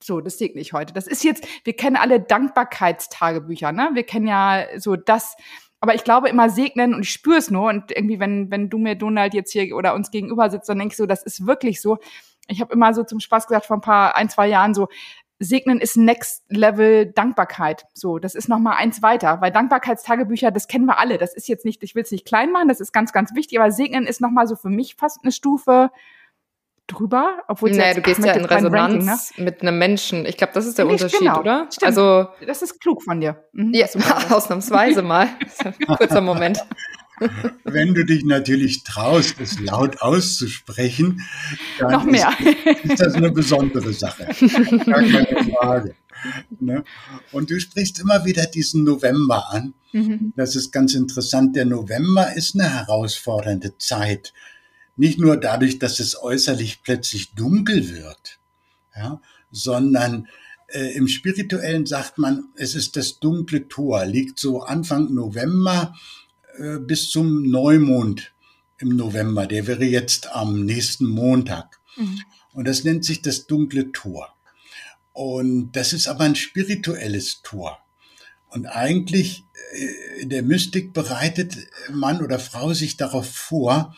so, 0.03 0.21
das 0.21 0.37
segne 0.37 0.61
ich 0.61 0.73
heute. 0.73 0.93
Das 0.93 1.07
ist 1.07 1.23
jetzt, 1.23 1.47
wir 1.63 1.73
kennen 1.73 1.95
alle 1.95 2.19
Dankbarkeitstagebücher, 2.19 3.71
ne? 3.71 3.91
Wir 3.93 4.03
kennen 4.03 4.27
ja 4.27 4.65
so 4.77 4.95
das, 4.97 5.35
aber 5.79 5.95
ich 5.95 6.03
glaube 6.03 6.29
immer 6.29 6.49
segnen 6.49 6.93
und 6.93 7.03
ich 7.03 7.11
spüre 7.11 7.37
es 7.37 7.49
nur 7.49 7.69
und 7.69 7.91
irgendwie, 7.91 8.19
wenn, 8.19 8.51
wenn 8.51 8.69
du 8.69 8.77
mir 8.77 8.95
Donald 8.95 9.33
jetzt 9.33 9.51
hier 9.51 9.75
oder 9.75 9.95
uns 9.95 10.11
gegenüber 10.11 10.49
sitzt, 10.49 10.69
dann 10.69 10.77
denke 10.77 10.91
ich 10.91 10.97
so, 10.97 11.05
das 11.05 11.23
ist 11.23 11.47
wirklich 11.47 11.81
so. 11.81 11.97
Ich 12.49 12.59
habe 12.59 12.73
immer 12.73 12.93
so 12.93 13.03
zum 13.03 13.21
Spaß 13.21 13.47
gesagt 13.47 13.65
vor 13.65 13.77
ein 13.77 13.81
paar, 13.81 14.15
ein, 14.15 14.29
zwei 14.29 14.47
Jahren 14.47 14.73
so, 14.73 14.89
Segnen 15.39 15.79
ist 15.79 15.97
Next 15.97 16.43
Level 16.49 17.07
Dankbarkeit. 17.07 17.85
So, 17.93 18.19
das 18.19 18.35
ist 18.35 18.49
noch 18.49 18.59
mal 18.59 18.75
eins 18.75 19.01
weiter, 19.01 19.41
weil 19.41 19.51
Dankbarkeitstagebücher, 19.51 20.51
das 20.51 20.67
kennen 20.67 20.85
wir 20.85 20.99
alle. 20.99 21.17
Das 21.17 21.33
ist 21.33 21.47
jetzt 21.47 21.65
nicht, 21.65 21.83
ich 21.83 21.95
will 21.95 22.03
es 22.03 22.11
nicht 22.11 22.25
klein 22.25 22.51
machen, 22.51 22.67
das 22.67 22.79
ist 22.79 22.93
ganz, 22.93 23.11
ganz 23.13 23.35
wichtig, 23.35 23.59
aber 23.59 23.71
Segnen 23.71 24.05
ist 24.05 24.21
noch 24.21 24.31
mal 24.31 24.47
so 24.47 24.55
für 24.55 24.69
mich 24.69 24.95
fast 24.95 25.19
eine 25.23 25.31
Stufe 25.31 25.91
drüber, 26.87 27.43
obwohl 27.47 27.71
nee, 27.71 27.93
du 27.93 28.01
gehst 28.01 28.23
ja 28.23 28.33
in 28.33 28.45
Resonanz 28.45 28.93
Ranking, 28.93 29.05
ne? 29.05 29.17
mit 29.37 29.61
einem 29.61 29.77
Menschen. 29.77 30.25
Ich 30.25 30.37
glaube, 30.37 30.53
das 30.53 30.65
ist 30.65 30.77
der 30.77 30.85
nee, 30.85 30.93
Unterschied, 30.93 31.19
genau. 31.19 31.39
oder? 31.39 31.67
Stimmt. 31.71 31.87
Also 31.87 32.27
das 32.45 32.61
ist 32.61 32.79
klug 32.79 33.01
von 33.01 33.21
dir. 33.21 33.43
Mhm. 33.53 33.73
Ja, 33.73 33.87
ausnahmsweise 34.29 35.01
mal. 35.01 35.29
Kurzer 35.97 36.21
Moment. 36.21 36.59
Wenn 37.63 37.93
du 37.93 38.05
dich 38.05 38.25
natürlich 38.25 38.83
traust, 38.83 39.35
es 39.39 39.59
laut 39.59 40.01
auszusprechen, 40.01 41.21
dann 41.79 41.91
Noch 41.91 42.03
mehr. 42.05 42.33
Ist, 42.39 42.91
ist 42.91 42.99
das 42.99 43.13
eine 43.13 43.31
besondere 43.31 43.93
Sache. 43.93 44.25
Gar 44.85 45.03
keine 45.03 45.51
Frage. 45.53 45.95
Ne? 46.59 46.83
Und 47.31 47.49
du 47.49 47.59
sprichst 47.59 47.99
immer 47.99 48.25
wieder 48.25 48.45
diesen 48.45 48.83
November 48.83 49.51
an. 49.51 49.73
Mhm. 49.91 50.33
Das 50.35 50.55
ist 50.55 50.71
ganz 50.71 50.93
interessant. 50.93 51.55
Der 51.55 51.65
November 51.65 52.33
ist 52.33 52.55
eine 52.55 52.69
herausfordernde 52.69 53.77
Zeit. 53.77 54.33
Nicht 54.95 55.19
nur 55.19 55.37
dadurch, 55.37 55.79
dass 55.79 55.99
es 55.99 56.21
äußerlich 56.21 56.83
plötzlich 56.83 57.33
dunkel 57.33 57.89
wird, 57.89 58.39
ja, 58.95 59.19
sondern 59.51 60.27
äh, 60.67 60.95
im 60.95 61.07
Spirituellen 61.07 61.85
sagt 61.85 62.17
man, 62.17 62.49
es 62.55 62.75
ist 62.75 62.95
das 62.95 63.19
dunkle 63.19 63.67
Tor, 63.67 64.05
liegt 64.05 64.39
so 64.39 64.61
Anfang 64.61 65.13
November 65.13 65.95
äh, 66.57 66.79
bis 66.79 67.09
zum 67.09 67.49
Neumond 67.49 68.33
im 68.77 68.89
November. 68.95 69.47
Der 69.47 69.67
wäre 69.67 69.85
jetzt 69.85 70.31
am 70.31 70.65
nächsten 70.65 71.05
Montag. 71.07 71.79
Mhm. 71.97 72.21
Und 72.53 72.67
das 72.67 72.83
nennt 72.83 73.05
sich 73.05 73.21
das 73.21 73.47
dunkle 73.47 73.91
Tor. 73.91 74.35
Und 75.13 75.71
das 75.73 75.93
ist 75.93 76.07
aber 76.07 76.23
ein 76.23 76.35
spirituelles 76.35 77.41
Tor. 77.41 77.79
Und 78.49 78.67
eigentlich 78.67 79.45
äh, 79.73 80.21
in 80.21 80.29
der 80.29 80.43
Mystik 80.43 80.93
bereitet 80.93 81.57
Mann 81.91 82.21
oder 82.21 82.39
Frau 82.39 82.73
sich 82.73 82.97
darauf 82.97 83.29
vor, 83.29 83.95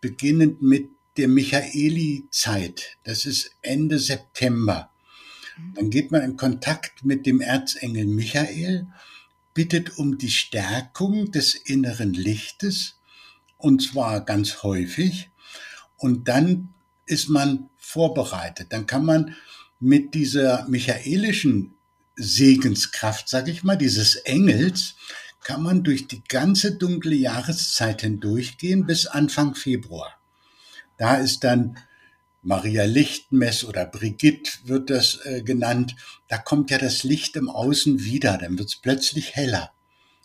beginnend 0.00 0.62
mit 0.62 0.90
der 1.16 1.28
Michaeli-Zeit. 1.28 2.96
Das 3.04 3.26
ist 3.26 3.50
Ende 3.60 3.98
September. 3.98 4.90
Mhm. 5.58 5.74
Dann 5.74 5.90
geht 5.90 6.10
man 6.10 6.22
in 6.22 6.36
Kontakt 6.36 7.04
mit 7.04 7.26
dem 7.26 7.40
Erzengel 7.40 8.06
Michael 8.06 8.86
bittet 9.54 9.98
um 9.98 10.18
die 10.18 10.30
Stärkung 10.30 11.32
des 11.32 11.54
inneren 11.54 12.14
Lichtes, 12.14 13.00
und 13.56 13.82
zwar 13.82 14.24
ganz 14.24 14.62
häufig. 14.62 15.30
Und 15.96 16.28
dann 16.28 16.72
ist 17.06 17.28
man 17.28 17.68
vorbereitet. 17.76 18.68
Dann 18.70 18.86
kann 18.86 19.04
man 19.04 19.36
mit 19.80 20.14
dieser 20.14 20.66
michaelischen 20.68 21.74
Segenskraft, 22.16 23.28
sage 23.28 23.50
ich 23.50 23.64
mal, 23.64 23.76
dieses 23.76 24.16
Engels, 24.16 24.94
kann 25.42 25.62
man 25.62 25.82
durch 25.82 26.06
die 26.06 26.22
ganze 26.24 26.76
dunkle 26.76 27.14
Jahreszeit 27.14 28.02
hindurchgehen 28.02 28.86
bis 28.86 29.06
Anfang 29.06 29.54
Februar. 29.54 30.20
Da 30.98 31.16
ist 31.16 31.44
dann 31.44 31.78
Maria 32.42 32.84
Lichtmess 32.84 33.64
oder 33.64 33.84
Brigitte 33.84 34.50
wird 34.64 34.90
das 34.90 35.20
äh, 35.24 35.42
genannt, 35.42 35.94
da 36.28 36.38
kommt 36.38 36.70
ja 36.70 36.78
das 36.78 37.04
Licht 37.04 37.36
im 37.36 37.48
Außen 37.50 38.02
wieder, 38.02 38.38
dann 38.38 38.58
wird 38.58 38.68
es 38.68 38.76
plötzlich 38.76 39.36
heller, 39.36 39.72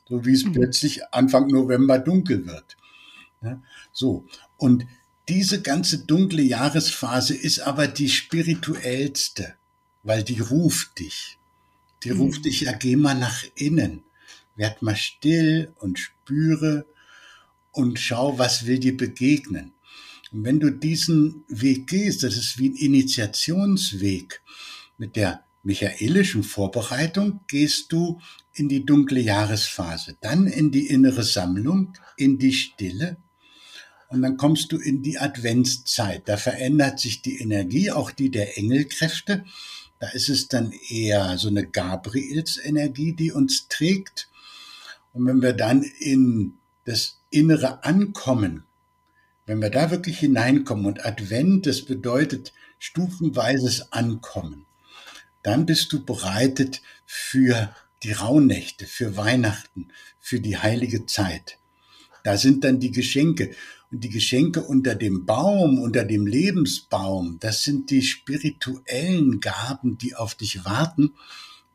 so 0.08 0.26
wie 0.26 0.34
es 0.34 0.46
mhm. 0.46 0.54
plötzlich 0.54 1.14
Anfang 1.14 1.48
November 1.48 2.00
dunkel 2.00 2.46
wird. 2.46 2.78
Ja, 3.42 3.62
so, 3.92 4.26
und 4.58 4.86
diese 5.28 5.62
ganze 5.62 6.06
dunkle 6.06 6.44
Jahresphase 6.44 7.36
ist 7.36 7.60
aber 7.60 7.88
die 7.88 8.10
spirituellste, 8.10 9.56
weil 10.04 10.24
die 10.24 10.40
ruft 10.40 11.00
dich. 11.00 11.38
Die 12.04 12.12
mhm. 12.12 12.22
ruft 12.22 12.46
dich 12.46 12.62
ja, 12.62 12.74
geh 12.74 12.96
mal 12.96 13.16
nach 13.16 13.44
innen. 13.56 14.04
Werd 14.56 14.82
mal 14.82 14.96
still 14.96 15.74
und 15.80 16.00
spüre 16.00 16.86
und 17.72 18.00
schau, 18.00 18.38
was 18.38 18.68
will 18.68 18.80
dir 18.80 18.96
begegnen. 18.96 19.74
Und 20.32 20.44
wenn 20.44 20.60
du 20.60 20.72
diesen 20.72 21.44
Weg 21.48 21.88
gehst, 21.88 22.24
das 22.24 22.36
ist 22.36 22.58
wie 22.58 22.70
ein 22.70 22.76
Initiationsweg. 22.76 24.42
Mit 24.98 25.16
der 25.16 25.44
michaelischen 25.64 26.44
Vorbereitung 26.44 27.42
gehst 27.48 27.92
du 27.92 28.20
in 28.54 28.70
die 28.70 28.86
dunkle 28.86 29.20
Jahresphase, 29.20 30.18
dann 30.22 30.48
in 30.48 30.72
die 30.72 30.88
innere 30.88 31.24
Sammlung, 31.24 31.94
in 32.18 32.38
die 32.38 32.54
Stille 32.54 33.18
und 34.08 34.22
dann 34.22 34.38
kommst 34.38 34.72
du 34.72 34.78
in 34.78 35.02
die 35.02 35.18
Adventszeit. 35.18 36.24
Da 36.30 36.38
verändert 36.38 37.00
sich 37.00 37.22
die 37.22 37.40
Energie, 37.40 37.92
auch 37.92 38.12
die 38.12 38.30
der 38.30 38.58
Engelkräfte. 38.58 39.44
Da 40.00 40.08
ist 40.10 40.30
es 40.30 40.48
dann 40.48 40.72
eher 40.90 41.38
so 41.38 41.48
eine 41.48 41.66
Gabrielsenergie, 41.66 43.14
die 43.14 43.32
uns 43.32 43.68
trägt. 43.68 44.30
Und 45.14 45.26
wenn 45.26 45.42
wir 45.42 45.54
dann 45.54 45.84
in 45.84 46.54
das 46.86 47.20
innere 47.30 47.84
Ankommen, 47.84 48.64
wenn 49.46 49.62
wir 49.62 49.70
da 49.70 49.92
wirklich 49.92 50.20
hineinkommen 50.20 50.86
und 50.86 51.06
Advent, 51.06 51.66
das 51.66 51.86
bedeutet 51.86 52.54
stufenweises 52.80 53.92
Ankommen, 53.92 54.66
dann 55.44 55.66
bist 55.66 55.94
du 55.94 56.04
bereitet 56.04 56.82
für 57.06 57.74
die 58.04 58.12
Rauhnächte, 58.12 58.88
für 58.88 59.18
Weihnachten, 59.18 59.90
für 60.20 60.40
die 60.40 60.58
heilige 60.58 61.06
Zeit. 61.06 61.60
Da 62.24 62.38
sind 62.38 62.64
dann 62.64 62.80
die 62.80 62.92
Geschenke. 62.92 63.52
Und 63.92 64.04
die 64.04 64.10
Geschenke 64.10 64.64
unter 64.64 64.96
dem 64.96 65.28
Baum, 65.28 65.80
unter 65.80 66.04
dem 66.04 66.26
Lebensbaum, 66.26 67.38
das 67.40 67.64
sind 67.64 67.92
die 67.92 68.02
spirituellen 68.02 69.40
Gaben, 69.40 70.00
die 70.00 70.16
auf 70.16 70.34
dich 70.34 70.66
warten, 70.66 71.14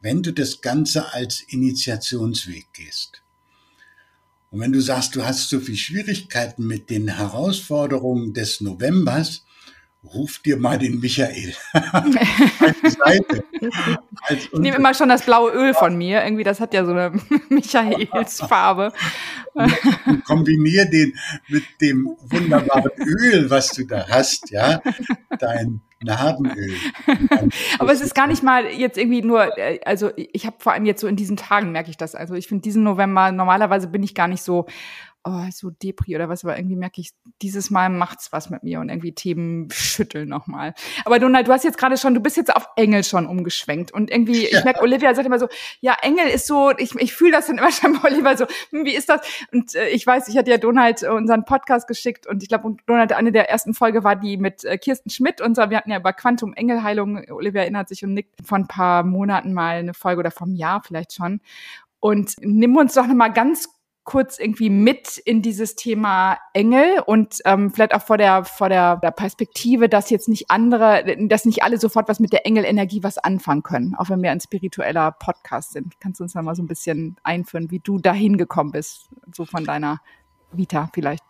wenn 0.01 0.23
du 0.23 0.33
das 0.33 0.61
Ganze 0.61 1.13
als 1.13 1.41
Initiationsweg 1.41 2.73
gehst. 2.73 3.23
Und 4.51 4.61
wenn 4.61 4.73
du 4.73 4.81
sagst, 4.81 5.15
du 5.15 5.25
hast 5.25 5.49
so 5.49 5.61
viel 5.61 5.77
Schwierigkeiten 5.77 6.67
mit 6.67 6.91
den 6.91 7.07
Herausforderungen 7.07 8.35
des 8.35 8.61
Novembers, 8.61 9.45
ruf 10.03 10.39
dir 10.39 10.57
mal 10.57 10.79
den 10.79 11.01
Michael 11.01 11.55
ich 14.31 14.53
nehme 14.53 14.77
immer 14.77 14.95
schon 14.95 15.09
das 15.09 15.23
blaue 15.23 15.53
Öl 15.53 15.75
von 15.75 15.97
mir. 15.97 16.25
Irgendwie, 16.25 16.45
das 16.45 16.61
hat 16.61 16.75
ja 16.75 16.85
so 16.85 16.93
eine 16.93 17.13
Michaelsfarbe. 17.49 18.93
Und 19.55 20.25
kombinier 20.25 20.87
den 20.87 21.15
mit 21.49 21.65
dem 21.81 22.17
wunderbaren 22.21 22.91
Öl, 22.99 23.51
was 23.51 23.73
du 23.73 23.85
da 23.85 24.07
hast, 24.09 24.51
ja. 24.51 24.81
Dein 25.39 25.81
Narbenöl. 26.03 26.75
Aber 27.79 27.93
es 27.93 28.01
ist 28.01 28.15
gar 28.15 28.27
nicht 28.27 28.43
mal 28.43 28.67
jetzt 28.67 28.97
irgendwie 28.97 29.23
nur, 29.23 29.59
äh, 29.59 29.81
also 29.85 30.11
ich 30.17 30.47
habe 30.47 30.57
vor 30.59 30.73
allem 30.73 30.87
jetzt 30.87 31.01
so 31.01 31.07
in 31.07 31.17
diesen 31.17 31.37
Tagen 31.37 31.73
merke 31.73 31.91
ich 31.91 31.97
das. 31.97 32.15
Also 32.15 32.35
ich 32.35 32.49
finde 32.49 32.63
diesen 32.63 32.83
November, 32.83 33.33
normalerweise 33.33 33.89
bin 33.89 34.03
ich 34.03 34.15
gar 34.15 34.29
nicht 34.29 34.43
so 34.43 34.67
oh, 35.25 35.45
so 35.53 35.71
Depri 35.71 36.17
oder 36.17 36.29
was, 36.29 36.45
aber 36.45 36.57
irgendwie 36.57 36.77
merke 36.77 37.01
ich, 37.01 37.11
dieses 37.43 37.71
Mal 37.71 37.91
macht's 37.91 38.33
was 38.33 38.49
mit 38.51 38.63
mir 38.63 38.81
und 38.81 38.89
irgendwie 38.89 39.13
Themen 39.13 39.71
schütteln 39.71 40.29
nochmal. 40.29 40.75
Aber 41.05 41.19
Donald, 41.19 41.47
du 41.47 41.53
hast 41.53 41.65
jetzt 41.65 41.79
gerade 41.79 41.99
schon, 41.99 42.15
du 42.15 42.21
bist 42.21 42.37
jetzt 42.37 42.55
auf 42.55 42.69
Engel 42.77 43.05
schon 43.05 43.27
umgeschwenkt 43.27 43.93
und 43.93 44.11
irgendwie, 44.11 44.49
ja. 44.49 44.49
ich 44.59 44.65
merke, 44.65 44.81
Olivia 44.81 45.15
sagt 45.15 45.27
immer 45.27 45.39
so, 45.39 45.49
ja, 45.81 45.97
Engel 46.03 46.27
ist 46.29 46.47
so, 46.47 46.73
ich, 46.77 46.95
ich 46.97 47.13
fühle 47.13 47.33
das 47.33 47.47
dann 47.47 47.59
immer 47.59 47.71
schon 47.71 48.01
bei 48.01 48.11
Olivia 48.11 48.37
so, 48.37 48.47
hm, 48.71 48.85
wie 48.85 48.95
ist 48.95 49.09
das? 49.09 49.21
Und 49.53 49.75
äh, 49.75 49.89
ich 49.89 50.07
weiß, 50.07 50.29
ich 50.29 50.37
hatte 50.39 50.51
ja 50.51 50.59
Donald 50.59 51.03
unseren 51.03 51.45
Podcast 51.45 51.87
geschickt 51.87 52.27
und 52.27 52.43
ich 52.43 52.49
glaube, 52.49 52.77
Donald, 52.87 53.13
eine 53.13 53.33
der 53.33 53.51
ersten 53.51 53.75
Folge 53.75 54.05
war 54.05 54.17
die 54.17 54.37
mit 54.37 54.65
äh, 54.65 54.79
Kirsten 54.79 55.11
Schmidt 55.11 55.41
und 55.41 55.55
so, 55.55 55.69
wir 55.69 55.77
hatten 55.77 55.91
ja 55.91 55.99
über 55.99 56.13
Quantum 56.13 56.55
Engelheilung, 56.55 57.31
Olivia 57.31 57.63
erinnert 57.63 57.89
sich 57.89 58.05
und 58.05 58.15
nickt 58.15 58.35
von 58.47 58.63
ein 58.63 58.69
paar 58.69 59.03
Monaten 59.03 59.53
mal 59.53 59.77
eine 59.77 59.95
Folge 59.95 60.21
oder 60.21 60.31
vom 60.31 60.55
Jahr 60.55 60.83
vielleicht 60.83 61.13
schon. 61.13 61.41
Und 62.01 62.37
nimm 62.41 62.77
uns 62.77 62.95
doch 62.95 63.07
nochmal 63.07 63.33
ganz 63.33 63.69
kurz 64.11 64.41
irgendwie 64.41 64.71
mit 64.71 65.19
in 65.19 65.41
dieses 65.41 65.77
Thema 65.77 66.37
Engel 66.53 66.99
und 67.07 67.37
ähm, 67.45 67.73
vielleicht 67.73 67.95
auch 67.95 68.03
vor 68.03 68.19
der 68.19 68.45
vor 68.45 68.69
der, 68.69 68.97
der 68.97 69.13
Perspektive, 69.13 69.89
dass 69.89 70.11
jetzt 70.11 70.29
nicht 70.29 70.51
andere, 70.51 71.05
dass 71.29 71.45
nicht 71.45 71.63
alle 71.63 71.79
sofort 71.79 72.09
was 72.09 72.19
mit 72.19 72.33
der 72.33 72.45
Engelenergie 72.45 73.05
was 73.05 73.19
anfangen 73.19 73.63
können, 73.63 73.95
auch 73.95 74.11
wenn 74.11 74.21
wir 74.21 74.33
ein 74.33 74.41
spiritueller 74.41 75.13
Podcast 75.13 75.75
sind. 75.75 76.01
Kannst 76.01 76.19
du 76.19 76.25
uns 76.25 76.33
da 76.33 76.43
mal 76.43 76.57
so 76.57 76.63
ein 76.65 76.67
bisschen 76.67 77.19
einführen, 77.23 77.71
wie 77.71 77.79
du 77.79 78.01
dahin 78.01 78.37
gekommen 78.37 78.73
bist, 78.73 79.11
so 79.33 79.45
von 79.45 79.65
deiner 79.65 80.01
Vita 80.51 80.91
vielleicht? 80.93 81.23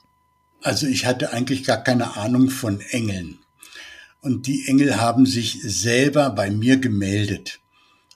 Also 0.63 0.87
ich 0.87 1.05
hatte 1.05 1.35
eigentlich 1.35 1.65
gar 1.65 1.85
keine 1.85 2.17
Ahnung 2.17 2.49
von 2.49 2.81
Engeln. 2.81 3.41
Und 4.23 4.47
die 4.47 4.67
Engel 4.69 4.99
haben 4.99 5.27
sich 5.27 5.61
selber 5.63 6.31
bei 6.31 6.51
mir 6.51 6.79
gemeldet. 6.79 7.61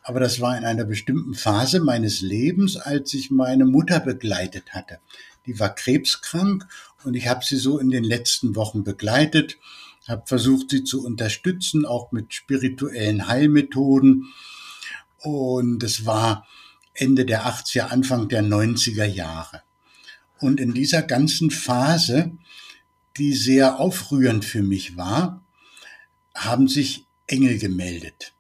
Aber 0.06 0.20
das 0.20 0.38
war 0.38 0.56
in 0.56 0.66
einer 0.66 0.84
bestimmten 0.84 1.34
Phase 1.34 1.80
meines 1.80 2.20
Lebens, 2.20 2.76
als 2.76 3.14
ich 3.14 3.30
meine 3.30 3.64
Mutter 3.64 4.00
begleitet 4.00 4.74
hatte. 4.74 4.98
Die 5.46 5.58
war 5.58 5.74
krebskrank 5.74 6.68
und 7.04 7.14
ich 7.14 7.26
habe 7.26 7.42
sie 7.42 7.56
so 7.56 7.78
in 7.78 7.90
den 7.90 8.04
letzten 8.04 8.54
Wochen 8.54 8.84
begleitet, 8.84 9.56
habe 10.06 10.26
versucht, 10.26 10.70
sie 10.70 10.84
zu 10.84 11.02
unterstützen, 11.02 11.86
auch 11.86 12.12
mit 12.12 12.34
spirituellen 12.34 13.28
Heilmethoden. 13.28 14.26
Und 15.20 15.82
es 15.82 16.04
war 16.04 16.46
Ende 16.92 17.24
der 17.24 17.46
80er, 17.46 17.86
Anfang 17.86 18.28
der 18.28 18.42
90er 18.42 19.06
Jahre. 19.06 19.62
Und 20.38 20.60
in 20.60 20.74
dieser 20.74 21.00
ganzen 21.00 21.50
Phase, 21.50 22.32
die 23.16 23.32
sehr 23.32 23.80
aufrührend 23.80 24.44
für 24.44 24.62
mich 24.62 24.98
war, 24.98 25.42
haben 26.34 26.68
sich 26.68 27.06
Engel 27.26 27.58
gemeldet. 27.58 28.33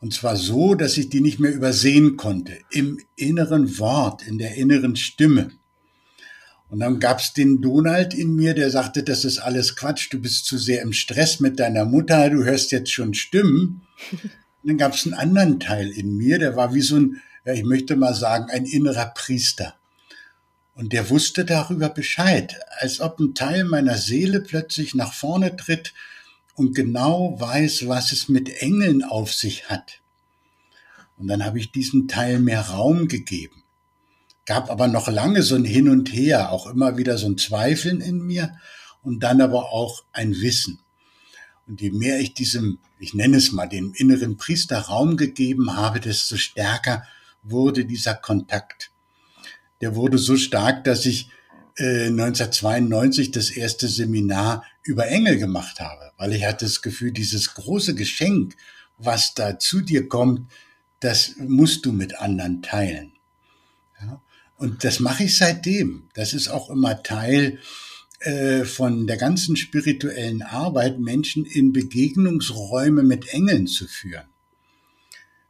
Und 0.00 0.14
zwar 0.14 0.36
so, 0.36 0.74
dass 0.74 0.96
ich 0.96 1.08
die 1.08 1.20
nicht 1.20 1.40
mehr 1.40 1.52
übersehen 1.52 2.16
konnte, 2.16 2.58
im 2.70 3.00
inneren 3.16 3.78
Wort, 3.78 4.22
in 4.26 4.38
der 4.38 4.54
inneren 4.54 4.94
Stimme. 4.94 5.50
Und 6.68 6.80
dann 6.80 7.00
gab's 7.00 7.32
den 7.32 7.60
Donald 7.62 8.14
in 8.14 8.36
mir, 8.36 8.54
der 8.54 8.70
sagte, 8.70 9.02
das 9.02 9.24
ist 9.24 9.38
alles 9.38 9.74
Quatsch, 9.74 10.12
du 10.12 10.20
bist 10.20 10.44
zu 10.44 10.58
sehr 10.58 10.82
im 10.82 10.92
Stress 10.92 11.40
mit 11.40 11.58
deiner 11.58 11.84
Mutter, 11.84 12.30
du 12.30 12.44
hörst 12.44 12.70
jetzt 12.72 12.92
schon 12.92 13.14
Stimmen. 13.14 13.82
Und 14.62 14.68
dann 14.68 14.78
gab's 14.78 15.04
einen 15.06 15.14
anderen 15.14 15.60
Teil 15.60 15.90
in 15.90 16.16
mir, 16.16 16.38
der 16.38 16.56
war 16.56 16.74
wie 16.74 16.82
so 16.82 16.96
ein, 16.96 17.22
ja, 17.44 17.54
ich 17.54 17.64
möchte 17.64 17.96
mal 17.96 18.14
sagen, 18.14 18.50
ein 18.50 18.66
innerer 18.66 19.12
Priester. 19.14 19.74
Und 20.74 20.92
der 20.92 21.10
wusste 21.10 21.44
darüber 21.44 21.88
Bescheid, 21.88 22.54
als 22.78 23.00
ob 23.00 23.18
ein 23.18 23.34
Teil 23.34 23.64
meiner 23.64 23.96
Seele 23.96 24.40
plötzlich 24.40 24.94
nach 24.94 25.12
vorne 25.12 25.56
tritt 25.56 25.92
und 26.58 26.74
genau 26.74 27.36
weiß, 27.38 27.86
was 27.86 28.10
es 28.10 28.28
mit 28.28 28.48
Engeln 28.48 29.04
auf 29.04 29.32
sich 29.32 29.68
hat. 29.70 30.00
Und 31.16 31.28
dann 31.28 31.44
habe 31.44 31.60
ich 31.60 31.70
diesem 31.70 32.08
Teil 32.08 32.40
mehr 32.40 32.62
Raum 32.62 33.06
gegeben. 33.06 33.62
Gab 34.44 34.68
aber 34.68 34.88
noch 34.88 35.08
lange 35.08 35.42
so 35.44 35.54
ein 35.54 35.64
Hin 35.64 35.88
und 35.88 36.12
Her, 36.12 36.50
auch 36.50 36.66
immer 36.66 36.96
wieder 36.96 37.16
so 37.16 37.26
ein 37.26 37.38
Zweifeln 37.38 38.00
in 38.00 38.26
mir 38.26 38.56
und 39.02 39.22
dann 39.22 39.40
aber 39.40 39.72
auch 39.72 40.04
ein 40.12 40.32
Wissen. 40.32 40.80
Und 41.68 41.80
je 41.80 41.90
mehr 41.90 42.18
ich 42.18 42.34
diesem, 42.34 42.78
ich 42.98 43.14
nenne 43.14 43.36
es 43.36 43.52
mal, 43.52 43.68
dem 43.68 43.92
inneren 43.94 44.36
Priester 44.36 44.78
Raum 44.78 45.16
gegeben 45.16 45.76
habe, 45.76 46.00
desto 46.00 46.36
stärker 46.36 47.04
wurde 47.42 47.84
dieser 47.84 48.14
Kontakt. 48.14 48.90
Der 49.80 49.94
wurde 49.94 50.18
so 50.18 50.36
stark, 50.36 50.82
dass 50.82 51.06
ich 51.06 51.30
1992 51.78 53.28
äh, 53.28 53.30
das 53.30 53.50
erste 53.50 53.88
Seminar 53.88 54.64
über 54.82 55.06
Engel 55.08 55.38
gemacht 55.38 55.80
habe, 55.80 56.12
weil 56.16 56.32
ich 56.32 56.44
hatte 56.44 56.64
das 56.64 56.82
Gefühl, 56.82 57.12
dieses 57.12 57.54
große 57.54 57.94
Geschenk, 57.94 58.56
was 58.96 59.34
da 59.34 59.58
zu 59.58 59.80
dir 59.80 60.08
kommt, 60.08 60.50
das 61.00 61.36
musst 61.38 61.86
du 61.86 61.92
mit 61.92 62.18
anderen 62.18 62.62
teilen. 62.62 63.12
Ja? 64.00 64.20
Und 64.56 64.82
das 64.82 64.98
mache 64.98 65.24
ich 65.24 65.36
seitdem. 65.36 66.08
Das 66.14 66.34
ist 66.34 66.48
auch 66.48 66.68
immer 66.68 67.02
Teil 67.04 67.60
äh, 68.20 68.64
von 68.64 69.06
der 69.06 69.16
ganzen 69.16 69.56
spirituellen 69.56 70.42
Arbeit, 70.42 70.98
Menschen 70.98 71.44
in 71.44 71.72
Begegnungsräume 71.72 73.04
mit 73.04 73.28
Engeln 73.28 73.68
zu 73.68 73.86
führen. 73.86 74.26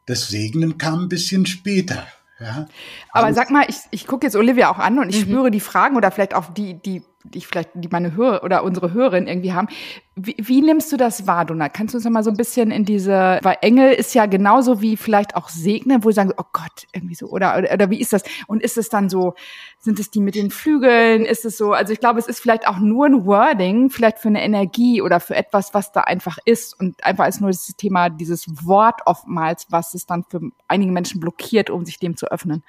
Das 0.04 0.28
Segnen 0.28 0.76
kam 0.76 1.04
ein 1.04 1.08
bisschen 1.08 1.46
später. 1.46 2.06
Ja. 2.40 2.66
Aber 3.10 3.34
sag 3.34 3.50
mal, 3.50 3.64
ich, 3.68 3.76
ich 3.90 4.06
gucke 4.06 4.26
jetzt 4.26 4.36
Olivia 4.36 4.70
auch 4.70 4.78
an 4.78 4.98
und 4.98 5.08
ich 5.08 5.26
mhm. 5.26 5.30
spüre 5.30 5.50
die 5.50 5.60
Fragen 5.60 5.96
oder 5.96 6.10
vielleicht 6.10 6.34
auch 6.34 6.52
die, 6.52 6.74
die 6.74 7.02
die 7.28 7.38
ich 7.38 7.46
vielleicht, 7.46 7.70
die 7.74 7.88
meine 7.88 8.14
Hörer 8.14 8.42
oder 8.44 8.64
unsere 8.64 8.92
Hörerin 8.92 9.26
irgendwie 9.26 9.52
haben. 9.52 9.68
Wie, 10.16 10.36
wie 10.38 10.60
nimmst 10.60 10.90
du 10.92 10.96
das 10.96 11.26
wahr, 11.26 11.44
Donald? 11.44 11.74
Kannst 11.74 11.94
du 11.94 11.98
uns 11.98 12.04
noch 12.04 12.10
mal 12.10 12.24
so 12.24 12.30
ein 12.30 12.36
bisschen 12.36 12.70
in 12.70 12.84
diese, 12.84 13.38
weil 13.42 13.56
Engel 13.62 13.92
ist 13.92 14.14
ja 14.14 14.26
genauso 14.26 14.80
wie 14.80 14.96
vielleicht 14.96 15.36
auch 15.36 15.48
Segnen, 15.48 16.02
wo 16.02 16.10
sie 16.10 16.16
sagen, 16.16 16.32
oh 16.36 16.44
Gott, 16.52 16.86
irgendwie 16.92 17.14
so, 17.14 17.26
oder, 17.26 17.56
oder, 17.58 17.72
oder 17.72 17.90
wie 17.90 18.00
ist 18.00 18.12
das? 18.12 18.22
Und 18.46 18.62
ist 18.62 18.76
es 18.78 18.88
dann 18.88 19.08
so, 19.08 19.34
sind 19.78 20.00
es 20.00 20.10
die 20.10 20.20
mit 20.20 20.34
den 20.34 20.50
Flügeln? 20.50 21.24
Ist 21.24 21.44
es 21.44 21.56
so, 21.56 21.72
also 21.72 21.92
ich 21.92 22.00
glaube, 22.00 22.18
es 22.18 22.26
ist 22.26 22.40
vielleicht 22.40 22.66
auch 22.66 22.78
nur 22.78 23.06
ein 23.06 23.26
Wording, 23.26 23.90
vielleicht 23.90 24.18
für 24.18 24.28
eine 24.28 24.42
Energie 24.42 25.00
oder 25.02 25.20
für 25.20 25.36
etwas, 25.36 25.74
was 25.74 25.92
da 25.92 26.00
einfach 26.00 26.38
ist 26.44 26.78
und 26.78 27.04
einfach 27.04 27.28
ist 27.28 27.40
nur 27.40 27.50
das 27.50 27.66
Thema, 27.76 28.08
dieses 28.10 28.46
Wort 28.66 29.02
oftmals, 29.06 29.66
was 29.70 29.94
es 29.94 30.06
dann 30.06 30.24
für 30.28 30.40
einige 30.66 30.92
Menschen 30.92 31.20
blockiert, 31.20 31.70
um 31.70 31.84
sich 31.84 31.98
dem 31.98 32.16
zu 32.16 32.30
öffnen. 32.30 32.64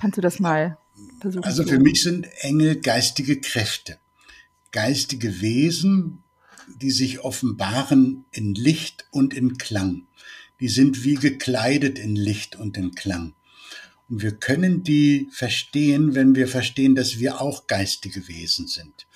Kannst 0.00 0.16
du 0.16 0.20
das 0.20 0.40
mal 0.40 0.78
versuchen? 1.20 1.44
Also 1.44 1.64
für 1.64 1.78
mich 1.78 2.02
sind 2.02 2.26
Engel 2.40 2.80
geistige 2.80 3.40
Kräfte, 3.40 3.98
geistige 4.70 5.40
Wesen, 5.40 6.22
die 6.68 6.90
sich 6.90 7.20
offenbaren 7.20 8.24
in 8.30 8.54
Licht 8.54 9.06
und 9.10 9.34
in 9.34 9.58
Klang. 9.58 10.06
die 10.60 10.68
sind 10.68 11.02
wie 11.02 11.16
gekleidet 11.16 11.98
in 11.98 12.14
Licht 12.14 12.54
und 12.54 12.76
in 12.76 12.94
Klang. 12.94 13.34
Und 14.08 14.22
wir 14.22 14.30
können 14.30 14.84
die 14.84 15.28
verstehen, 15.32 16.14
wenn 16.14 16.36
wir 16.36 16.46
verstehen, 16.46 16.94
dass 16.94 17.18
wir 17.18 17.40
auch 17.40 17.66
geistige 17.66 18.28
Wesen 18.28 18.68
sind. 18.68 19.08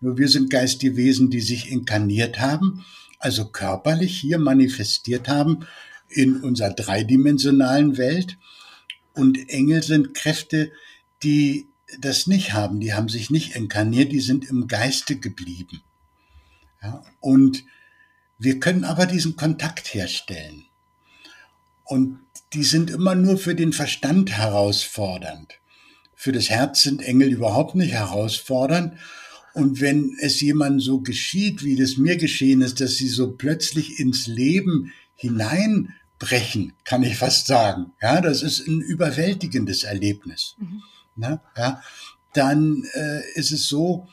Nur 0.00 0.18
wir 0.18 0.28
sind 0.28 0.50
geistige 0.50 0.94
Wesen, 0.96 1.30
die 1.30 1.40
sich 1.40 1.70
inkarniert 1.70 2.38
haben, 2.38 2.84
also 3.18 3.46
körperlich 3.46 4.20
hier 4.20 4.36
manifestiert 4.36 5.26
haben 5.26 5.60
in 6.10 6.42
unserer 6.42 6.74
dreidimensionalen 6.74 7.96
Welt. 7.96 8.36
Und 9.14 9.48
Engel 9.48 9.82
sind 9.82 10.12
Kräfte, 10.12 10.70
die 11.22 11.68
das 12.00 12.26
nicht 12.26 12.52
haben. 12.52 12.80
Die 12.80 12.94
haben 12.94 13.08
sich 13.08 13.30
nicht 13.30 13.54
inkarniert, 13.54 14.12
die 14.12 14.20
sind 14.20 14.44
im 14.44 14.66
Geiste 14.66 15.16
geblieben. 15.16 15.82
Ja, 16.82 17.02
und 17.20 17.64
wir 18.38 18.60
können 18.60 18.84
aber 18.84 19.06
diesen 19.06 19.36
Kontakt 19.36 19.94
herstellen. 19.94 20.66
Und 21.84 22.18
die 22.52 22.64
sind 22.64 22.90
immer 22.90 23.14
nur 23.14 23.38
für 23.38 23.54
den 23.54 23.72
Verstand 23.72 24.32
herausfordernd. 24.32 25.54
Für 26.14 26.32
das 26.32 26.50
Herz 26.50 26.82
sind 26.82 27.02
Engel 27.02 27.32
überhaupt 27.32 27.74
nicht 27.74 27.92
herausfordernd. 27.92 28.94
Und 29.52 29.80
wenn 29.80 30.16
es 30.20 30.40
jemand 30.40 30.82
so 30.82 31.00
geschieht, 31.00 31.62
wie 31.62 31.76
das 31.76 31.96
mir 31.96 32.16
geschehen 32.16 32.60
ist, 32.62 32.80
dass 32.80 32.96
sie 32.96 33.08
so 33.08 33.32
plötzlich 33.32 34.00
ins 34.00 34.26
Leben 34.26 34.92
hineinbrechen, 35.14 36.72
kann 36.84 37.02
ich 37.02 37.16
fast 37.16 37.46
sagen. 37.46 37.92
Ja, 38.00 38.20
das 38.20 38.42
ist 38.42 38.66
ein 38.66 38.80
überwältigendes 38.80 39.84
Erlebnis. 39.84 40.56
Mhm. 40.58 40.82
Na, 41.16 41.42
ja, 41.56 41.82
dann 42.32 42.84
äh, 42.94 43.20
ist 43.34 43.52
es 43.52 43.68
so, 43.68 44.08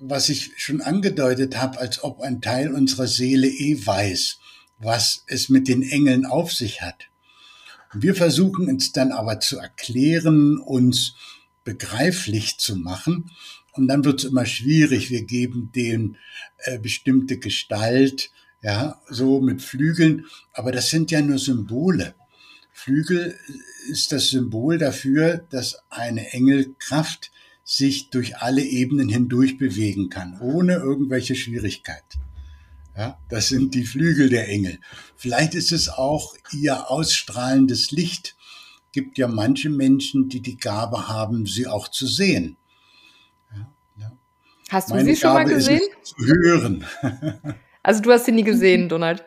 was 0.00 0.28
ich 0.28 0.52
schon 0.56 0.80
angedeutet 0.80 1.56
habe, 1.56 1.78
als 1.78 2.02
ob 2.02 2.20
ein 2.20 2.40
Teil 2.40 2.72
unserer 2.72 3.06
Seele 3.06 3.48
eh 3.48 3.86
weiß, 3.86 4.38
was 4.78 5.24
es 5.26 5.48
mit 5.48 5.68
den 5.68 5.82
Engeln 5.82 6.26
auf 6.26 6.52
sich 6.52 6.82
hat. 6.82 7.08
Wir 7.94 8.14
versuchen 8.14 8.68
uns 8.68 8.92
dann 8.92 9.12
aber 9.12 9.38
zu 9.40 9.58
erklären, 9.58 10.58
uns 10.58 11.14
begreiflich 11.62 12.58
zu 12.58 12.76
machen. 12.76 13.30
Und 13.72 13.88
dann 13.88 14.04
wird 14.04 14.20
es 14.20 14.30
immer 14.30 14.46
schwierig. 14.46 15.10
Wir 15.10 15.24
geben 15.24 15.70
denen 15.72 16.16
äh, 16.58 16.78
bestimmte 16.78 17.38
Gestalt, 17.38 18.30
ja, 18.62 19.00
so 19.08 19.40
mit 19.40 19.62
Flügeln. 19.62 20.26
Aber 20.52 20.72
das 20.72 20.90
sind 20.90 21.10
ja 21.10 21.20
nur 21.20 21.38
Symbole. 21.38 22.14
Flügel 22.72 23.38
ist 23.88 24.12
das 24.12 24.30
Symbol 24.30 24.78
dafür, 24.78 25.44
dass 25.50 25.76
eine 25.90 26.32
Engelkraft 26.32 27.30
sich 27.64 28.10
durch 28.10 28.38
alle 28.38 28.62
Ebenen 28.62 29.08
hindurch 29.08 29.58
bewegen 29.58 30.08
kann, 30.08 30.40
ohne 30.40 30.74
irgendwelche 30.74 31.34
Schwierigkeit. 31.36 32.02
Ja, 32.96 33.18
das 33.28 33.48
sind 33.48 33.74
die 33.74 33.84
Flügel 33.84 34.28
der 34.28 34.48
Engel. 34.48 34.78
Vielleicht 35.16 35.54
ist 35.54 35.72
es 35.72 35.88
auch 35.88 36.34
ihr 36.52 36.90
ausstrahlendes 36.90 37.90
Licht. 37.90 38.36
Gibt 38.90 39.16
ja 39.16 39.28
manche 39.28 39.70
Menschen, 39.70 40.28
die 40.28 40.40
die 40.40 40.58
Gabe 40.58 41.08
haben, 41.08 41.46
sie 41.46 41.66
auch 41.66 41.88
zu 41.88 42.06
sehen. 42.06 42.56
Ja. 43.98 44.12
Hast 44.68 44.90
du 44.90 44.94
Meine 44.94 45.14
sie 45.14 45.20
schon 45.20 45.30
Gabe 45.34 45.44
mal 45.44 45.54
gesehen? 45.54 45.80
zu 46.02 46.16
hören. 46.18 46.84
Also 47.84 48.00
du 48.00 48.12
hast 48.12 48.26
sie 48.26 48.30
nie 48.30 48.44
gesehen, 48.44 48.88
Donald. 48.88 49.24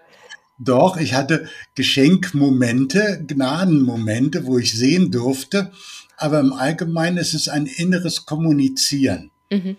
Doch, 0.58 0.98
ich 0.98 1.14
hatte 1.14 1.50
Geschenkmomente, 1.76 3.24
Gnadenmomente, 3.28 4.46
wo 4.46 4.58
ich 4.58 4.74
sehen 4.74 5.12
durfte. 5.12 5.72
Aber 6.18 6.40
im 6.40 6.54
Allgemeinen 6.54 7.18
ist 7.18 7.34
es 7.34 7.50
ein 7.50 7.66
inneres 7.66 8.26
Kommunizieren. 8.26 9.32
Mhm. 9.52 9.76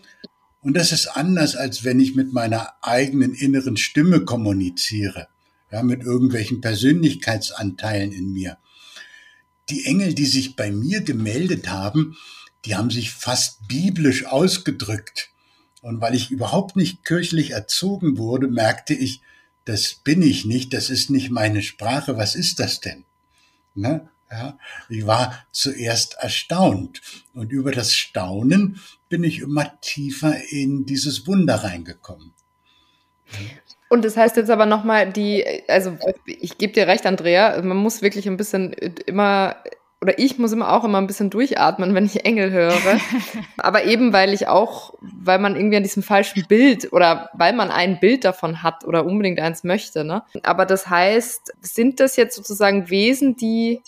Und 0.61 0.77
das 0.77 0.93
ist 0.93 1.07
anders, 1.07 1.57
als 1.57 1.85
wenn 1.85 2.01
ich 2.01 2.15
mit 2.15 2.33
meiner 2.33 2.75
eigenen 2.83 3.35
inneren 3.35 3.77
Stimme 3.77 4.25
kommuniziere, 4.25 5.29
ja, 5.71 5.83
mit 5.83 6.03
irgendwelchen 6.03 6.61
Persönlichkeitsanteilen 6.61 8.13
in 8.13 8.33
mir. 8.33 8.59
Die 9.71 9.85
Engel, 9.85 10.13
die 10.13 10.27
sich 10.27 10.57
bei 10.57 10.71
mir 10.71 11.03
gemeldet 11.03 11.69
haben, 11.69 12.17
die 12.65 12.75
haben 12.75 12.91
sich 12.91 13.13
fast 13.13 13.69
biblisch 13.69 14.27
ausgedrückt. 14.27 15.31
Und 15.83 16.01
weil 16.01 16.15
ich 16.15 16.31
überhaupt 16.31 16.75
nicht 16.75 17.05
kirchlich 17.05 17.53
erzogen 17.53 18.19
wurde, 18.19 18.49
merkte 18.49 18.93
ich, 18.93 19.23
das 19.67 19.95
bin 19.95 20.23
ich 20.23 20.47
nicht, 20.47 20.73
das 20.73 20.89
ist 20.91 21.11
nicht 21.11 21.31
meine 21.31 21.61
Sprache, 21.63 22.17
was 22.17 22.35
ist 22.35 22.61
das 22.61 22.81
denn? 22.81 23.05
Ne? 23.75 24.09
Ja, 24.31 24.59
ich 24.89 25.07
war 25.07 25.47
zuerst 25.53 26.17
erstaunt 26.19 27.01
und 27.35 27.53
über 27.53 27.71
das 27.71 27.95
Staunen 27.95 28.81
bin 29.09 29.23
ich 29.23 29.41
immer 29.41 29.81
tiefer 29.81 30.35
in 30.51 30.85
dieses 30.85 31.27
Wunder 31.29 31.57
reingekommen. 31.57 32.33
Und 33.89 34.05
das 34.05 34.17
heißt 34.17 34.37
jetzt 34.37 34.51
aber 34.51 34.67
nochmal, 34.67 35.13
die, 35.13 35.45
also 35.69 35.97
ich 36.27 36.59
gebe 36.59 36.73
dir 36.73 36.89
recht, 36.89 37.07
Andrea, 37.07 37.61
man 37.63 37.77
muss 37.77 38.03
wirklich 38.03 38.27
ein 38.27 38.37
bisschen 38.37 38.73
immer 38.73 39.57
oder 40.07 40.21
ich 40.21 40.39
muss 40.39 40.53
immer 40.53 40.73
auch 40.73 40.85
immer 40.85 40.99
ein 40.99 41.09
bisschen 41.09 41.31
durchatmen, 41.31 41.93
wenn 41.93 42.07
ich 42.07 42.25
Engel 42.25 42.53
höre. 42.53 42.73
Aber 43.57 43.87
eben, 43.87 44.13
weil 44.13 44.33
ich 44.35 44.47
auch, 44.47 44.95
weil 45.01 45.41
man 45.41 45.57
irgendwie 45.57 45.79
an 45.79 45.83
diesem 45.83 46.05
falschen 46.05 46.47
Bild 46.47 46.93
oder 46.93 47.29
weil 47.33 47.53
man 47.53 47.73
ein 47.73 47.99
Bild 47.99 48.25
davon 48.25 48.63
hat 48.63 48.85
oder 48.85 49.05
unbedingt 49.05 49.41
eins 49.41 49.65
möchte. 49.65 50.05
Ne? 50.05 50.23
Aber 50.45 50.65
das 50.65 50.89
heißt, 50.89 51.55
sind 51.61 51.99
das 51.99 52.15
jetzt 52.15 52.37
sozusagen 52.37 52.89
Wesen, 52.89 53.35
die 53.35 53.81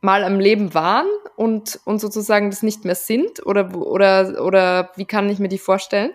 mal 0.00 0.22
am 0.22 0.38
Leben 0.38 0.74
waren 0.74 1.08
und, 1.34 1.80
und 1.84 2.00
sozusagen 2.00 2.50
das 2.50 2.62
nicht 2.62 2.84
mehr 2.84 2.94
sind? 2.94 3.44
Oder, 3.44 3.74
oder, 3.74 4.40
oder 4.44 4.92
wie 4.94 5.06
kann 5.06 5.28
ich 5.28 5.40
mir 5.40 5.48
die 5.48 5.58
vorstellen? 5.58 6.12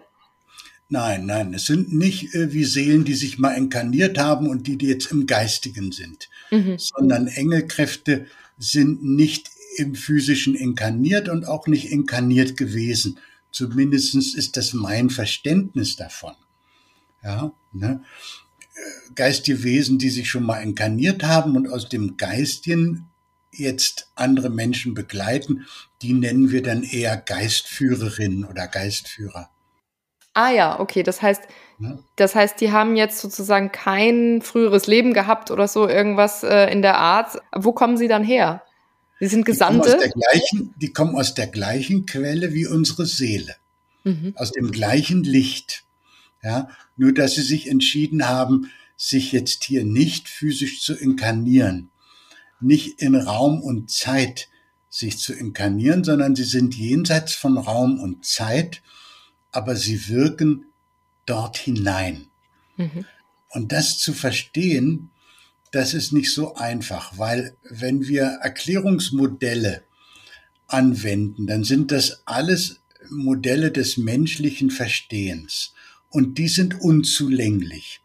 Nein, 0.88 1.26
nein, 1.26 1.54
es 1.54 1.66
sind 1.66 1.94
nicht 1.94 2.34
äh, 2.34 2.54
wie 2.54 2.64
Seelen, 2.64 3.04
die 3.04 3.16
sich 3.16 3.40
mal 3.40 3.58
inkarniert 3.58 4.18
haben 4.18 4.48
und 4.48 4.68
die, 4.68 4.78
die 4.78 4.88
jetzt 4.88 5.12
im 5.12 5.26
Geistigen 5.26 5.92
sind, 5.92 6.30
mhm. 6.50 6.78
sondern 6.78 7.28
Engelkräfte, 7.28 8.28
sind 8.58 9.04
nicht 9.04 9.52
im 9.78 9.96
physischen 9.96 10.56
inkarniert 10.56 11.30
und 11.30 11.48
auch 11.48 11.68
nicht 11.68 11.92
inkarniert 11.92 12.58
gewesen. 12.58 13.20
Zumindestens 13.52 14.34
ist 14.34 14.58
das 14.58 14.74
mein 14.74 15.10
Verständnis 15.10 15.96
davon. 15.96 16.34
Ja, 17.24 17.54
ne? 17.74 18.04
Geistige 19.16 19.64
Wesen, 19.64 19.98
die 19.98 20.10
sich 20.10 20.30
schon 20.30 20.44
mal 20.44 20.62
inkarniert 20.62 21.24
haben 21.24 21.56
und 21.56 21.70
aus 21.70 21.88
dem 21.88 22.18
Geistchen 22.18 23.08
jetzt 23.52 24.12
andere 24.16 24.50
Menschen 24.50 24.94
begleiten, 24.94 25.66
die 26.02 26.14
nennen 26.14 26.52
wir 26.52 26.62
dann 26.62 26.84
eher 26.84 27.16
Geistführerinnen 27.16 28.44
oder 28.44 28.68
Geistführer. 28.68 29.50
Ah 30.36 30.52
ja, 30.52 30.82
okay, 30.82 31.02
das 31.02 31.22
heißt, 31.22 31.44
ja. 31.80 31.98
das 32.18 32.36
heißt, 32.36 32.60
die 32.60 32.72
haben 32.74 32.98
jetzt 32.98 33.20
sozusagen 33.20 33.72
kein 33.72 34.42
früheres 34.42 34.86
Leben 34.86 35.14
gehabt 35.14 35.50
oder 35.50 35.68
so 35.70 35.88
irgendwas 35.88 36.44
äh, 36.44 36.70
in 36.72 36.82
der 36.82 36.98
Art. 36.98 37.38
Wo 37.56 37.72
kommen 37.72 37.96
sie 37.96 38.10
dann 38.10 38.24
her? 38.24 38.62
Sie 39.22 39.28
sind 39.28 39.46
Gesandte. 39.46 39.90
Die 39.90 39.96
kommen 39.96 40.04
aus 40.04 40.04
der 40.04 40.12
gleichen, 40.12 40.74
die 40.76 40.94
kommen 40.94 41.16
aus 41.16 41.34
der 41.36 41.48
gleichen 41.48 42.06
Quelle 42.06 42.54
wie 42.54 42.68
unsere 42.68 43.06
Seele, 43.06 43.56
mhm. 44.04 44.34
aus 44.36 44.52
dem 44.52 44.72
gleichen 44.72 45.24
Licht. 45.24 45.86
Ja, 46.44 46.68
nur 46.98 47.14
dass 47.14 47.36
sie 47.36 47.42
sich 47.42 47.70
entschieden 47.70 48.28
haben, 48.28 48.70
sich 48.98 49.32
jetzt 49.32 49.64
hier 49.64 49.86
nicht 49.86 50.28
physisch 50.28 50.82
zu 50.82 50.94
inkarnieren, 50.94 51.92
nicht 52.60 53.02
in 53.02 53.16
Raum 53.16 53.62
und 53.62 53.90
Zeit 53.90 54.50
sich 54.90 55.18
zu 55.18 55.34
inkarnieren, 55.34 56.04
sondern 56.04 56.36
sie 56.36 56.44
sind 56.44 56.76
jenseits 56.76 57.34
von 57.34 57.58
Raum 57.58 58.02
und 58.02 58.26
Zeit 58.26 58.82
aber 59.56 59.76
sie 59.76 60.08
wirken 60.10 60.66
dort 61.26 61.58
hinein. 61.58 62.28
Mhm. 62.78 63.06
Und 63.50 63.72
das 63.72 63.98
zu 63.98 64.14
verstehen, 64.14 65.12
das 65.72 65.94
ist 65.94 66.12
nicht 66.12 66.34
so 66.34 66.56
einfach, 66.56 67.18
weil 67.18 67.56
wenn 67.70 68.08
wir 68.08 68.24
Erklärungsmodelle 68.42 69.84
anwenden, 70.68 71.48
dann 71.48 71.64
sind 71.64 71.92
das 71.92 72.22
alles 72.26 72.82
Modelle 73.10 73.72
des 73.72 73.98
menschlichen 73.98 74.72
Verstehens. 74.72 75.74
Und 76.10 76.38
die 76.38 76.48
sind 76.48 76.80
unzulänglich, 76.82 78.02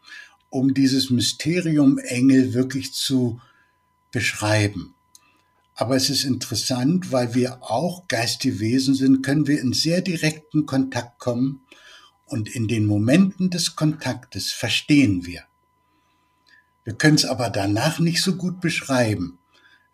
um 0.49 0.73
dieses 0.73 1.09
Mysterium 1.09 1.97
Engel 1.97 2.53
wirklich 2.53 2.93
zu 2.93 3.41
beschreiben. 4.11 4.95
Aber 5.75 5.95
es 5.95 6.09
ist 6.09 6.25
interessant, 6.25 7.11
weil 7.11 7.33
wir 7.33 7.63
auch 7.63 8.07
geistige 8.07 8.59
Wesen 8.59 8.93
sind, 8.93 9.23
können 9.23 9.47
wir 9.47 9.61
in 9.61 9.73
sehr 9.73 10.01
direkten 10.01 10.65
Kontakt 10.65 11.19
kommen 11.19 11.65
und 12.25 12.49
in 12.49 12.67
den 12.67 12.85
Momenten 12.85 13.49
des 13.49 13.75
Kontaktes 13.75 14.51
verstehen 14.51 15.25
wir. 15.25 15.43
Wir 16.83 16.93
können 16.93 17.15
es 17.15 17.25
aber 17.25 17.49
danach 17.49 17.99
nicht 17.99 18.21
so 18.21 18.35
gut 18.35 18.61
beschreiben. 18.61 19.39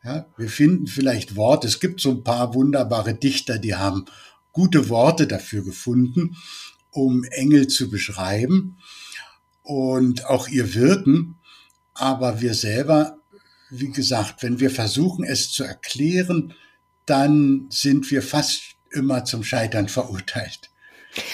Ja, 0.03 0.25
wir 0.37 0.49
finden 0.49 0.87
vielleicht 0.87 1.35
Worte. 1.35 1.67
Es 1.67 1.79
gibt 1.79 1.99
so 1.99 2.11
ein 2.11 2.23
paar 2.23 2.53
wunderbare 2.53 3.13
Dichter, 3.13 3.57
die 3.57 3.75
haben 3.75 4.05
gute 4.51 4.89
Worte 4.89 5.27
dafür 5.27 5.63
gefunden, 5.63 6.37
um 6.91 7.23
Engel 7.25 7.67
zu 7.67 7.89
beschreiben 7.89 8.77
und 9.63 10.25
auch 10.25 10.47
ihr 10.47 10.73
Wirken. 10.73 11.35
Aber 11.93 12.41
wir 12.41 12.53
selber 12.53 13.16
wie 13.69 13.91
gesagt, 13.91 14.43
wenn 14.43 14.59
wir 14.59 14.69
versuchen, 14.69 15.25
es 15.25 15.51
zu 15.51 15.63
erklären, 15.63 16.53
dann 17.05 17.67
sind 17.69 18.09
wir 18.11 18.21
fast 18.21 18.75
immer 18.91 19.25
zum 19.25 19.43
Scheitern 19.43 19.89
verurteilt. 19.89 20.69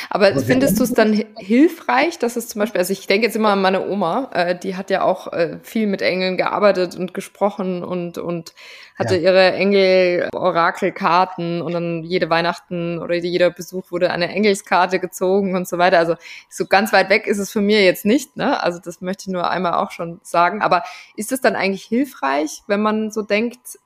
Aber, 0.10 0.40
findest 0.40 0.80
du 0.80 0.84
es 0.84 0.94
dann 0.94 1.24
hilfreich, 1.38 2.20
dass 2.20 2.36
es 2.36 2.48
zum 2.48 2.60
Beispiel, 2.60 2.80
also 2.80 2.94
ich 2.94 3.08
denke 3.08 3.28
jetzt 3.28 3.36
immer 3.36 3.50
an 3.50 3.62
meine 3.62 3.88
Oma, 3.88 4.30
äh, 4.34 4.58
die 4.58 4.76
hat 4.76 4.90
ja 4.90 5.04
auch 5.04 5.32
äh, 5.34 5.60
viel 5.64 5.88
mit 5.88 6.02
Engeln 6.02 6.38
gearbeitet 6.38 6.96
und 6.96 7.14
gesprochen 7.14 7.84
und, 7.84 8.18
und 8.18 8.54
hatte 8.96 9.16
ja. 9.16 9.32
ihre 9.32 9.54
Engel-Orakelkarten 9.54 11.62
und 11.62 11.74
dann 11.74 12.04
jede 12.04 12.30
Weihnachten 12.30 13.00
oder 13.00 13.16
jeder 13.16 13.50
Besuch 13.50 13.92
wurde 13.92 14.12
eine 14.12 14.30
Engelskarte 14.30 15.00
gezogen 15.00 15.56
und 15.56 15.68
so 15.68 15.78
weiter. 15.78 15.98
Also 15.98 16.16
so 16.50 16.66
ganz 16.66 16.94
weit 16.94 17.10
weg 17.10 17.28
ist 17.28 17.40
es 17.40 17.52
für 17.52 17.62
mir 17.62 17.84
jetzt 17.84 18.06
nicht, 18.06 18.38
ne? 18.38 18.62
Also 18.62 18.80
das 18.80 19.02
möchte 19.02 19.24
ich 19.28 19.34
nur 19.34 19.50
einmal 19.50 19.74
auch 19.74 19.92
schon 19.92 20.20
sagen. 20.24 20.62
Aber 20.62 20.84
ist 21.16 21.32
es 21.32 21.42
dann 21.42 21.56
eigentlich 21.56 21.84
hilfreich, 21.84 22.62
wenn 22.68 22.82
man 22.82 23.12
so 23.12 23.24
denkt, 23.24 23.80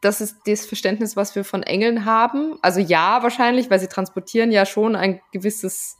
das 0.00 0.20
ist 0.20 0.36
das 0.46 0.66
Verständnis, 0.66 1.16
was 1.16 1.34
wir 1.34 1.44
von 1.44 1.62
Engeln 1.62 2.04
haben. 2.04 2.58
Also 2.62 2.80
ja, 2.80 3.22
wahrscheinlich, 3.22 3.70
weil 3.70 3.80
sie 3.80 3.88
transportieren 3.88 4.52
ja 4.52 4.66
schon 4.66 4.94
ein 4.94 5.20
gewisses, 5.32 5.98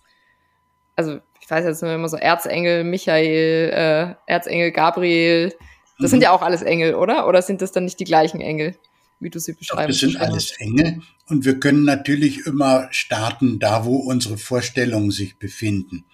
also 0.95 1.19
ich 1.41 1.51
weiß 1.51 1.65
jetzt 1.65 1.83
immer 1.83 2.09
so 2.09 2.17
Erzengel, 2.17 2.85
Michael, 2.85 3.71
äh, 3.73 4.15
Erzengel, 4.31 4.73
Gabriel. 4.73 5.55
Das 5.99 6.09
mhm. 6.09 6.11
sind 6.13 6.23
ja 6.23 6.33
auch 6.33 6.43
alles 6.43 6.63
Engel, 6.63 6.95
oder? 6.95 7.27
Oder 7.27 7.41
sind 7.43 7.63
das 7.63 7.73
dann 7.73 7.85
nicht 7.85 7.99
die 8.01 8.05
gleichen 8.05 8.41
Engel, 8.41 8.77
wie 9.21 9.31
du 9.31 9.39
sie 9.39 9.55
beschreibst? 9.55 10.03
Das 10.03 10.11
sind 10.11 10.21
alles 10.21 10.51
Engel 10.59 11.01
und 11.29 11.45
wir 11.45 11.59
können 11.59 11.85
natürlich 11.85 12.47
immer 12.47 12.89
starten, 12.91 13.59
da 13.59 13.85
wo 13.85 13.97
unsere 13.97 14.39
Vorstellungen 14.39 15.11
sich 15.11 15.39
befinden. 15.39 16.05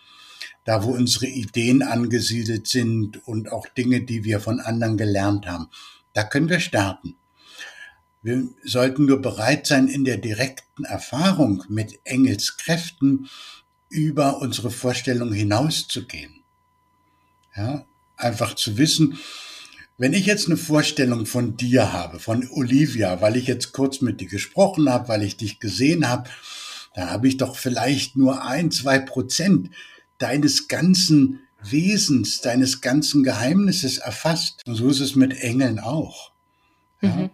Da 0.64 0.84
wo 0.84 0.92
unsere 0.92 1.26
Ideen 1.26 1.82
angesiedelt 1.82 2.68
sind 2.68 3.26
und 3.26 3.50
auch 3.50 3.66
Dinge, 3.66 4.02
die 4.02 4.22
wir 4.22 4.38
von 4.38 4.60
anderen 4.60 4.96
gelernt 4.96 5.46
haben. 5.46 5.66
Da 6.12 6.22
können 6.22 6.48
wir 6.48 6.60
starten. 6.60 7.16
Wir 8.22 8.48
sollten 8.64 9.06
nur 9.06 9.20
bereit 9.20 9.66
sein, 9.66 9.88
in 9.88 10.04
der 10.04 10.16
direkten 10.16 10.84
Erfahrung 10.84 11.64
mit 11.68 11.98
Engelskräften 12.04 13.28
über 13.88 14.40
unsere 14.40 14.70
Vorstellung 14.70 15.32
hinauszugehen. 15.32 16.42
Ja, 17.56 17.84
einfach 18.16 18.54
zu 18.54 18.78
wissen, 18.78 19.18
wenn 19.98 20.14
ich 20.14 20.26
jetzt 20.26 20.46
eine 20.46 20.56
Vorstellung 20.56 21.26
von 21.26 21.56
dir 21.56 21.92
habe, 21.92 22.18
von 22.18 22.48
Olivia, 22.50 23.20
weil 23.20 23.36
ich 23.36 23.46
jetzt 23.46 23.72
kurz 23.72 24.00
mit 24.00 24.20
dir 24.20 24.28
gesprochen 24.28 24.88
habe, 24.88 25.08
weil 25.08 25.22
ich 25.22 25.36
dich 25.36 25.60
gesehen 25.60 26.08
habe, 26.08 26.30
dann 26.94 27.10
habe 27.10 27.28
ich 27.28 27.36
doch 27.36 27.56
vielleicht 27.56 28.16
nur 28.16 28.44
ein, 28.44 28.70
zwei 28.70 28.98
Prozent 28.98 29.70
deines 30.18 30.68
ganzen 30.68 31.40
Wesens, 31.62 32.40
deines 32.40 32.80
ganzen 32.80 33.22
Geheimnisses 33.22 33.98
erfasst. 33.98 34.62
Und 34.66 34.76
so 34.76 34.88
ist 34.88 35.00
es 35.00 35.14
mit 35.14 35.34
Engeln 35.38 35.78
auch. 35.78 36.32
Ja? 37.00 37.08
Mhm. 37.10 37.30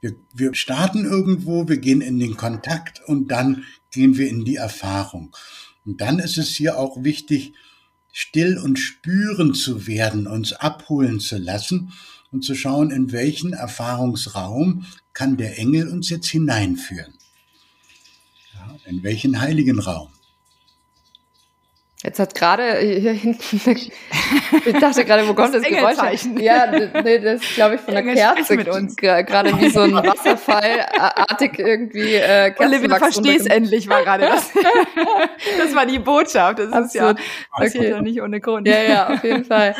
Wir, 0.00 0.14
wir 0.32 0.54
starten 0.54 1.04
irgendwo, 1.04 1.68
wir 1.68 1.78
gehen 1.78 2.00
in 2.00 2.18
den 2.18 2.36
Kontakt 2.36 3.02
und 3.06 3.28
dann 3.28 3.64
gehen 3.90 4.16
wir 4.16 4.28
in 4.28 4.44
die 4.44 4.56
Erfahrung. 4.56 5.36
Und 5.84 6.00
dann 6.00 6.18
ist 6.18 6.38
es 6.38 6.50
hier 6.50 6.78
auch 6.78 7.02
wichtig, 7.02 7.54
still 8.12 8.58
und 8.58 8.78
spüren 8.78 9.54
zu 9.54 9.86
werden, 9.86 10.26
uns 10.26 10.52
abholen 10.52 11.20
zu 11.20 11.38
lassen 11.38 11.92
und 12.30 12.44
zu 12.44 12.54
schauen, 12.54 12.90
in 12.90 13.12
welchen 13.12 13.52
Erfahrungsraum 13.52 14.86
kann 15.12 15.36
der 15.36 15.58
Engel 15.58 15.88
uns 15.88 16.08
jetzt 16.08 16.28
hineinführen. 16.28 17.14
Ja, 18.54 18.76
in 18.86 19.02
welchen 19.02 19.40
heiligen 19.40 19.80
Raum. 19.80 20.10
Jetzt 22.02 22.18
hat 22.18 22.34
gerade 22.34 22.78
hier 22.78 23.12
hinten, 23.12 23.60
ich 23.66 23.92
dachte 24.80 25.04
gerade, 25.04 25.28
wo 25.28 25.34
kommt 25.34 25.54
das, 25.54 25.62
das 25.62 25.70
Geräusch? 25.70 26.24
Ja, 26.40 26.66
nee, 27.02 27.18
das 27.18 27.42
glaube 27.54 27.74
ich 27.74 27.82
von 27.82 27.92
der 27.92 28.02
Kerze 28.02 28.56
mit 28.56 28.68
uns. 28.68 28.96
Gerade 28.96 29.58
wie 29.60 29.68
so 29.68 29.80
ein 29.80 29.92
Wasserfallartig 29.94 31.58
irgendwie 31.58 32.14
äh, 32.14 32.54
Olivia, 32.58 32.96
versteh's 32.96 33.44
endlich, 33.44 33.86
war 33.86 34.02
gerade 34.02 34.24
das. 34.24 34.48
das 35.58 35.74
war 35.74 35.84
die 35.84 35.98
Botschaft. 35.98 36.60
Das 36.60 36.86
ist 36.86 36.94
ja, 36.94 37.12
das 37.12 37.74
okay. 37.74 37.90
ja 37.90 38.00
nicht 38.00 38.22
ohne 38.22 38.40
Grund. 38.40 38.66
Ja, 38.66 38.82
ja, 38.82 39.08
auf 39.10 39.22
jeden 39.22 39.44
Fall. 39.44 39.76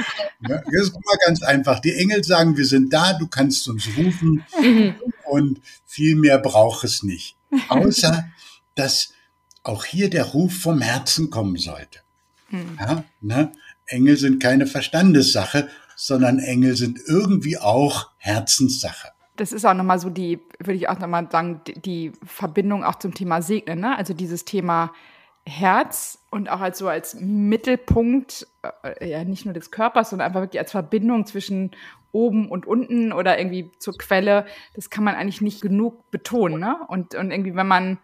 Ja, 0.47 0.59
das 0.59 0.83
ist 0.83 0.93
mal 0.93 1.19
ganz 1.25 1.43
einfach. 1.43 1.81
Die 1.81 1.95
Engel 1.95 2.23
sagen, 2.23 2.55
wir 2.55 2.67
sind 2.67 2.93
da, 2.93 3.15
du 3.15 3.29
kannst 3.29 3.67
uns 3.67 3.89
rufen 3.97 4.45
mhm. 4.61 4.95
und 5.25 5.63
viel 5.87 6.17
mehr 6.17 6.37
braucht 6.37 6.85
es 6.85 7.03
nicht. 7.03 7.39
Außer, 7.69 8.29
dass 8.75 9.15
auch 9.63 9.87
hier 9.87 10.11
der 10.11 10.25
Ruf 10.25 10.53
vom 10.55 10.83
Herzen 10.83 11.31
kommen 11.31 11.57
sollte. 11.57 12.01
Mhm. 12.51 12.79
Ja, 12.79 13.05
ne? 13.21 13.53
Engel 13.87 14.17
sind 14.17 14.43
keine 14.43 14.67
Verstandessache, 14.67 15.69
sondern 15.97 16.39
Engel 16.39 16.77
sind 16.77 16.99
irgendwie 17.07 17.59
auch 17.59 18.11
Herzenssache. 18.19 19.09
Das 19.37 19.53
ist 19.53 19.65
auch 19.65 19.75
nochmal 19.75 19.99
so 19.99 20.11
die, 20.11 20.39
würde 20.59 20.75
ich 20.75 20.89
auch 20.89 20.99
nochmal 20.99 21.29
sagen, 21.31 21.63
die 21.77 22.13
Verbindung 22.23 22.85
auch 22.85 22.97
zum 22.97 23.15
Thema 23.15 23.43
Segnen. 23.43 23.81
Ne? 23.81 23.97
Also 23.97 24.15
dieses 24.15 24.45
Thema 24.45 24.93
Herz 25.47 26.19
und 26.31 26.51
auch 26.51 26.61
als 26.61 26.79
so 26.79 26.89
als 26.89 27.15
Mittelpunkt, 27.19 28.47
äh, 28.83 29.11
ja 29.11 29.25
nicht 29.25 29.47
nur 29.47 29.55
des 29.55 29.71
Körpers, 29.71 30.11
sondern 30.11 30.29
einfach 30.29 30.43
wirklich 30.43 30.61
als 30.61 30.73
Verbindung 30.73 31.27
zwischen 31.27 31.71
oben 32.13 32.49
und 32.49 32.67
unten 32.67 33.13
oder 33.13 33.39
irgendwie 33.39 33.71
zur 33.79 33.97
Quelle, 33.97 34.47
das 34.75 34.91
kann 34.91 35.05
man 35.05 35.15
eigentlich 35.15 35.41
nicht 35.41 35.63
genug 35.63 36.11
betonen. 36.11 36.61
Ne? 36.61 36.77
Und, 36.89 37.15
und 37.15 37.31
irgendwie, 37.31 37.55
wenn 37.55 37.69
man 37.69 37.99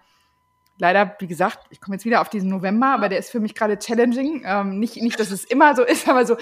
leider, 0.78 1.16
wie 1.18 1.26
gesagt, 1.26 1.60
ich 1.70 1.80
komme 1.80 1.96
jetzt 1.96 2.04
wieder 2.04 2.20
auf 2.20 2.28
diesen 2.28 2.50
November, 2.50 2.88
aber 2.88 3.08
der 3.08 3.18
ist 3.18 3.30
für 3.30 3.40
mich 3.40 3.54
gerade 3.54 3.78
challenging. 3.78 4.42
Ähm, 4.44 4.78
nicht, 4.78 4.96
nicht, 4.96 5.18
dass 5.18 5.30
es 5.30 5.44
immer 5.44 5.74
so 5.74 5.82
ist, 5.82 6.08
aber 6.08 6.26
so 6.26 6.36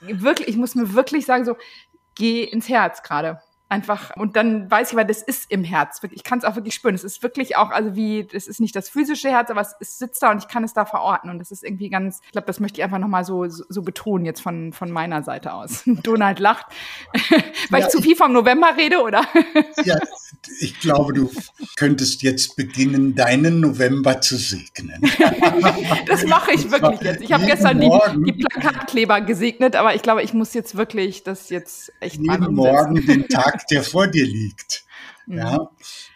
wirklich, 0.00 0.48
ich 0.48 0.56
muss 0.56 0.74
mir 0.74 0.94
wirklich 0.94 1.26
sagen, 1.26 1.44
so, 1.44 1.56
geh 2.14 2.44
ins 2.44 2.68
Herz 2.68 3.02
gerade 3.02 3.40
einfach 3.72 4.14
und 4.16 4.36
dann 4.36 4.70
weiß 4.70 4.90
ich, 4.90 4.96
weil 4.96 5.06
das 5.06 5.22
ist 5.22 5.50
im 5.50 5.64
Herz. 5.64 6.00
Ich 6.10 6.22
kann 6.22 6.38
es 6.38 6.44
auch 6.44 6.54
wirklich 6.56 6.74
spüren. 6.74 6.94
Es 6.94 7.04
ist 7.04 7.22
wirklich 7.22 7.56
auch, 7.56 7.70
also 7.70 7.96
wie, 7.96 8.24
das 8.30 8.46
ist 8.46 8.60
nicht 8.60 8.76
das 8.76 8.90
physische 8.90 9.30
Herz, 9.30 9.50
aber 9.50 9.62
es, 9.62 9.74
es 9.80 9.98
sitzt 9.98 10.22
da 10.22 10.30
und 10.30 10.38
ich 10.38 10.48
kann 10.48 10.62
es 10.62 10.74
da 10.74 10.84
verorten. 10.84 11.30
Und 11.30 11.38
das 11.38 11.50
ist 11.50 11.64
irgendwie 11.64 11.88
ganz, 11.88 12.20
ich 12.26 12.32
glaube, 12.32 12.46
das 12.46 12.60
möchte 12.60 12.78
ich 12.78 12.84
einfach 12.84 12.98
nochmal 12.98 13.24
so, 13.24 13.48
so, 13.48 13.64
so 13.68 13.82
betonen 13.82 14.26
jetzt 14.26 14.42
von, 14.42 14.72
von 14.74 14.90
meiner 14.90 15.22
Seite 15.22 15.54
aus. 15.54 15.82
Donald 15.86 16.38
lacht, 16.38 16.66
weil 17.70 17.80
ja, 17.80 17.86
ich 17.86 17.92
zu 17.92 18.02
viel 18.02 18.14
vom 18.14 18.32
November 18.32 18.76
rede, 18.76 19.02
oder? 19.02 19.22
ja, 19.84 19.98
ich 20.60 20.78
glaube, 20.80 21.14
du 21.14 21.30
könntest 21.76 22.22
jetzt 22.22 22.56
beginnen, 22.56 23.14
deinen 23.14 23.60
November 23.60 24.20
zu 24.20 24.36
segnen. 24.36 25.00
das 26.06 26.24
mache 26.26 26.52
ich 26.52 26.70
wirklich 26.70 27.00
jetzt. 27.00 27.22
Ich 27.22 27.32
habe 27.32 27.46
gestern 27.46 27.80
die, 27.80 27.90
die 28.26 28.32
Plakatkleber 28.32 29.22
gesegnet, 29.22 29.76
aber 29.76 29.94
ich 29.94 30.02
glaube, 30.02 30.22
ich 30.22 30.34
muss 30.34 30.52
jetzt 30.52 30.76
wirklich 30.76 31.22
das 31.22 31.48
jetzt 31.48 31.92
echt 32.00 32.20
jeden 32.20 32.54
Morgen 32.54 33.06
den 33.06 33.28
Tag 33.28 33.61
der 33.70 33.82
vor 33.82 34.06
dir 34.06 34.26
liegt. 34.26 34.84
Mhm. 35.26 35.38
Ja, 35.38 35.70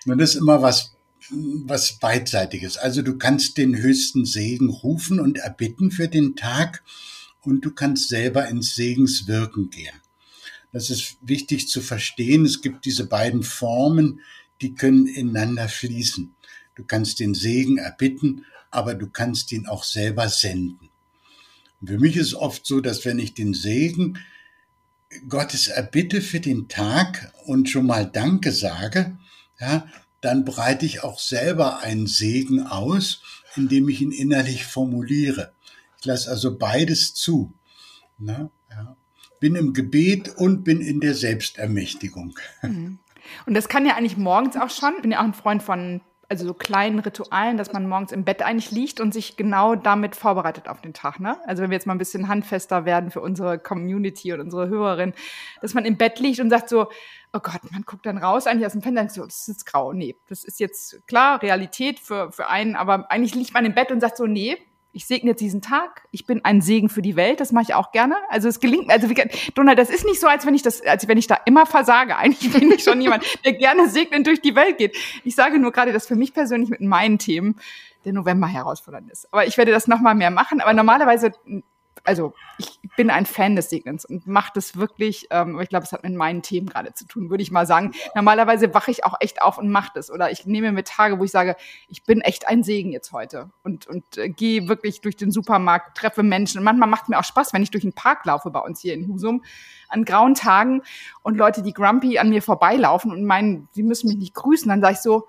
und 0.06 0.18
das 0.18 0.30
ist 0.30 0.40
immer 0.40 0.62
was, 0.62 0.96
was 1.30 1.98
beidseitiges. 1.98 2.76
Also 2.76 3.02
du 3.02 3.18
kannst 3.18 3.58
den 3.58 3.76
höchsten 3.76 4.24
Segen 4.24 4.68
rufen 4.68 5.20
und 5.20 5.38
erbitten 5.38 5.90
für 5.90 6.08
den 6.08 6.36
Tag 6.36 6.82
und 7.42 7.64
du 7.64 7.70
kannst 7.72 8.08
selber 8.08 8.48
ins 8.48 8.74
Segenswirken 8.74 9.70
gehen. 9.70 10.00
Das 10.72 10.90
ist 10.90 11.16
wichtig 11.22 11.68
zu 11.68 11.80
verstehen. 11.80 12.44
Es 12.44 12.60
gibt 12.60 12.84
diese 12.84 13.06
beiden 13.06 13.42
Formen, 13.42 14.20
die 14.60 14.74
können 14.74 15.06
ineinander 15.06 15.68
fließen. 15.68 16.34
Du 16.74 16.84
kannst 16.84 17.20
den 17.20 17.34
Segen 17.34 17.78
erbitten, 17.78 18.44
aber 18.70 18.94
du 18.94 19.08
kannst 19.08 19.52
ihn 19.52 19.66
auch 19.66 19.84
selber 19.84 20.28
senden. 20.28 20.90
Und 21.80 21.88
für 21.88 21.98
mich 21.98 22.16
ist 22.16 22.28
es 22.28 22.34
oft 22.34 22.66
so, 22.66 22.80
dass 22.80 23.04
wenn 23.04 23.18
ich 23.18 23.34
den 23.34 23.54
Segen 23.54 24.18
Gottes 25.28 25.68
erbitte 25.68 26.20
für 26.20 26.40
den 26.40 26.68
Tag 26.68 27.32
und 27.44 27.68
schon 27.68 27.86
mal 27.86 28.06
Danke 28.06 28.52
sage, 28.52 29.16
ja, 29.60 29.86
dann 30.20 30.44
breite 30.44 30.84
ich 30.86 31.04
auch 31.04 31.18
selber 31.18 31.80
einen 31.80 32.06
Segen 32.06 32.66
aus, 32.66 33.22
indem 33.54 33.88
ich 33.88 34.00
ihn 34.00 34.12
innerlich 34.12 34.66
formuliere. 34.66 35.52
Ich 35.98 36.04
lasse 36.04 36.30
also 36.30 36.58
beides 36.58 37.14
zu. 37.14 37.54
Na, 38.18 38.50
ja. 38.70 38.96
Bin 39.40 39.54
im 39.54 39.72
Gebet 39.72 40.30
und 40.30 40.64
bin 40.64 40.80
in 40.80 41.00
der 41.00 41.14
Selbstermächtigung. 41.14 42.38
Mhm. 42.62 42.98
Und 43.44 43.54
das 43.54 43.68
kann 43.68 43.86
ja 43.86 43.96
eigentlich 43.96 44.16
morgens 44.16 44.56
auch 44.56 44.70
schon. 44.70 44.94
Ich 44.96 45.02
bin 45.02 45.12
ja 45.12 45.20
auch 45.20 45.24
ein 45.24 45.34
Freund 45.34 45.62
von 45.62 46.00
also 46.28 46.46
so 46.46 46.54
kleinen 46.54 46.98
Ritualen, 46.98 47.56
dass 47.56 47.72
man 47.72 47.88
morgens 47.88 48.12
im 48.12 48.24
Bett 48.24 48.42
eigentlich 48.42 48.70
liegt 48.70 49.00
und 49.00 49.14
sich 49.14 49.36
genau 49.36 49.74
damit 49.74 50.16
vorbereitet 50.16 50.68
auf 50.68 50.80
den 50.80 50.92
Tag. 50.92 51.20
Ne? 51.20 51.36
Also 51.46 51.62
wenn 51.62 51.70
wir 51.70 51.76
jetzt 51.76 51.86
mal 51.86 51.94
ein 51.94 51.98
bisschen 51.98 52.28
handfester 52.28 52.84
werden 52.84 53.10
für 53.10 53.20
unsere 53.20 53.58
Community 53.58 54.32
und 54.32 54.40
unsere 54.40 54.68
Hörerin, 54.68 55.14
dass 55.60 55.74
man 55.74 55.84
im 55.84 55.96
Bett 55.96 56.18
liegt 56.18 56.40
und 56.40 56.50
sagt 56.50 56.68
so, 56.68 56.88
oh 57.32 57.40
Gott, 57.40 57.60
man 57.70 57.82
guckt 57.82 58.06
dann 58.06 58.18
raus 58.18 58.46
eigentlich 58.46 58.66
aus 58.66 58.72
dem 58.72 58.82
Fenster 58.82 59.02
und 59.02 59.12
so, 59.12 59.24
das 59.24 59.40
ist 59.40 59.48
jetzt 59.48 59.66
grau. 59.66 59.92
Nee, 59.92 60.16
das 60.28 60.42
ist 60.42 60.58
jetzt 60.58 61.06
klar 61.06 61.42
Realität 61.42 62.00
für, 62.00 62.32
für 62.32 62.48
einen, 62.48 62.76
aber 62.76 63.10
eigentlich 63.10 63.34
liegt 63.34 63.54
man 63.54 63.64
im 63.64 63.74
Bett 63.74 63.92
und 63.92 64.00
sagt 64.00 64.16
so, 64.16 64.26
nee, 64.26 64.56
ich 64.96 65.06
segne 65.06 65.32
jetzt 65.32 65.42
diesen 65.42 65.60
Tag, 65.60 66.08
ich 66.10 66.24
bin 66.24 66.42
ein 66.42 66.62
Segen 66.62 66.88
für 66.88 67.02
die 67.02 67.16
Welt, 67.16 67.40
das 67.40 67.52
mache 67.52 67.64
ich 67.64 67.74
auch 67.74 67.92
gerne. 67.92 68.16
Also 68.30 68.48
es 68.48 68.60
gelingt, 68.60 68.90
also 68.90 69.10
wie, 69.10 69.22
Donald, 69.54 69.78
das 69.78 69.90
ist 69.90 70.06
nicht 70.06 70.18
so, 70.18 70.26
als 70.26 70.46
wenn 70.46 70.54
ich 70.54 70.62
das, 70.62 70.80
als 70.80 71.06
wenn 71.06 71.18
ich 71.18 71.26
da 71.26 71.36
immer 71.44 71.66
versage. 71.66 72.16
Eigentlich 72.16 72.50
bin 72.50 72.72
ich 72.72 72.82
schon 72.82 73.02
jemand, 73.02 73.22
der 73.44 73.52
gerne 73.52 73.90
segnend 73.90 74.26
durch 74.26 74.40
die 74.40 74.56
Welt 74.56 74.78
geht. 74.78 74.96
Ich 75.22 75.34
sage 75.34 75.58
nur 75.58 75.70
gerade, 75.70 75.92
dass 75.92 76.06
für 76.06 76.16
mich 76.16 76.32
persönlich 76.32 76.70
mit 76.70 76.80
meinen 76.80 77.18
Themen 77.18 77.56
der 78.06 78.14
November 78.14 78.46
herausfordernd 78.46 79.10
ist. 79.10 79.30
Aber 79.32 79.46
ich 79.46 79.58
werde 79.58 79.70
das 79.70 79.86
nochmal 79.86 80.14
mehr 80.14 80.30
machen. 80.30 80.62
Aber 80.62 80.72
normalerweise 80.72 81.32
also 82.04 82.34
ich 82.58 82.78
bin 82.96 83.10
ein 83.10 83.26
Fan 83.26 83.56
des 83.56 83.70
Segnens 83.70 84.04
und 84.04 84.26
mache 84.26 84.52
das 84.54 84.76
wirklich, 84.76 85.26
ähm, 85.30 85.54
aber 85.54 85.62
ich 85.62 85.68
glaube, 85.68 85.84
es 85.84 85.92
hat 85.92 86.02
mit 86.02 86.14
meinen 86.14 86.42
Themen 86.42 86.68
gerade 86.68 86.94
zu 86.94 87.06
tun, 87.06 87.30
würde 87.30 87.42
ich 87.42 87.50
mal 87.50 87.66
sagen. 87.66 87.92
Normalerweise 88.14 88.74
wache 88.74 88.90
ich 88.90 89.04
auch 89.04 89.14
echt 89.20 89.42
auf 89.42 89.58
und 89.58 89.70
mache 89.70 89.92
das. 89.94 90.10
Oder 90.10 90.30
ich 90.30 90.46
nehme 90.46 90.72
mir 90.72 90.84
Tage, 90.84 91.18
wo 91.18 91.24
ich 91.24 91.30
sage, 91.30 91.56
ich 91.88 92.04
bin 92.04 92.20
echt 92.20 92.48
ein 92.48 92.62
Segen 92.62 92.92
jetzt 92.92 93.12
heute 93.12 93.50
und, 93.62 93.86
und 93.86 94.16
äh, 94.16 94.28
gehe 94.28 94.68
wirklich 94.68 95.00
durch 95.00 95.16
den 95.16 95.30
Supermarkt, 95.30 95.96
treffe 95.96 96.22
Menschen. 96.22 96.58
Und 96.58 96.64
manchmal 96.64 96.88
macht 96.88 97.08
mir 97.08 97.18
auch 97.18 97.24
Spaß, 97.24 97.52
wenn 97.52 97.62
ich 97.62 97.70
durch 97.70 97.82
den 97.82 97.92
Park 97.92 98.24
laufe 98.24 98.50
bei 98.50 98.60
uns 98.60 98.80
hier 98.80 98.94
in 98.94 99.08
Husum 99.08 99.44
an 99.88 100.04
grauen 100.04 100.34
Tagen 100.34 100.82
und 101.22 101.36
Leute, 101.36 101.62
die 101.62 101.72
grumpy 101.72 102.18
an 102.18 102.30
mir 102.30 102.42
vorbeilaufen 102.42 103.12
und 103.12 103.24
meinen, 103.24 103.68
sie 103.72 103.82
müssen 103.82 104.08
mich 104.08 104.18
nicht 104.18 104.34
grüßen, 104.34 104.68
dann 104.68 104.80
sage 104.80 104.94
ich 104.94 105.00
so, 105.00 105.26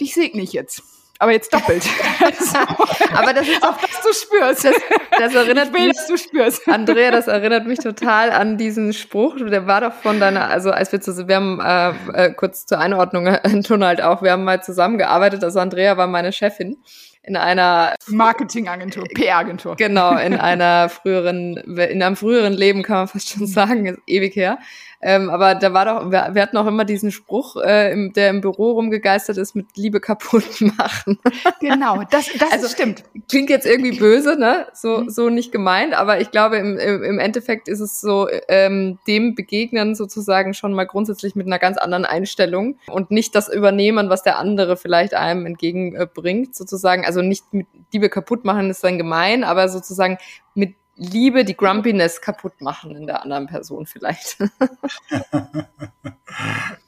dich 0.00 0.14
segne 0.14 0.42
ich 0.42 0.52
jetzt 0.52 0.82
aber 1.20 1.32
jetzt 1.32 1.52
doppelt. 1.52 1.86
aber 3.14 3.34
das 3.34 3.46
ist 3.46 3.62
auch, 3.62 3.76
dass 3.76 4.00
du 4.02 4.12
spürst. 4.12 4.64
Das, 4.64 4.74
das 5.18 5.34
erinnert 5.34 5.70
mich, 5.70 5.92
dass 5.92 6.06
du 6.06 6.16
spürst. 6.16 6.66
Andrea, 6.66 7.10
das 7.10 7.28
erinnert 7.28 7.66
mich 7.66 7.78
total 7.78 8.30
an 8.30 8.56
diesen 8.56 8.94
Spruch. 8.94 9.36
Der 9.36 9.66
war 9.66 9.82
doch 9.82 9.92
von 9.92 10.18
deiner, 10.18 10.48
also 10.48 10.70
als 10.70 10.90
wir 10.92 11.00
zu, 11.02 11.28
wir 11.28 11.36
haben 11.36 11.60
äh, 11.60 12.28
äh, 12.28 12.32
kurz 12.32 12.64
zur 12.64 12.78
Einordnung, 12.78 13.26
äh, 13.26 13.38
halt 13.42 14.02
auch, 14.02 14.22
wir 14.22 14.32
haben 14.32 14.44
mal 14.44 14.62
zusammengearbeitet. 14.62 15.44
Also 15.44 15.60
Andrea 15.60 15.98
war 15.98 16.06
meine 16.06 16.32
Chefin 16.32 16.78
in 17.22 17.36
einer 17.36 17.94
Marketingagentur, 18.06 19.04
PR-Agentur. 19.14 19.76
Genau, 19.76 20.16
in 20.16 20.34
einer 20.34 20.88
früheren, 20.88 21.58
in 21.58 22.02
einem 22.02 22.16
früheren 22.16 22.54
Leben 22.54 22.82
kann 22.82 22.96
man 22.96 23.08
fast 23.08 23.28
schon 23.28 23.46
sagen, 23.46 23.84
ist 23.84 23.98
ewig 24.06 24.34
her. 24.34 24.58
Ähm, 25.02 25.30
aber 25.30 25.54
da 25.54 25.72
war 25.72 25.84
doch, 25.86 26.10
wir, 26.10 26.30
wir 26.34 26.42
hatten 26.42 26.56
auch 26.58 26.66
immer 26.66 26.84
diesen 26.84 27.10
Spruch, 27.10 27.56
äh, 27.56 27.92
im, 27.92 28.12
der 28.12 28.28
im 28.30 28.42
Büro 28.42 28.72
rumgegeistert 28.72 29.38
ist, 29.38 29.54
mit 29.54 29.66
Liebe 29.76 29.98
kaputt 29.98 30.44
machen. 30.60 31.18
Genau, 31.60 32.02
das, 32.10 32.28
das 32.38 32.52
also, 32.52 32.68
stimmt. 32.68 33.02
Klingt 33.28 33.48
jetzt 33.48 33.66
irgendwie 33.66 33.98
böse, 33.98 34.38
ne? 34.38 34.66
So, 34.74 34.98
mhm. 34.98 35.10
so 35.10 35.30
nicht 35.30 35.52
gemeint, 35.52 35.94
aber 35.94 36.20
ich 36.20 36.30
glaube, 36.30 36.58
im, 36.58 36.78
im 36.78 37.18
Endeffekt 37.18 37.68
ist 37.68 37.80
es 37.80 38.00
so, 38.00 38.28
ähm, 38.48 38.98
dem 39.06 39.34
begegnen 39.34 39.94
sozusagen 39.94 40.52
schon 40.52 40.74
mal 40.74 40.84
grundsätzlich 40.84 41.34
mit 41.34 41.46
einer 41.46 41.58
ganz 41.58 41.78
anderen 41.78 42.04
Einstellung 42.04 42.78
und 42.88 43.10
nicht 43.10 43.34
das 43.34 43.48
Übernehmen, 43.48 44.10
was 44.10 44.22
der 44.22 44.38
andere 44.38 44.76
vielleicht 44.76 45.14
einem 45.14 45.46
entgegenbringt, 45.46 46.54
sozusagen. 46.54 47.06
Also 47.06 47.22
nicht 47.22 47.44
mit 47.52 47.66
Liebe 47.92 48.10
kaputt 48.10 48.44
machen 48.44 48.68
ist 48.68 48.84
dann 48.84 48.98
gemein, 48.98 49.44
aber 49.44 49.68
sozusagen 49.68 50.18
mit 50.54 50.74
Liebe, 50.96 51.44
die 51.44 51.56
Grumpiness 51.56 52.20
kaputt 52.20 52.60
machen 52.60 52.94
in 52.94 53.06
der 53.06 53.22
anderen 53.22 53.46
Person 53.46 53.86
vielleicht. 53.86 54.36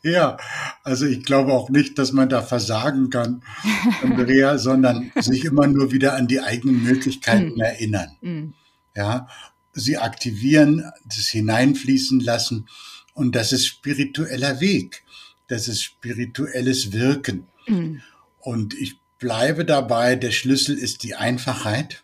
ja, 0.02 0.36
also 0.82 1.06
ich 1.06 1.24
glaube 1.24 1.52
auch 1.52 1.70
nicht, 1.70 1.98
dass 1.98 2.12
man 2.12 2.28
da 2.28 2.42
versagen 2.42 3.10
kann, 3.10 3.42
Andrea, 4.02 4.58
sondern 4.58 5.12
sich 5.16 5.44
immer 5.44 5.66
nur 5.66 5.92
wieder 5.92 6.14
an 6.14 6.26
die 6.26 6.40
eigenen 6.40 6.82
Möglichkeiten 6.82 7.56
mm. 7.56 7.60
erinnern. 7.60 8.16
Mm. 8.20 8.54
Ja, 8.94 9.28
sie 9.72 9.96
aktivieren, 9.96 10.84
das 11.06 11.28
hineinfließen 11.28 12.20
lassen 12.20 12.68
und 13.14 13.34
das 13.34 13.52
ist 13.52 13.66
spiritueller 13.66 14.60
Weg. 14.60 15.04
Das 15.48 15.68
ist 15.68 15.82
spirituelles 15.82 16.92
Wirken. 16.92 17.46
Mm. 17.66 17.96
Und 18.40 18.74
ich 18.74 18.98
bleibe 19.18 19.64
dabei, 19.64 20.16
der 20.16 20.32
Schlüssel 20.32 20.76
ist 20.76 21.02
die 21.02 21.14
Einfachheit 21.14 22.02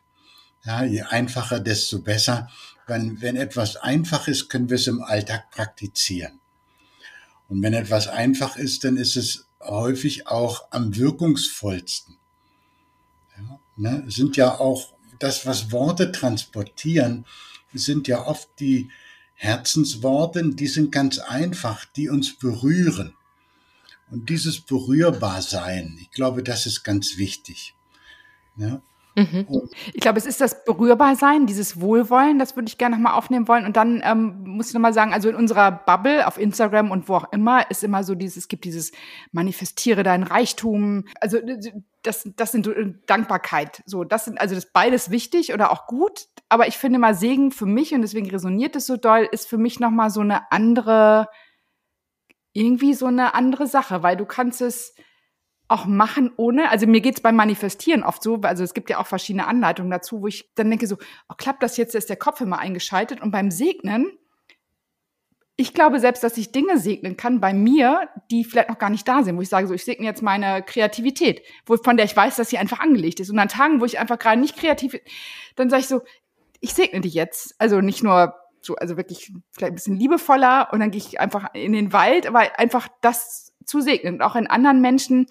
ja, 0.68 0.84
je 0.84 1.02
einfacher, 1.02 1.60
desto 1.60 2.00
besser. 2.00 2.50
Wenn, 2.86 3.22
wenn 3.22 3.36
etwas 3.36 3.76
einfach 3.76 4.28
ist, 4.28 4.50
können 4.50 4.68
wir 4.68 4.76
es 4.76 4.86
im 4.86 5.02
Alltag 5.02 5.50
praktizieren. 5.50 6.40
Und 7.48 7.62
wenn 7.62 7.72
etwas 7.72 8.06
einfach 8.06 8.56
ist, 8.56 8.84
dann 8.84 8.98
ist 8.98 9.16
es 9.16 9.46
häufig 9.60 10.26
auch 10.26 10.70
am 10.70 10.94
wirkungsvollsten. 10.94 12.18
Ja, 13.38 13.60
ne? 13.76 14.04
Es 14.06 14.16
sind 14.16 14.36
ja 14.36 14.58
auch 14.58 14.92
das, 15.18 15.46
was 15.46 15.72
Worte 15.72 16.12
transportieren, 16.12 17.24
sind 17.72 18.06
ja 18.06 18.26
oft 18.26 18.48
die 18.60 18.90
Herzensworte, 19.34 20.50
die 20.50 20.66
sind 20.66 20.92
ganz 20.92 21.18
einfach, 21.18 21.86
die 21.86 22.10
uns 22.10 22.38
berühren. 22.38 23.14
Und 24.10 24.28
dieses 24.28 24.60
Berührbarsein, 24.60 25.96
ich 26.00 26.10
glaube, 26.10 26.42
das 26.42 26.66
ist 26.66 26.82
ganz 26.82 27.16
wichtig. 27.16 27.74
Ja? 28.56 28.82
Mhm. 29.18 29.68
Ich 29.94 30.00
glaube, 30.00 30.18
es 30.18 30.26
ist 30.26 30.40
das 30.40 30.64
Berührbarsein, 30.64 31.46
dieses 31.46 31.80
Wohlwollen, 31.80 32.38
das 32.38 32.54
würde 32.54 32.68
ich 32.68 32.78
gerne 32.78 32.94
nochmal 32.94 33.14
aufnehmen 33.14 33.48
wollen. 33.48 33.66
Und 33.66 33.76
dann 33.76 34.00
ähm, 34.04 34.44
muss 34.44 34.68
ich 34.68 34.74
nochmal 34.74 34.92
sagen, 34.92 35.12
also 35.12 35.28
in 35.28 35.34
unserer 35.34 35.72
Bubble 35.72 36.26
auf 36.26 36.38
Instagram 36.38 36.92
und 36.92 37.08
wo 37.08 37.16
auch 37.16 37.32
immer 37.32 37.68
ist 37.68 37.82
immer 37.82 38.04
so 38.04 38.14
dieses, 38.14 38.36
es 38.36 38.48
gibt 38.48 38.64
dieses 38.64 38.92
Manifestiere 39.32 40.04
dein 40.04 40.22
Reichtum. 40.22 41.04
Also 41.20 41.38
das, 42.02 42.30
das 42.36 42.52
sind 42.52 42.68
äh, 42.68 42.94
Dankbarkeit. 43.06 43.82
So, 43.86 44.04
das 44.04 44.26
sind, 44.26 44.40
also 44.40 44.54
das 44.54 44.66
ist 44.66 44.72
beides 44.72 45.10
wichtig 45.10 45.52
oder 45.52 45.72
auch 45.72 45.86
gut. 45.88 46.28
Aber 46.48 46.68
ich 46.68 46.78
finde 46.78 47.00
mal 47.00 47.14
Segen 47.14 47.50
für 47.50 47.66
mich 47.66 47.92
und 47.92 48.02
deswegen 48.02 48.30
resoniert 48.30 48.76
es 48.76 48.86
so 48.86 48.96
doll, 48.96 49.28
ist 49.32 49.48
für 49.48 49.58
mich 49.58 49.80
nochmal 49.80 50.10
so 50.10 50.20
eine 50.20 50.52
andere, 50.52 51.26
irgendwie 52.52 52.94
so 52.94 53.06
eine 53.06 53.34
andere 53.34 53.66
Sache, 53.66 54.04
weil 54.04 54.16
du 54.16 54.26
kannst 54.26 54.62
es, 54.62 54.94
auch 55.68 55.84
machen 55.84 56.32
ohne, 56.36 56.70
also 56.70 56.86
mir 56.86 57.02
geht's 57.02 57.20
beim 57.20 57.36
Manifestieren 57.36 58.02
oft 58.02 58.22
so, 58.22 58.40
also 58.42 58.64
es 58.64 58.74
gibt 58.74 58.88
ja 58.88 58.98
auch 58.98 59.06
verschiedene 59.06 59.46
Anleitungen 59.46 59.90
dazu, 59.90 60.22
wo 60.22 60.26
ich 60.26 60.50
dann 60.54 60.70
denke 60.70 60.86
so, 60.86 60.96
oh, 61.28 61.34
klappt 61.36 61.62
das 61.62 61.76
jetzt, 61.76 61.94
ist 61.94 62.08
der 62.08 62.16
Kopf 62.16 62.40
immer 62.40 62.58
eingeschaltet. 62.58 63.20
Und 63.20 63.30
beim 63.30 63.50
Segnen, 63.50 64.10
ich 65.56 65.74
glaube 65.74 66.00
selbst, 66.00 66.22
dass 66.22 66.38
ich 66.38 66.52
Dinge 66.52 66.78
segnen 66.78 67.16
kann 67.16 67.40
bei 67.40 67.52
mir, 67.52 68.08
die 68.30 68.44
vielleicht 68.44 68.70
noch 68.70 68.78
gar 68.78 68.90
nicht 68.90 69.06
da 69.06 69.22
sind, 69.22 69.36
wo 69.36 69.42
ich 69.42 69.48
sage 69.48 69.66
so, 69.66 69.74
ich 69.74 69.84
segne 69.84 70.06
jetzt 70.06 70.22
meine 70.22 70.62
Kreativität, 70.62 71.42
wo, 71.66 71.76
von 71.76 71.96
der 71.96 72.06
ich 72.06 72.16
weiß, 72.16 72.36
dass 72.36 72.48
sie 72.48 72.58
einfach 72.58 72.80
angelegt 72.80 73.20
ist. 73.20 73.28
Und 73.28 73.38
an 73.38 73.48
Tagen, 73.48 73.80
wo 73.80 73.84
ich 73.84 73.98
einfach 73.98 74.18
gerade 74.18 74.40
nicht 74.40 74.56
kreativ, 74.56 74.96
dann 75.56 75.68
sage 75.68 75.80
ich 75.80 75.88
so, 75.88 76.00
ich 76.60 76.72
segne 76.72 77.00
dich 77.00 77.14
jetzt, 77.14 77.54
also 77.58 77.80
nicht 77.80 78.02
nur 78.02 78.34
so, 78.62 78.76
also 78.76 78.96
wirklich 78.96 79.32
vielleicht 79.50 79.72
ein 79.72 79.74
bisschen 79.74 79.96
liebevoller 79.96 80.68
und 80.72 80.80
dann 80.80 80.90
gehe 80.90 81.00
ich 81.00 81.20
einfach 81.20 81.52
in 81.54 81.72
den 81.72 81.92
Wald, 81.92 82.26
aber 82.26 82.58
einfach 82.58 82.88
das 83.00 83.47
zu 83.68 83.80
segnen 83.80 84.14
und 84.14 84.22
auch 84.22 84.36
in 84.36 84.46
anderen 84.46 84.80
Menschen. 84.80 85.26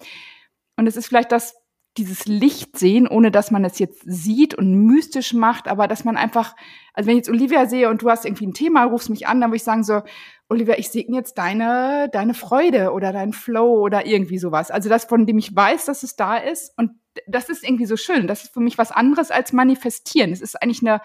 Und 0.76 0.86
es 0.86 0.96
ist 0.96 1.06
vielleicht 1.06 1.32
das, 1.32 1.54
dieses 1.96 2.26
Licht 2.26 2.78
sehen, 2.78 3.08
ohne 3.08 3.30
dass 3.30 3.50
man 3.50 3.64
es 3.64 3.78
jetzt 3.78 4.02
sieht 4.06 4.54
und 4.54 4.72
mystisch 4.86 5.34
macht, 5.34 5.66
aber 5.66 5.88
dass 5.88 6.04
man 6.04 6.16
einfach, 6.16 6.54
also 6.94 7.08
wenn 7.08 7.14
ich 7.14 7.26
jetzt 7.26 7.30
Olivia 7.30 7.66
sehe 7.66 7.88
und 7.90 8.02
du 8.02 8.10
hast 8.10 8.24
irgendwie 8.24 8.46
ein 8.46 8.54
Thema, 8.54 8.84
rufst 8.84 9.10
mich 9.10 9.26
an, 9.26 9.40
dann 9.40 9.50
würde 9.50 9.56
ich 9.56 9.64
sagen 9.64 9.82
so, 9.82 10.02
Olivia, 10.48 10.78
ich 10.78 10.90
segne 10.90 11.16
jetzt 11.16 11.36
deine, 11.36 12.08
deine 12.12 12.34
Freude 12.34 12.92
oder 12.92 13.12
deinen 13.12 13.32
Flow 13.32 13.80
oder 13.80 14.06
irgendwie 14.06 14.38
sowas. 14.38 14.70
Also 14.70 14.88
das, 14.88 15.04
von 15.04 15.26
dem 15.26 15.38
ich 15.38 15.54
weiß, 15.54 15.86
dass 15.86 16.04
es 16.04 16.16
da 16.16 16.36
ist 16.36 16.72
und 16.78 16.92
das 17.26 17.48
ist 17.48 17.64
irgendwie 17.64 17.86
so 17.86 17.96
schön. 17.96 18.28
Das 18.28 18.44
ist 18.44 18.54
für 18.54 18.60
mich 18.60 18.78
was 18.78 18.92
anderes 18.92 19.30
als 19.30 19.52
manifestieren. 19.52 20.32
Es 20.32 20.40
ist 20.40 20.62
eigentlich 20.62 20.82
eine, 20.82 21.00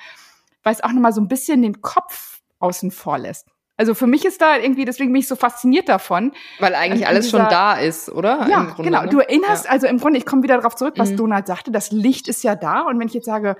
weil 0.61 0.73
es 0.73 0.83
auch 0.83 0.91
nochmal 0.91 1.13
so 1.13 1.21
ein 1.21 1.27
bisschen 1.27 1.63
den 1.63 1.81
Kopf 1.81 2.41
außen 2.59 2.91
vor 2.91 3.17
lässt. 3.17 3.52
Also 3.75 3.95
für 3.95 4.05
mich 4.05 4.23
ist 4.23 4.41
da 4.41 4.57
irgendwie, 4.57 4.85
deswegen 4.85 5.11
bin 5.11 5.19
ich 5.19 5.27
so 5.27 5.35
fasziniert 5.35 5.89
davon. 5.89 6.31
Weil 6.59 6.75
eigentlich 6.75 7.07
alles 7.07 7.25
dieser, 7.25 7.39
schon 7.39 7.49
da 7.49 7.73
ist, 7.73 8.09
oder? 8.09 8.47
Ja, 8.47 8.65
Grunde, 8.65 8.83
genau. 8.83 9.03
Ne? 9.03 9.09
Du 9.09 9.19
erinnerst, 9.19 9.65
ja. 9.65 9.71
also 9.71 9.87
im 9.87 9.97
Grunde, 9.97 10.19
ich 10.19 10.25
komme 10.25 10.43
wieder 10.43 10.57
darauf 10.57 10.75
zurück, 10.75 10.93
was 10.97 11.11
mhm. 11.11 11.17
Donald 11.17 11.47
sagte, 11.47 11.71
das 11.71 11.91
Licht 11.91 12.27
ist 12.27 12.43
ja 12.43 12.55
da. 12.55 12.81
Und 12.81 12.99
wenn 12.99 13.07
ich 13.07 13.15
jetzt 13.15 13.25
sage, 13.25 13.55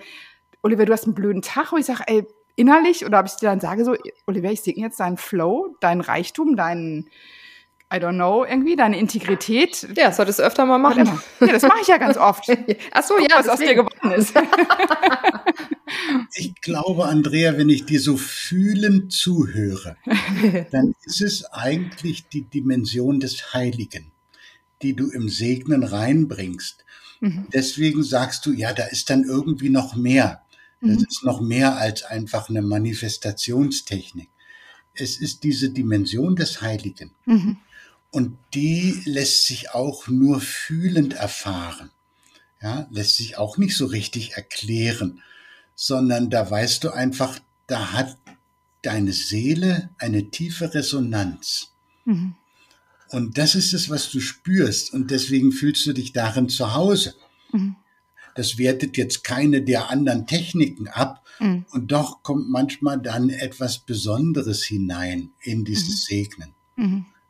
Oliver, 0.62 0.86
du 0.86 0.94
hast 0.94 1.06
einen 1.06 1.16
blöden 1.16 1.42
Tag, 1.42 1.72
wo 1.72 1.78
ich 1.78 1.86
sage, 1.86 2.04
ey, 2.06 2.28
innerlich, 2.56 3.06
oder 3.06 3.20
ob 3.20 3.26
ich 3.26 3.36
dir 3.36 3.50
dann 3.50 3.60
sage, 3.60 3.84
so, 3.86 3.96
Oliver, 4.28 4.52
ich 4.52 4.62
segne 4.62 4.84
jetzt 4.84 5.00
deinen 5.00 5.18
Flow, 5.18 5.76
deinen 5.80 6.02
Reichtum, 6.02 6.56
deinen 6.56 7.10
I 7.94 7.98
don't 7.98 8.16
know, 8.16 8.44
irgendwie, 8.44 8.76
deine 8.76 8.98
Integrität. 8.98 9.88
Ja, 9.96 10.08
das 10.08 10.18
solltest 10.18 10.40
du 10.40 10.44
öfter 10.44 10.66
mal 10.66 10.80
machen. 10.80 11.06
Ja, 11.40 11.48
das 11.48 11.62
mache 11.62 11.80
ich 11.82 11.88
ja 11.88 11.98
ganz 11.98 12.18
oft. 12.18 12.46
Ach 12.92 13.04
so, 13.04 13.14
Guck, 13.20 13.30
ja, 13.30 13.38
was 13.38 13.48
aus 13.48 13.60
dir 13.60 13.76
geworden 13.76 14.12
ist. 14.12 14.34
ich 16.34 16.56
glaube, 16.62 17.06
Andrea, 17.06 17.56
wenn 17.56 17.70
ich 17.70 17.86
dir 17.86 18.00
so 18.00 18.18
fühlend 18.18 19.14
zuhöre, 19.14 19.96
dann 20.72 20.96
ist 21.04 21.22
es 21.22 21.46
eigentlich 21.46 22.28
die 22.30 22.42
Dimension 22.42 23.20
des 23.20 23.54
Heiligen, 23.54 24.12
die 24.82 24.96
du 24.96 25.12
im 25.12 25.30
Segnen 25.30 25.84
reinbringst. 25.84 26.86
Mhm. 27.20 27.48
Deswegen 27.54 28.02
sagst 28.02 28.48
du, 28.48 28.54
ja, 28.54 28.74
da 28.74 28.86
ist 28.86 29.12
dann 29.12 29.24
irgendwie 29.24 29.70
noch 29.70 29.96
mehr. 29.96 30.42
Das 30.82 30.98
mhm. 30.98 31.06
ist 31.08 31.24
noch 31.24 31.42
mehr 31.42 31.78
als 31.78 32.02
einfach 32.02 32.50
eine 32.50 32.64
Manifestationstechnik. 32.64 34.30
Es 34.96 35.18
ist 35.18 35.44
diese 35.44 35.70
Dimension 35.70 36.36
des 36.36 36.62
Heiligen. 36.62 37.12
Mhm. 37.26 37.58
Und 38.14 38.38
die 38.54 39.02
lässt 39.06 39.48
sich 39.48 39.72
auch 39.72 40.08
nur 40.08 40.40
fühlend 40.40 41.16
erfahren. 41.16 41.90
Ja, 42.62 42.88
lässt 42.92 43.16
sich 43.16 43.40
auch 43.40 43.58
nicht 43.58 43.76
so 43.76 43.88
richtig 43.88 44.34
erklären, 44.34 45.24
sondern 45.74 46.30
da 46.30 46.50
weißt 46.50 46.84
du 46.84 46.92
einfach, 46.92 47.40
da 47.66 47.92
hat 47.92 48.16
deine 48.84 49.14
Seele 49.14 49.90
eine 49.98 50.30
tiefe 50.30 50.76
Resonanz. 50.76 51.72
Mhm. 52.06 52.36
Und 53.10 53.40
das 53.40 53.56
ist 53.56 53.74
es, 53.74 53.90
was 53.90 54.12
du 54.12 54.20
spürst. 54.20 54.94
Und 54.94 55.10
deswegen 55.10 55.52
fühlst 55.52 55.84
du 55.88 55.94
dich 55.94 56.14
darin 56.14 56.50
zu 56.50 56.76
Hause. 56.76 57.16
Mhm. 57.52 57.78
Das 58.36 58.60
wertet 58.60 58.96
jetzt 58.96 59.24
keine 59.24 59.64
der 59.64 59.90
anderen 59.90 60.28
Techniken 60.28 60.88
ab. 60.88 61.26
Mhm. 61.40 61.66
Und 61.72 61.92
doch 61.92 62.22
kommt 62.22 62.48
manchmal 62.48 63.02
dann 63.02 63.32
etwas 63.32 63.80
Besonderes 63.80 64.64
hinein 64.64 65.32
in 65.42 65.66
dieses 65.66 65.90
mhm. 66.12 66.16
Segnen. 66.16 66.54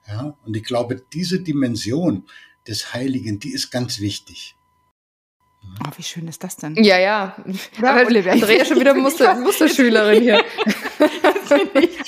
Mhm. 0.08 0.14
Ja, 0.14 0.38
und 0.45 0.56
ich 0.56 0.64
glaube, 0.64 1.01
diese 1.14 1.41
Dimension 1.41 2.26
des 2.68 2.93
Heiligen, 2.93 3.39
die 3.39 3.54
ist 3.54 3.72
ganz 3.72 3.99
wichtig. 3.99 4.56
Oh, 5.80 5.91
wie 5.95 6.04
schön 6.04 6.28
ist 6.28 6.43
das 6.43 6.58
denn? 6.58 6.76
Ja, 6.76 6.97
ja. 6.97 7.36
ja 7.82 7.89
Aber 7.89 8.06
Olivia, 8.06 8.34
Andrea 8.34 8.66
schon 8.66 8.80
wieder 8.80 8.93
Muster, 8.93 9.36
Musterschülerin 9.39 10.22
hier. 10.22 10.43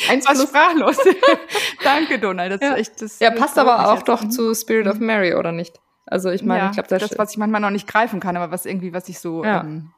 Eins 0.09 0.25
was 0.27 0.43
sprachlos. 0.43 0.97
Danke, 1.83 2.19
Donald. 2.19 2.51
Das 2.53 2.61
ja. 2.61 2.73
ist 2.73 2.79
echt, 2.79 3.01
das 3.01 3.19
ja, 3.19 3.31
passt 3.31 3.57
aber 3.57 3.91
auch 3.91 4.03
doch 4.03 4.27
zu 4.27 4.53
Spirit 4.53 4.87
of 4.87 4.99
Mary, 4.99 5.33
oder 5.33 5.51
nicht? 5.51 5.79
Also 6.05 6.29
ich 6.29 6.43
meine, 6.43 6.63
ja, 6.63 6.69
ich 6.69 6.73
glaube, 6.73 6.89
das, 6.89 7.09
das 7.09 7.17
was 7.17 7.31
ich 7.31 7.37
manchmal 7.37 7.61
noch 7.61 7.71
nicht 7.71 7.87
greifen 7.87 8.19
kann, 8.19 8.37
aber 8.37 8.51
was 8.51 8.65
irgendwie, 8.65 8.93
was 8.93 9.09
ich 9.09 9.19
so, 9.19 9.43
ja. 9.43 9.61
ähm, 9.61 9.91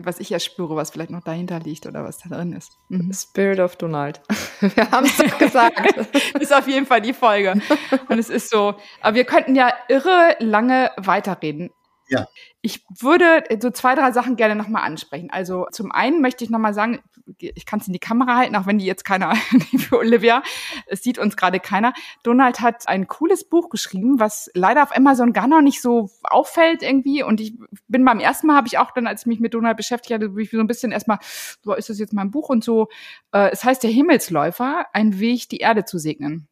was 0.00 0.20
ich 0.20 0.32
erspüre, 0.32 0.76
was 0.76 0.90
vielleicht 0.90 1.10
noch 1.10 1.22
dahinter 1.22 1.60
liegt 1.60 1.86
oder 1.86 2.04
was 2.04 2.18
da 2.18 2.28
drin 2.28 2.52
ist. 2.52 2.78
Mhm. 2.88 3.12
Spirit 3.12 3.60
of 3.60 3.76
Donald. 3.76 4.20
Wir 4.60 4.90
haben 4.90 5.06
es 5.06 5.16
doch 5.16 5.38
gesagt. 5.38 5.96
das 6.32 6.42
ist 6.42 6.54
auf 6.54 6.66
jeden 6.68 6.86
Fall 6.86 7.00
die 7.00 7.12
Folge. 7.12 7.60
Und 8.08 8.18
es 8.18 8.30
ist 8.30 8.50
so, 8.50 8.74
aber 9.00 9.14
wir 9.16 9.24
könnten 9.24 9.54
ja 9.54 9.72
irre 9.88 10.36
lange 10.38 10.90
weiterreden. 10.96 11.70
Ja. 12.08 12.26
Ich 12.62 12.84
würde 13.00 13.44
so 13.60 13.70
zwei, 13.70 13.94
drei 13.94 14.12
Sachen 14.12 14.36
gerne 14.36 14.56
nochmal 14.56 14.84
ansprechen. 14.84 15.30
Also 15.30 15.66
zum 15.70 15.90
einen 15.90 16.20
möchte 16.20 16.44
ich 16.44 16.50
nochmal 16.50 16.74
sagen, 16.74 17.02
ich 17.38 17.66
kann 17.66 17.80
es 17.80 17.86
in 17.86 17.92
die 17.92 17.98
Kamera 17.98 18.36
halten, 18.36 18.56
auch 18.56 18.66
wenn 18.66 18.78
die 18.78 18.84
jetzt 18.86 19.04
keiner, 19.04 19.34
für 19.78 19.98
Olivia, 19.98 20.42
es 20.86 21.02
sieht 21.02 21.18
uns 21.18 21.36
gerade 21.36 21.60
keiner. 21.60 21.92
Donald 22.22 22.60
hat 22.60 22.88
ein 22.88 23.06
cooles 23.06 23.48
Buch 23.48 23.70
geschrieben, 23.70 24.20
was 24.20 24.50
leider 24.54 24.82
auf 24.82 24.96
Amazon 24.96 25.32
gar 25.32 25.48
noch 25.48 25.62
nicht 25.62 25.80
so 25.80 26.10
auffällt 26.22 26.82
irgendwie. 26.82 27.22
Und 27.22 27.40
ich 27.40 27.54
bin 27.88 28.04
beim 28.04 28.20
ersten 28.20 28.46
Mal, 28.46 28.56
habe 28.56 28.68
ich 28.68 28.78
auch 28.78 28.90
dann, 28.92 29.06
als 29.06 29.22
ich 29.22 29.26
mich 29.26 29.40
mit 29.40 29.54
Donald 29.54 29.76
beschäftigt 29.76 30.14
hatte, 30.14 30.32
ich 30.38 30.50
so 30.50 30.58
ein 30.58 30.66
bisschen 30.66 30.92
erstmal, 30.92 31.18
so 31.62 31.74
ist 31.74 31.88
das 31.88 31.98
jetzt 31.98 32.12
mein 32.12 32.30
Buch 32.30 32.48
und 32.48 32.62
so. 32.62 32.88
Äh, 33.32 33.50
es 33.50 33.64
heißt 33.64 33.82
Der 33.82 33.90
Himmelsläufer, 33.90 34.86
ein 34.92 35.18
Weg, 35.18 35.48
die 35.48 35.58
Erde 35.58 35.84
zu 35.84 35.98
segnen. 35.98 36.48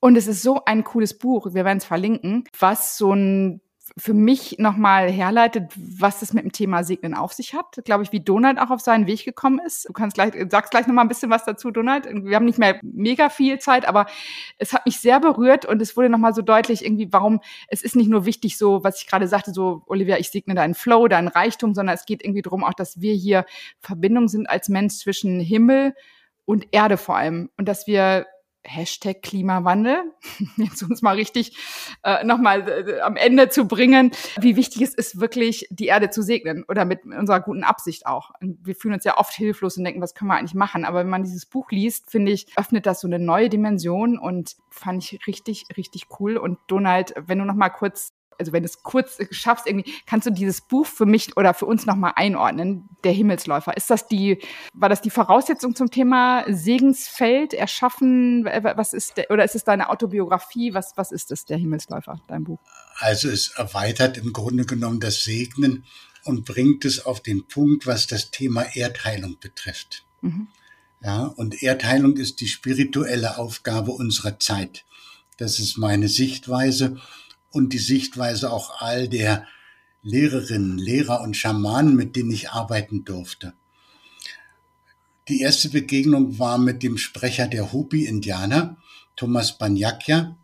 Und 0.00 0.16
es 0.16 0.26
ist 0.26 0.42
so 0.42 0.64
ein 0.64 0.84
cooles 0.84 1.16
Buch, 1.16 1.54
wir 1.54 1.64
werden 1.64 1.78
es 1.78 1.84
verlinken, 1.84 2.44
was 2.58 2.98
so 2.98 3.12
ein 3.12 3.60
für 3.96 4.14
mich 4.14 4.56
nochmal 4.58 5.10
herleitet, 5.10 5.72
was 5.76 6.22
es 6.22 6.32
mit 6.32 6.44
dem 6.44 6.52
Thema 6.52 6.84
Segnen 6.84 7.14
auf 7.14 7.32
sich 7.32 7.54
hat. 7.54 7.80
Glaube 7.84 8.02
ich, 8.02 8.12
wie 8.12 8.20
Donald 8.20 8.58
auch 8.58 8.70
auf 8.70 8.80
seinen 8.80 9.06
Weg 9.06 9.24
gekommen 9.24 9.60
ist. 9.64 9.88
Du 9.88 9.92
kannst 9.92 10.14
gleich, 10.14 10.32
sagst 10.50 10.70
gleich 10.70 10.86
nochmal 10.86 11.04
ein 11.04 11.08
bisschen 11.08 11.30
was 11.30 11.44
dazu, 11.44 11.70
Donald. 11.70 12.06
Wir 12.06 12.36
haben 12.36 12.44
nicht 12.44 12.58
mehr 12.58 12.78
mega 12.82 13.28
viel 13.30 13.58
Zeit, 13.58 13.88
aber 13.88 14.06
es 14.58 14.72
hat 14.72 14.86
mich 14.86 15.00
sehr 15.00 15.20
berührt 15.20 15.64
und 15.64 15.80
es 15.80 15.96
wurde 15.96 16.08
nochmal 16.08 16.34
so 16.34 16.42
deutlich 16.42 16.84
irgendwie, 16.84 17.08
warum 17.12 17.40
es 17.68 17.82
ist 17.82 17.96
nicht 17.96 18.08
nur 18.08 18.24
wichtig 18.24 18.58
so, 18.58 18.84
was 18.84 19.00
ich 19.00 19.06
gerade 19.06 19.28
sagte, 19.28 19.52
so, 19.52 19.82
Olivia, 19.86 20.18
ich 20.18 20.30
segne 20.30 20.54
deinen 20.54 20.74
Flow, 20.74 21.08
deinen 21.08 21.28
Reichtum, 21.28 21.74
sondern 21.74 21.94
es 21.94 22.06
geht 22.06 22.24
irgendwie 22.24 22.42
darum 22.42 22.64
auch, 22.64 22.74
dass 22.74 23.00
wir 23.00 23.14
hier 23.14 23.44
Verbindung 23.80 24.28
sind 24.28 24.48
als 24.48 24.68
Mensch 24.68 24.94
zwischen 24.94 25.40
Himmel 25.40 25.94
und 26.44 26.68
Erde 26.72 26.96
vor 26.96 27.16
allem 27.16 27.50
und 27.56 27.68
dass 27.68 27.86
wir 27.86 28.26
Hashtag 28.68 29.22
Klimawandel, 29.22 30.12
jetzt 30.56 30.82
uns 30.82 31.02
mal 31.02 31.16
richtig 31.16 31.56
äh, 32.04 32.24
nochmal 32.24 32.68
äh, 32.68 33.00
am 33.00 33.16
Ende 33.16 33.48
zu 33.48 33.66
bringen, 33.66 34.12
wie 34.40 34.56
wichtig 34.56 34.82
es 34.82 34.94
ist, 34.94 35.20
wirklich 35.20 35.66
die 35.70 35.86
Erde 35.86 36.10
zu 36.10 36.22
segnen 36.22 36.64
oder 36.68 36.84
mit 36.84 37.04
unserer 37.04 37.40
guten 37.40 37.64
Absicht 37.64 38.06
auch. 38.06 38.30
Und 38.40 38.58
wir 38.64 38.74
fühlen 38.74 38.94
uns 38.94 39.04
ja 39.04 39.18
oft 39.18 39.34
hilflos 39.34 39.76
und 39.76 39.84
denken, 39.84 40.00
was 40.00 40.14
können 40.14 40.30
wir 40.30 40.36
eigentlich 40.36 40.54
machen? 40.54 40.84
Aber 40.84 41.00
wenn 41.00 41.08
man 41.08 41.24
dieses 41.24 41.46
Buch 41.46 41.70
liest, 41.70 42.10
finde 42.10 42.32
ich, 42.32 42.46
öffnet 42.56 42.86
das 42.86 43.00
so 43.00 43.08
eine 43.08 43.18
neue 43.18 43.48
Dimension 43.48 44.18
und 44.18 44.56
fand 44.70 45.02
ich 45.02 45.26
richtig, 45.26 45.64
richtig 45.76 46.06
cool. 46.20 46.36
Und 46.36 46.58
Donald, 46.66 47.14
wenn 47.16 47.38
du 47.38 47.44
nochmal 47.44 47.72
kurz 47.72 48.12
also 48.38 48.52
wenn 48.52 48.62
du 48.62 48.68
es 48.68 48.82
kurz 48.82 49.18
schaffst, 49.30 49.66
irgendwie, 49.66 49.92
kannst 50.06 50.26
du 50.26 50.30
dieses 50.30 50.60
Buch 50.60 50.86
für 50.86 51.06
mich 51.06 51.36
oder 51.36 51.54
für 51.54 51.66
uns 51.66 51.86
nochmal 51.86 52.12
einordnen, 52.16 52.88
der 53.04 53.12
Himmelsläufer. 53.12 53.76
Ist 53.76 53.90
das 53.90 54.08
die, 54.08 54.40
war 54.72 54.88
das 54.88 55.00
die 55.00 55.10
Voraussetzung 55.10 55.74
zum 55.74 55.90
Thema 55.90 56.44
Segensfeld 56.48 57.54
erschaffen? 57.54 58.44
Was 58.44 58.92
ist 58.92 59.16
der, 59.16 59.30
oder 59.30 59.44
ist 59.44 59.54
es 59.54 59.64
deine 59.64 59.90
Autobiografie? 59.90 60.74
Was, 60.74 60.92
was 60.96 61.12
ist 61.12 61.30
es, 61.32 61.44
der 61.44 61.58
Himmelsläufer, 61.58 62.20
dein 62.28 62.44
Buch? 62.44 62.58
Also 62.98 63.28
es 63.28 63.48
erweitert 63.56 64.16
im 64.16 64.32
Grunde 64.32 64.64
genommen 64.64 65.00
das 65.00 65.24
Segnen 65.24 65.84
und 66.24 66.44
bringt 66.44 66.84
es 66.84 67.04
auf 67.04 67.20
den 67.20 67.46
Punkt, 67.46 67.86
was 67.86 68.06
das 68.06 68.30
Thema 68.30 68.62
Erdheilung 68.74 69.38
betrifft. 69.40 70.04
Mhm. 70.20 70.48
Ja, 71.00 71.24
und 71.24 71.62
Erdheilung 71.62 72.16
ist 72.16 72.40
die 72.40 72.48
spirituelle 72.48 73.38
Aufgabe 73.38 73.92
unserer 73.92 74.38
Zeit. 74.40 74.84
Das 75.36 75.60
ist 75.60 75.78
meine 75.78 76.08
Sichtweise 76.08 77.00
und 77.50 77.72
die 77.72 77.78
Sichtweise 77.78 78.52
auch 78.52 78.80
all 78.80 79.08
der 79.08 79.46
Lehrerinnen, 80.02 80.78
Lehrer 80.78 81.20
und 81.20 81.36
Schamanen, 81.36 81.96
mit 81.96 82.16
denen 82.16 82.30
ich 82.30 82.50
arbeiten 82.50 83.04
durfte. 83.04 83.54
Die 85.28 85.40
erste 85.40 85.68
Begegnung 85.68 86.38
war 86.38 86.58
mit 86.58 86.82
dem 86.82 86.96
Sprecher 86.96 87.46
der 87.48 87.72
Hopi-Indianer, 87.72 88.76
Thomas 89.16 89.58
Banyakya, 89.58 90.36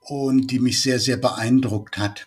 und 0.00 0.50
die 0.50 0.58
mich 0.58 0.82
sehr, 0.82 0.98
sehr 0.98 1.16
beeindruckt 1.16 1.96
hat 1.96 2.26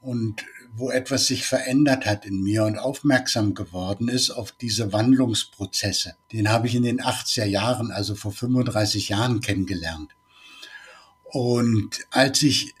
und 0.00 0.44
wo 0.72 0.90
etwas 0.90 1.26
sich 1.26 1.46
verändert 1.46 2.06
hat 2.06 2.26
in 2.26 2.42
mir 2.42 2.64
und 2.64 2.78
aufmerksam 2.78 3.54
geworden 3.54 4.08
ist 4.08 4.30
auf 4.30 4.52
diese 4.52 4.92
Wandlungsprozesse. 4.92 6.16
Den 6.32 6.50
habe 6.50 6.66
ich 6.66 6.74
in 6.74 6.82
den 6.82 7.00
80er 7.00 7.46
Jahren, 7.46 7.90
also 7.90 8.14
vor 8.14 8.32
35 8.32 9.08
Jahren 9.08 9.40
kennengelernt. 9.40 10.14
Und 11.24 12.06
als 12.10 12.42
ich 12.42 12.74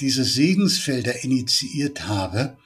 diese 0.00 0.24
Segensfelder 0.24 1.24
initiiert 1.24 2.06
habe, 2.06 2.58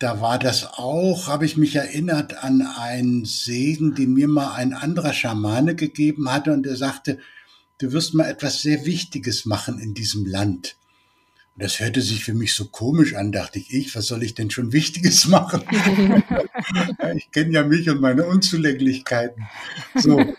da 0.00 0.20
war 0.20 0.38
das 0.38 0.64
auch, 0.64 1.28
habe 1.28 1.44
ich 1.44 1.58
mich 1.58 1.76
erinnert 1.76 2.42
an 2.42 2.62
einen 2.62 3.26
Segen, 3.26 3.94
den 3.94 4.14
mir 4.14 4.28
mal 4.28 4.54
ein 4.54 4.72
anderer 4.72 5.12
Schamane 5.12 5.74
gegeben 5.74 6.32
hatte 6.32 6.52
und 6.52 6.64
der 6.64 6.76
sagte, 6.76 7.18
du 7.78 7.92
wirst 7.92 8.14
mal 8.14 8.28
etwas 8.28 8.62
sehr 8.62 8.86
Wichtiges 8.86 9.44
machen 9.44 9.78
in 9.78 9.92
diesem 9.92 10.24
Land. 10.24 10.76
Und 11.54 11.64
das 11.64 11.80
hörte 11.80 12.00
sich 12.00 12.24
für 12.24 12.32
mich 12.32 12.54
so 12.54 12.68
komisch 12.68 13.14
an, 13.14 13.30
dachte 13.30 13.58
ich, 13.58 13.74
ich, 13.74 13.94
was 13.94 14.06
soll 14.06 14.22
ich 14.22 14.34
denn 14.34 14.50
schon 14.50 14.72
Wichtiges 14.72 15.26
machen? 15.26 15.64
ich 17.14 17.30
kenne 17.30 17.52
ja 17.52 17.62
mich 17.62 17.90
und 17.90 18.00
meine 18.00 18.24
Unzulänglichkeiten. 18.24 19.46
So. 19.96 20.18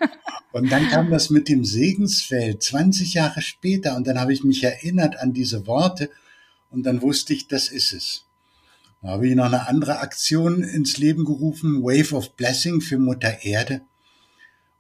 Und 0.52 0.72
dann 0.72 0.90
kam 0.90 1.10
das 1.10 1.30
mit 1.30 1.48
dem 1.48 1.64
Segensfeld 1.64 2.62
20 2.62 3.14
Jahre 3.14 3.42
später 3.42 3.96
und 3.96 4.06
dann 4.06 4.20
habe 4.20 4.34
ich 4.34 4.44
mich 4.44 4.64
erinnert 4.64 5.18
an 5.18 5.34
diese 5.34 5.66
Worte 5.66 6.10
und 6.70 6.84
dann 6.84 7.02
wusste 7.02 7.34
ich, 7.34 7.48
das 7.48 7.70
ist 7.70 7.94
es. 7.94 8.26
Da 9.02 9.10
habe 9.10 9.28
ich 9.28 9.36
noch 9.36 9.46
eine 9.46 9.68
andere 9.68 10.00
Aktion 10.00 10.62
ins 10.62 10.98
Leben 10.98 11.26
gerufen, 11.26 11.82
Wave 11.82 12.16
of 12.16 12.36
Blessing 12.36 12.82
für 12.82 13.00
Mutter 13.00 13.44
Erde, 13.44 13.82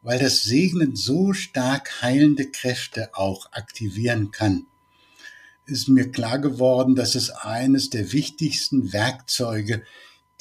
weil 0.02 0.20
das 0.20 0.44
Segnen 0.44 0.96
so 0.96 1.34
stark 1.34 2.02
heilende 2.02 2.52
Kräfte 2.52 3.16
auch 3.16 3.52
aktivieren 3.54 4.32
kann. 4.32 4.68
Ist 5.66 5.88
mir 5.88 6.12
klar 6.12 6.40
geworden, 6.40 6.96
dass 6.96 7.16
es 7.16 7.30
eines 7.30 7.90
der 7.90 8.12
wichtigsten 8.12 8.92
Werkzeuge, 8.94 9.84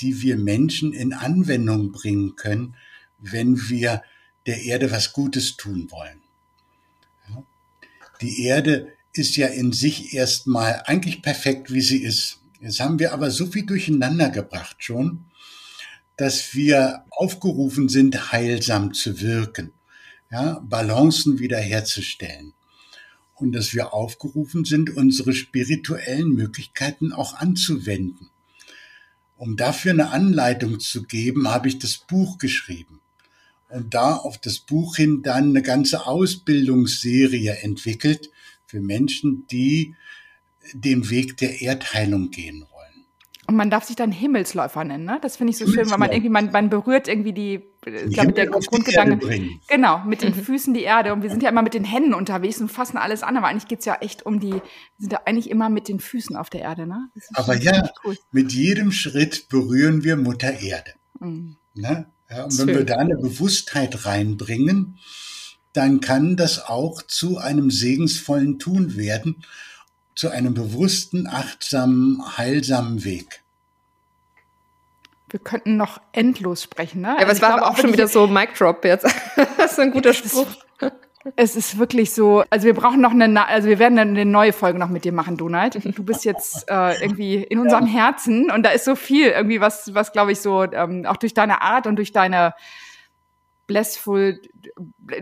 die 0.00 0.22
wir 0.22 0.36
Menschen 0.36 0.92
in 0.92 1.12
Anwendung 1.12 1.92
bringen 1.92 2.34
können, 2.36 2.74
wenn 3.18 3.68
wir 3.68 4.02
der 4.46 4.62
Erde 4.62 4.90
was 4.90 5.12
Gutes 5.12 5.56
tun 5.56 5.90
wollen. 5.90 6.20
Die 8.20 8.42
Erde 8.42 8.92
ist 9.12 9.36
ja 9.36 9.46
in 9.46 9.72
sich 9.72 10.14
erstmal 10.14 10.82
eigentlich 10.86 11.22
perfekt, 11.22 11.72
wie 11.72 11.80
sie 11.80 12.02
ist. 12.02 12.40
Jetzt 12.60 12.80
haben 12.80 12.98
wir 12.98 13.12
aber 13.12 13.30
so 13.30 13.46
viel 13.46 13.64
durcheinander 13.64 14.28
gebracht 14.28 14.76
schon, 14.80 15.24
dass 16.16 16.54
wir 16.54 17.04
aufgerufen 17.10 17.88
sind, 17.88 18.30
heilsam 18.32 18.92
zu 18.92 19.20
wirken, 19.20 19.72
ja, 20.30 20.60
Balancen 20.60 21.38
wiederherzustellen. 21.38 22.52
Und 23.34 23.52
dass 23.52 23.72
wir 23.72 23.94
aufgerufen 23.94 24.66
sind, 24.66 24.94
unsere 24.94 25.32
spirituellen 25.32 26.28
Möglichkeiten 26.34 27.14
auch 27.14 27.32
anzuwenden. 27.32 28.28
Um 29.36 29.56
dafür 29.56 29.92
eine 29.92 30.10
Anleitung 30.10 30.78
zu 30.78 31.04
geben, 31.04 31.48
habe 31.48 31.68
ich 31.68 31.78
das 31.78 31.96
Buch 31.96 32.36
geschrieben 32.36 32.99
da 33.88 34.16
auf 34.16 34.38
das 34.38 34.58
Buch 34.58 34.96
hin 34.96 35.22
dann 35.22 35.50
eine 35.50 35.62
ganze 35.62 36.06
Ausbildungsserie 36.06 37.58
entwickelt 37.62 38.30
für 38.66 38.80
Menschen, 38.80 39.46
die 39.50 39.94
den 40.72 41.10
Weg 41.10 41.36
der 41.38 41.60
Erdheilung 41.60 42.30
gehen 42.30 42.62
wollen. 42.62 43.06
Und 43.46 43.56
man 43.56 43.68
darf 43.68 43.84
sich 43.84 43.96
dann 43.96 44.12
Himmelsläufer 44.12 44.84
nennen, 44.84 45.04
ne? 45.04 45.18
Das 45.22 45.36
finde 45.36 45.50
ich 45.50 45.58
so 45.58 45.66
schön, 45.66 45.90
weil 45.90 45.98
man 45.98 46.12
irgendwie, 46.12 46.28
man, 46.28 46.52
man 46.52 46.70
berührt 46.70 47.08
irgendwie 47.08 47.32
die, 47.32 47.60
ich 47.84 48.14
glaube, 48.14 48.32
der 48.32 48.46
Grundgedanke. 48.46 49.48
Genau, 49.66 50.04
mit 50.04 50.22
den. 50.22 50.34
Füßen 50.50 50.72
die 50.72 50.82
Erde. 50.82 51.12
Und 51.12 51.22
wir 51.22 51.30
sind 51.30 51.42
ja 51.42 51.48
immer 51.48 51.62
mit 51.62 51.74
den 51.74 51.82
Händen 51.82 52.14
unterwegs 52.14 52.60
und 52.60 52.70
fassen 52.70 52.96
alles 52.96 53.24
an, 53.24 53.36
aber 53.36 53.48
eigentlich 53.48 53.66
geht's 53.66 53.86
ja 53.86 53.96
echt 53.96 54.24
um 54.24 54.38
die, 54.38 54.52
wir 54.52 54.62
sind 54.98 55.12
ja 55.12 55.22
eigentlich 55.24 55.50
immer 55.50 55.68
mit 55.68 55.88
den 55.88 55.98
Füßen 55.98 56.36
auf 56.36 56.48
der 56.48 56.60
Erde, 56.60 56.86
ne? 56.86 57.08
Aber 57.32 57.56
ja, 57.56 57.90
cool. 58.04 58.16
mit 58.30 58.52
jedem 58.52 58.92
Schritt 58.92 59.48
berühren 59.48 60.04
wir 60.04 60.16
Mutter 60.16 60.60
Erde. 60.60 60.92
Mhm. 61.18 61.56
Ne? 61.74 62.06
Ja, 62.30 62.44
und 62.44 62.58
wenn 62.58 62.68
wir 62.68 62.84
da 62.84 62.96
eine 62.96 63.16
Bewusstheit 63.16 64.06
reinbringen, 64.06 64.98
dann 65.72 66.00
kann 66.00 66.36
das 66.36 66.64
auch 66.64 67.02
zu 67.02 67.38
einem 67.38 67.70
segensvollen 67.70 68.58
Tun 68.58 68.96
werden, 68.96 69.44
zu 70.14 70.30
einem 70.30 70.54
bewussten, 70.54 71.26
achtsamen, 71.26 72.22
heilsamen 72.36 73.04
Weg. 73.04 73.42
Wir 75.28 75.40
könnten 75.40 75.76
noch 75.76 76.00
endlos 76.12 76.62
sprechen, 76.62 77.02
ne? 77.02 77.08
Ja, 77.08 77.14
aber 77.14 77.28
also 77.28 77.32
es 77.32 77.42
war 77.42 77.56
glaube, 77.58 77.66
auch 77.70 77.78
schon 77.78 77.92
wieder 77.92 78.08
so 78.08 78.26
Mic 78.26 78.52
Drop 78.58 78.84
jetzt. 78.84 79.04
das 79.56 79.72
ist 79.72 79.80
ein 79.80 79.92
guter 79.92 80.12
Spruch. 80.12 80.48
Es 81.36 81.54
ist 81.54 81.78
wirklich 81.78 82.12
so, 82.12 82.44
also 82.48 82.66
wir 82.66 82.74
brauchen 82.74 83.00
noch 83.00 83.10
eine, 83.10 83.46
also 83.46 83.68
wir 83.68 83.78
werden 83.78 83.98
eine 83.98 84.24
neue 84.24 84.52
Folge 84.52 84.78
noch 84.78 84.88
mit 84.88 85.04
dir 85.04 85.12
machen, 85.12 85.36
Donald. 85.36 85.78
Du 85.96 86.02
bist 86.02 86.24
jetzt 86.24 86.70
äh, 86.70 87.02
irgendwie 87.02 87.36
in 87.36 87.58
unserem 87.58 87.86
Herzen 87.86 88.50
und 88.50 88.62
da 88.64 88.70
ist 88.70 88.86
so 88.86 88.94
viel 88.94 89.28
irgendwie, 89.28 89.60
was, 89.60 89.92
was 89.94 90.12
glaube 90.12 90.32
ich 90.32 90.40
so, 90.40 90.62
ähm, 90.64 91.04
auch 91.06 91.18
durch 91.18 91.34
deine 91.34 91.60
Art 91.60 91.86
und 91.86 91.96
durch 91.96 92.12
deine 92.12 92.54
blessful, 93.70 94.40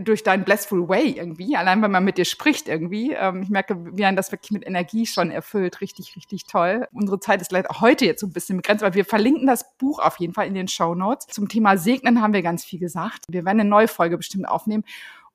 durch 0.00 0.22
deinen 0.22 0.42
blessful 0.42 0.88
way 0.88 1.10
irgendwie, 1.10 1.54
allein 1.54 1.82
wenn 1.82 1.90
man 1.90 2.02
mit 2.02 2.16
dir 2.16 2.24
spricht 2.24 2.66
irgendwie. 2.66 3.12
Ähm, 3.12 3.42
ich 3.42 3.50
merke, 3.50 3.76
wie 3.94 4.06
einen 4.06 4.16
das 4.16 4.32
wirklich 4.32 4.52
mit 4.52 4.66
Energie 4.66 5.04
schon 5.04 5.30
erfüllt. 5.30 5.82
Richtig, 5.82 6.16
richtig 6.16 6.46
toll. 6.46 6.88
Unsere 6.92 7.20
Zeit 7.20 7.42
ist 7.42 7.52
leider 7.52 7.68
heute 7.80 8.06
jetzt 8.06 8.22
so 8.22 8.26
ein 8.26 8.32
bisschen 8.32 8.56
begrenzt, 8.56 8.82
aber 8.82 8.94
wir 8.94 9.04
verlinken 9.04 9.46
das 9.46 9.76
Buch 9.76 9.98
auf 9.98 10.16
jeden 10.16 10.32
Fall 10.32 10.46
in 10.46 10.54
den 10.54 10.66
Show 10.66 10.94
Notes. 10.94 11.26
Zum 11.26 11.50
Thema 11.50 11.76
Segnen 11.76 12.22
haben 12.22 12.32
wir 12.32 12.40
ganz 12.40 12.64
viel 12.64 12.78
gesagt. 12.78 13.24
Wir 13.28 13.44
werden 13.44 13.60
eine 13.60 13.68
neue 13.68 13.86
Folge 13.86 14.16
bestimmt 14.16 14.48
aufnehmen. 14.48 14.84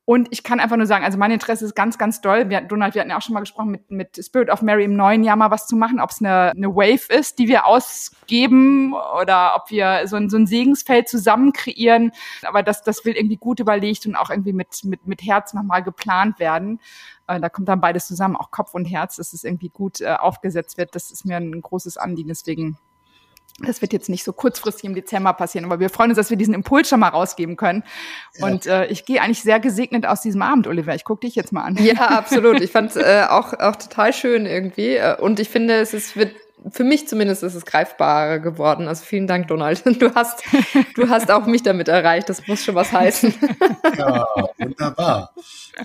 Und 0.06 0.28
ich 0.32 0.44
kann 0.44 0.60
einfach 0.60 0.76
nur 0.76 0.86
sagen, 0.86 1.06
also 1.06 1.18
mein 1.18 1.32
Interesse 1.32 1.64
ist 1.64 1.76
ganz, 1.76 1.98
ganz 1.98 2.20
doll. 2.20 2.50
Wir, 2.50 2.60
Donald, 2.60 2.94
wir 2.94 3.02
hatten 3.02 3.12
ja 3.12 3.18
auch 3.18 3.22
schon 3.22 3.34
mal 3.34 3.40
gesprochen, 3.40 3.72
mit, 3.72 3.90
mit 3.90 4.20
Spirit 4.24 4.50
of 4.50 4.62
Mary 4.62 4.84
im 4.84 4.98
neuen 4.98 5.24
Jahr 5.24 5.38
mal 5.38 5.50
was 5.50 5.66
zu 5.66 5.78
machen, 5.78 6.02
ob 6.02 6.10
es 6.10 6.20
eine, 6.20 6.52
eine 6.52 6.76
Wave 6.76 7.08
ist, 7.08 7.40
die 7.40 7.48
wir 7.48 7.66
ausgeben 7.66 8.94
oder 8.94 9.56
ob 9.56 9.72
wir 9.72 10.06
so 10.08 10.18
ein, 10.18 10.30
so 10.30 10.36
ein 10.36 10.46
Segensfeld 10.46 11.08
zusammen 11.08 11.54
kreieren. 11.54 12.12
Aber 12.42 12.64
das, 12.64 12.84
das 12.84 13.06
will 13.06 13.16
irgendwie 13.16 13.38
gut 13.38 13.62
überlegt 13.62 14.06
und 14.06 14.18
auch 14.18 14.30
irgendwie 14.30 14.52
mit, 14.52 14.84
mit, 14.84 15.08
mit 15.08 15.22
Herz 15.22 15.54
nochmal 15.54 15.84
geplant 15.84 16.38
werden. 16.38 16.82
Äh, 17.28 17.40
da 17.40 17.48
kommt 17.48 17.70
dann 17.70 17.80
beides 17.80 18.06
zusammen, 18.06 18.36
auch 18.36 18.52
Kopf 18.52 18.74
und 18.74 18.84
Herz, 18.84 19.16
dass 19.16 19.32
es 19.32 19.46
irgendwie 19.46 19.70
gut 19.70 20.02
äh, 20.02 20.16
aufgesetzt 20.20 20.78
wird. 20.78 20.96
Das 20.96 21.12
ist 21.12 21.24
mir 21.24 21.38
ein 21.38 21.62
großes 21.62 21.96
Anliegen. 21.96 22.28
Deswegen 22.28 22.78
das 23.60 23.82
wird 23.82 23.94
jetzt 23.94 24.10
nicht 24.10 24.24
so 24.24 24.34
kurzfristig 24.34 24.86
im 24.86 24.96
Dezember 24.96 25.34
passieren, 25.34 25.66
aber 25.66 25.80
wir 25.80 25.90
freuen 25.90 26.10
uns, 26.10 26.18
dass 26.18 26.30
wir 26.30 26.38
diesen 26.38 26.54
Impuls 26.54 26.90
schon 26.90 27.00
mal 27.00 27.10
rausgeben 27.10 27.56
können. 27.56 27.84
Ja. 28.36 28.48
Und 28.48 28.66
äh, 28.66 28.88
ich 28.88 29.06
gehe 29.06 29.22
eigentlich 29.22 29.44
sehr 29.44 29.60
gesegnet 29.60 30.06
aus 30.06 30.22
diesem 30.22 30.42
Abend, 30.42 30.68
Oliver. 30.68 30.96
Ich 30.96 31.04
gucke 31.04 31.28
dich 31.28 31.36
jetzt 31.36 31.52
mal 31.52 31.64
an. 31.64 31.78
Ja, 31.78 32.08
absolut. 32.18 32.62
Ich 32.62 32.72
fand 32.72 32.92
es 32.92 32.96
äh, 32.96 33.26
auch, 33.30 33.54
auch 33.54 33.76
total 33.76 34.12
schön 34.12 34.46
irgendwie. 34.46 34.96
Äh, 34.96 35.18
und 35.20 35.40
ich 35.40 35.50
finde, 35.50 35.76
es 35.76 35.94
ist, 35.94 36.16
wird 36.16 36.32
für 36.72 36.84
mich 36.84 37.08
zumindest 37.08 37.44
ist 37.44 37.56
es 37.56 37.66
greifbarer 37.66 38.40
geworden. 38.40 38.88
Also 38.88 39.04
vielen 39.04 39.28
Dank, 39.28 39.48
Donald. 39.48 39.84
Du 40.00 40.16
hast, 40.16 40.44
du 40.96 41.10
hast 41.10 41.30
auch 41.30 41.46
mich 41.46 41.64
damit 41.64 41.88
erreicht. 41.88 42.30
Das 42.30 42.48
muss 42.48 42.64
schon 42.64 42.76
was 42.76 42.92
heißen. 42.92 43.34
Ja, 43.98 44.26
wunderbar. 44.58 45.34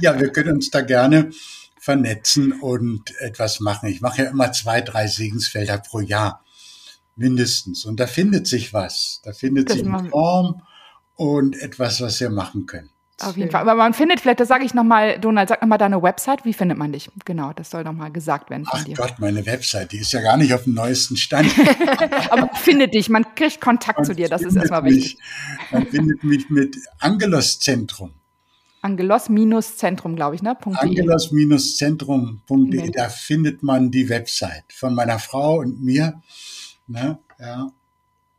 Ja, 0.01 0.19
wir 0.19 0.31
können 0.31 0.55
uns 0.55 0.71
da 0.71 0.81
gerne 0.81 1.31
vernetzen 1.79 2.53
und 2.53 3.15
etwas 3.21 3.61
machen. 3.61 3.89
Ich 3.89 4.01
mache 4.01 4.23
ja 4.23 4.31
immer 4.31 4.51
zwei, 4.53 4.81
drei 4.81 5.07
Segensfelder 5.07 5.79
pro 5.79 6.01
Jahr 6.01 6.43
mindestens. 7.19 7.85
Und 7.85 8.01
da 8.01 8.07
findet 8.07 8.47
sich 8.47 8.73
was. 8.73 9.21
Da 9.25 9.33
findet 9.33 9.71
das 9.71 9.79
sich 9.79 9.87
eine 9.87 10.09
Form 10.09 10.63
und 11.15 11.61
etwas, 11.61 12.01
was 12.01 12.21
wir 12.21 12.31
machen 12.31 12.67
können. 12.67 12.91
Auf 13.21 13.37
jeden 13.37 13.51
Fall. 13.51 13.63
Aber 13.63 13.75
man 13.75 13.95
findet, 13.95 14.21
vielleicht, 14.21 14.39
das 14.39 14.47
sage 14.47 14.65
ich 14.65 14.75
nochmal, 14.75 15.19
Donald, 15.19 15.49
sag 15.49 15.61
nochmal 15.61 15.79
deine 15.79 16.01
Website. 16.01 16.45
Wie 16.45 16.53
findet 16.53 16.79
man 16.79 16.93
dich? 16.93 17.11
Genau, 17.25 17.53
das 17.53 17.71
soll 17.71 17.83
nochmal 17.83 18.13
gesagt 18.13 18.49
werden 18.49 18.65
von 18.65 18.79
Ach 18.81 18.85
dir. 18.85 18.95
Gott, 18.95 19.17
meine 19.19 19.45
Website, 19.45 19.91
die 19.91 19.99
ist 19.99 20.13
ja 20.13 20.21
gar 20.21 20.37
nicht 20.37 20.55
auf 20.55 20.63
dem 20.63 20.75
neuesten 20.75 21.17
Stand. 21.17 21.53
Aber 22.31 22.43
man 22.43 22.55
findet 22.55 22.95
dich, 22.95 23.09
man 23.09 23.27
kriegt 23.35 23.61
Kontakt 23.61 23.99
man 23.99 24.05
zu 24.05 24.15
dir, 24.15 24.29
das 24.29 24.43
ist 24.43 24.55
erstmal 24.55 24.85
wichtig. 24.85 25.17
Mich, 25.17 25.73
man 25.73 25.87
findet 25.89 26.23
mich 26.23 26.49
mit 26.49 26.77
Angelos 27.01 27.59
Zentrum. 27.59 28.13
Angelos-Zentrum, 28.83 30.15
glaube 30.15 30.37
ich, 30.37 30.43
ne? 30.43 30.57
Angelos-Zentrum.de, 30.65 32.93
da 32.93 33.09
findet 33.09 33.65
man 33.65 33.91
die 33.91 34.09
Website 34.09 34.73
von 34.73 34.95
meiner 34.95 35.19
Frau 35.19 35.59
und 35.59 35.83
mir. 35.83 36.23
Ne? 36.89 37.19
Ja. 37.39 37.69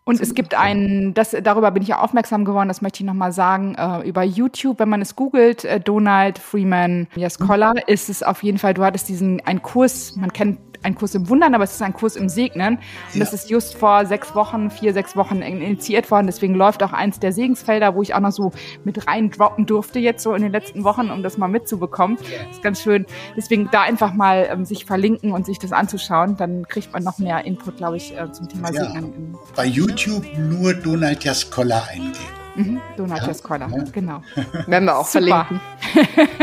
Und 0.09 0.19
es 0.19 0.33
gibt 0.33 0.55
einen, 0.55 1.13
das, 1.13 1.35
darüber 1.43 1.69
bin 1.69 1.83
ich 1.83 1.89
ja 1.89 1.99
aufmerksam 1.99 2.43
geworden, 2.43 2.67
das 2.67 2.81
möchte 2.81 3.03
ich 3.03 3.05
nochmal 3.05 3.31
sagen, 3.31 3.75
äh, 3.75 4.07
über 4.07 4.23
YouTube, 4.23 4.79
wenn 4.79 4.89
man 4.89 5.03
es 5.03 5.15
googelt, 5.15 5.65
äh, 5.65 5.79
Donald 5.79 6.39
Freeman 6.39 7.07
Jaskolla, 7.15 7.73
mhm. 7.73 7.81
ist 7.85 8.09
es 8.09 8.23
auf 8.23 8.41
jeden 8.41 8.57
Fall, 8.57 8.73
du 8.73 8.83
hattest 8.83 9.07
diesen, 9.07 9.39
einen 9.45 9.61
Kurs, 9.61 10.15
man 10.15 10.33
kennt 10.33 10.68
ein 10.83 10.95
Kurs 10.95 11.15
im 11.15 11.29
Wundern, 11.29 11.53
aber 11.53 11.63
es 11.63 11.73
ist 11.73 11.81
ein 11.81 11.93
Kurs 11.93 12.15
im 12.15 12.29
Segnen. 12.29 12.75
Und 12.75 13.15
ja. 13.15 13.19
das 13.19 13.33
ist 13.33 13.49
just 13.49 13.75
vor 13.75 14.05
sechs 14.05 14.35
Wochen, 14.35 14.71
vier, 14.71 14.93
sechs 14.93 15.15
Wochen 15.15 15.41
initiiert 15.41 16.09
worden. 16.11 16.27
Deswegen 16.27 16.55
läuft 16.55 16.83
auch 16.83 16.93
eins 16.93 17.19
der 17.19 17.31
Segensfelder, 17.31 17.95
wo 17.95 18.01
ich 18.01 18.13
auch 18.13 18.19
noch 18.19 18.31
so 18.31 18.51
mit 18.83 19.07
reindroppen 19.07 19.65
durfte 19.65 19.99
jetzt 19.99 20.23
so 20.23 20.33
in 20.33 20.41
den 20.41 20.51
letzten 20.51 20.83
Wochen, 20.83 21.09
um 21.09 21.23
das 21.23 21.37
mal 21.37 21.47
mitzubekommen. 21.47 22.17
Das 22.17 22.57
ist 22.57 22.63
ganz 22.63 22.81
schön. 22.81 23.05
Deswegen 23.35 23.69
da 23.71 23.81
einfach 23.81 24.13
mal 24.13 24.47
ähm, 24.51 24.65
sich 24.65 24.85
verlinken 24.85 25.31
und 25.31 25.45
sich 25.45 25.59
das 25.59 25.71
anzuschauen. 25.71 26.37
Dann 26.37 26.67
kriegt 26.67 26.93
man 26.93 27.03
noch 27.03 27.19
mehr 27.19 27.45
Input, 27.45 27.77
glaube 27.77 27.97
ich, 27.97 28.17
äh, 28.17 28.31
zum 28.31 28.47
Thema 28.47 28.71
ja. 28.71 28.85
Segnen. 28.85 29.37
Bei 29.55 29.65
YouTube 29.65 30.25
nur 30.37 30.73
Donald 30.73 31.23
Jaskolla 31.23 31.83
eingeben. 31.91 32.38
Mhm, 32.55 32.81
Donald 32.97 33.21
ja? 33.21 33.27
Jaskolla, 33.27 33.67
ja. 33.67 33.83
genau. 33.91 34.21
Werden 34.67 34.85
wir 34.85 34.97
auch 34.97 35.05
Super. 35.05 35.45
verlinken. 35.45 35.61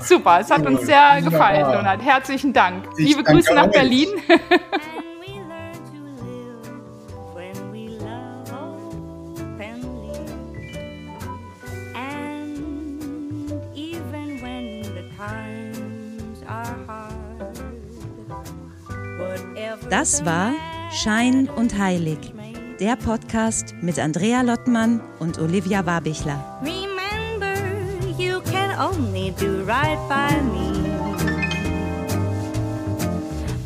Super, 0.00 0.40
es 0.40 0.50
hat 0.50 0.66
uns 0.66 0.82
sehr 0.82 1.22
gefallen, 1.22 1.64
Donald. 1.72 2.02
Herzlichen 2.02 2.52
Dank. 2.52 2.84
Ich 2.98 3.08
Liebe 3.08 3.22
Grüße 3.22 3.54
nach 3.54 3.70
Berlin. 3.70 4.08
Das 19.90 20.24
war 20.24 20.52
Schein 20.90 21.48
und 21.48 21.78
Heilig, 21.78 22.33
der 22.80 22.96
Podcast 22.96 23.74
mit 23.80 23.98
Andrea 23.98 24.42
Lottmann 24.42 25.00
und 25.18 25.38
Olivia 25.38 25.86
Wabichler. 25.86 26.60
Remember, 26.62 27.54
you 28.18 28.40
can 28.40 28.78
only 28.78 29.32
do 29.38 29.64
right 29.64 29.98
by 30.08 30.40
me. 30.52 30.72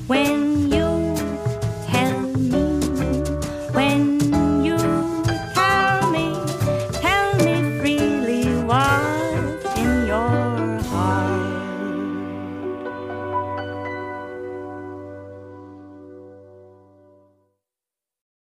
When 0.06 0.70
you 0.70 1.14
tell 1.90 2.20
me, 2.36 2.80
when 3.72 4.07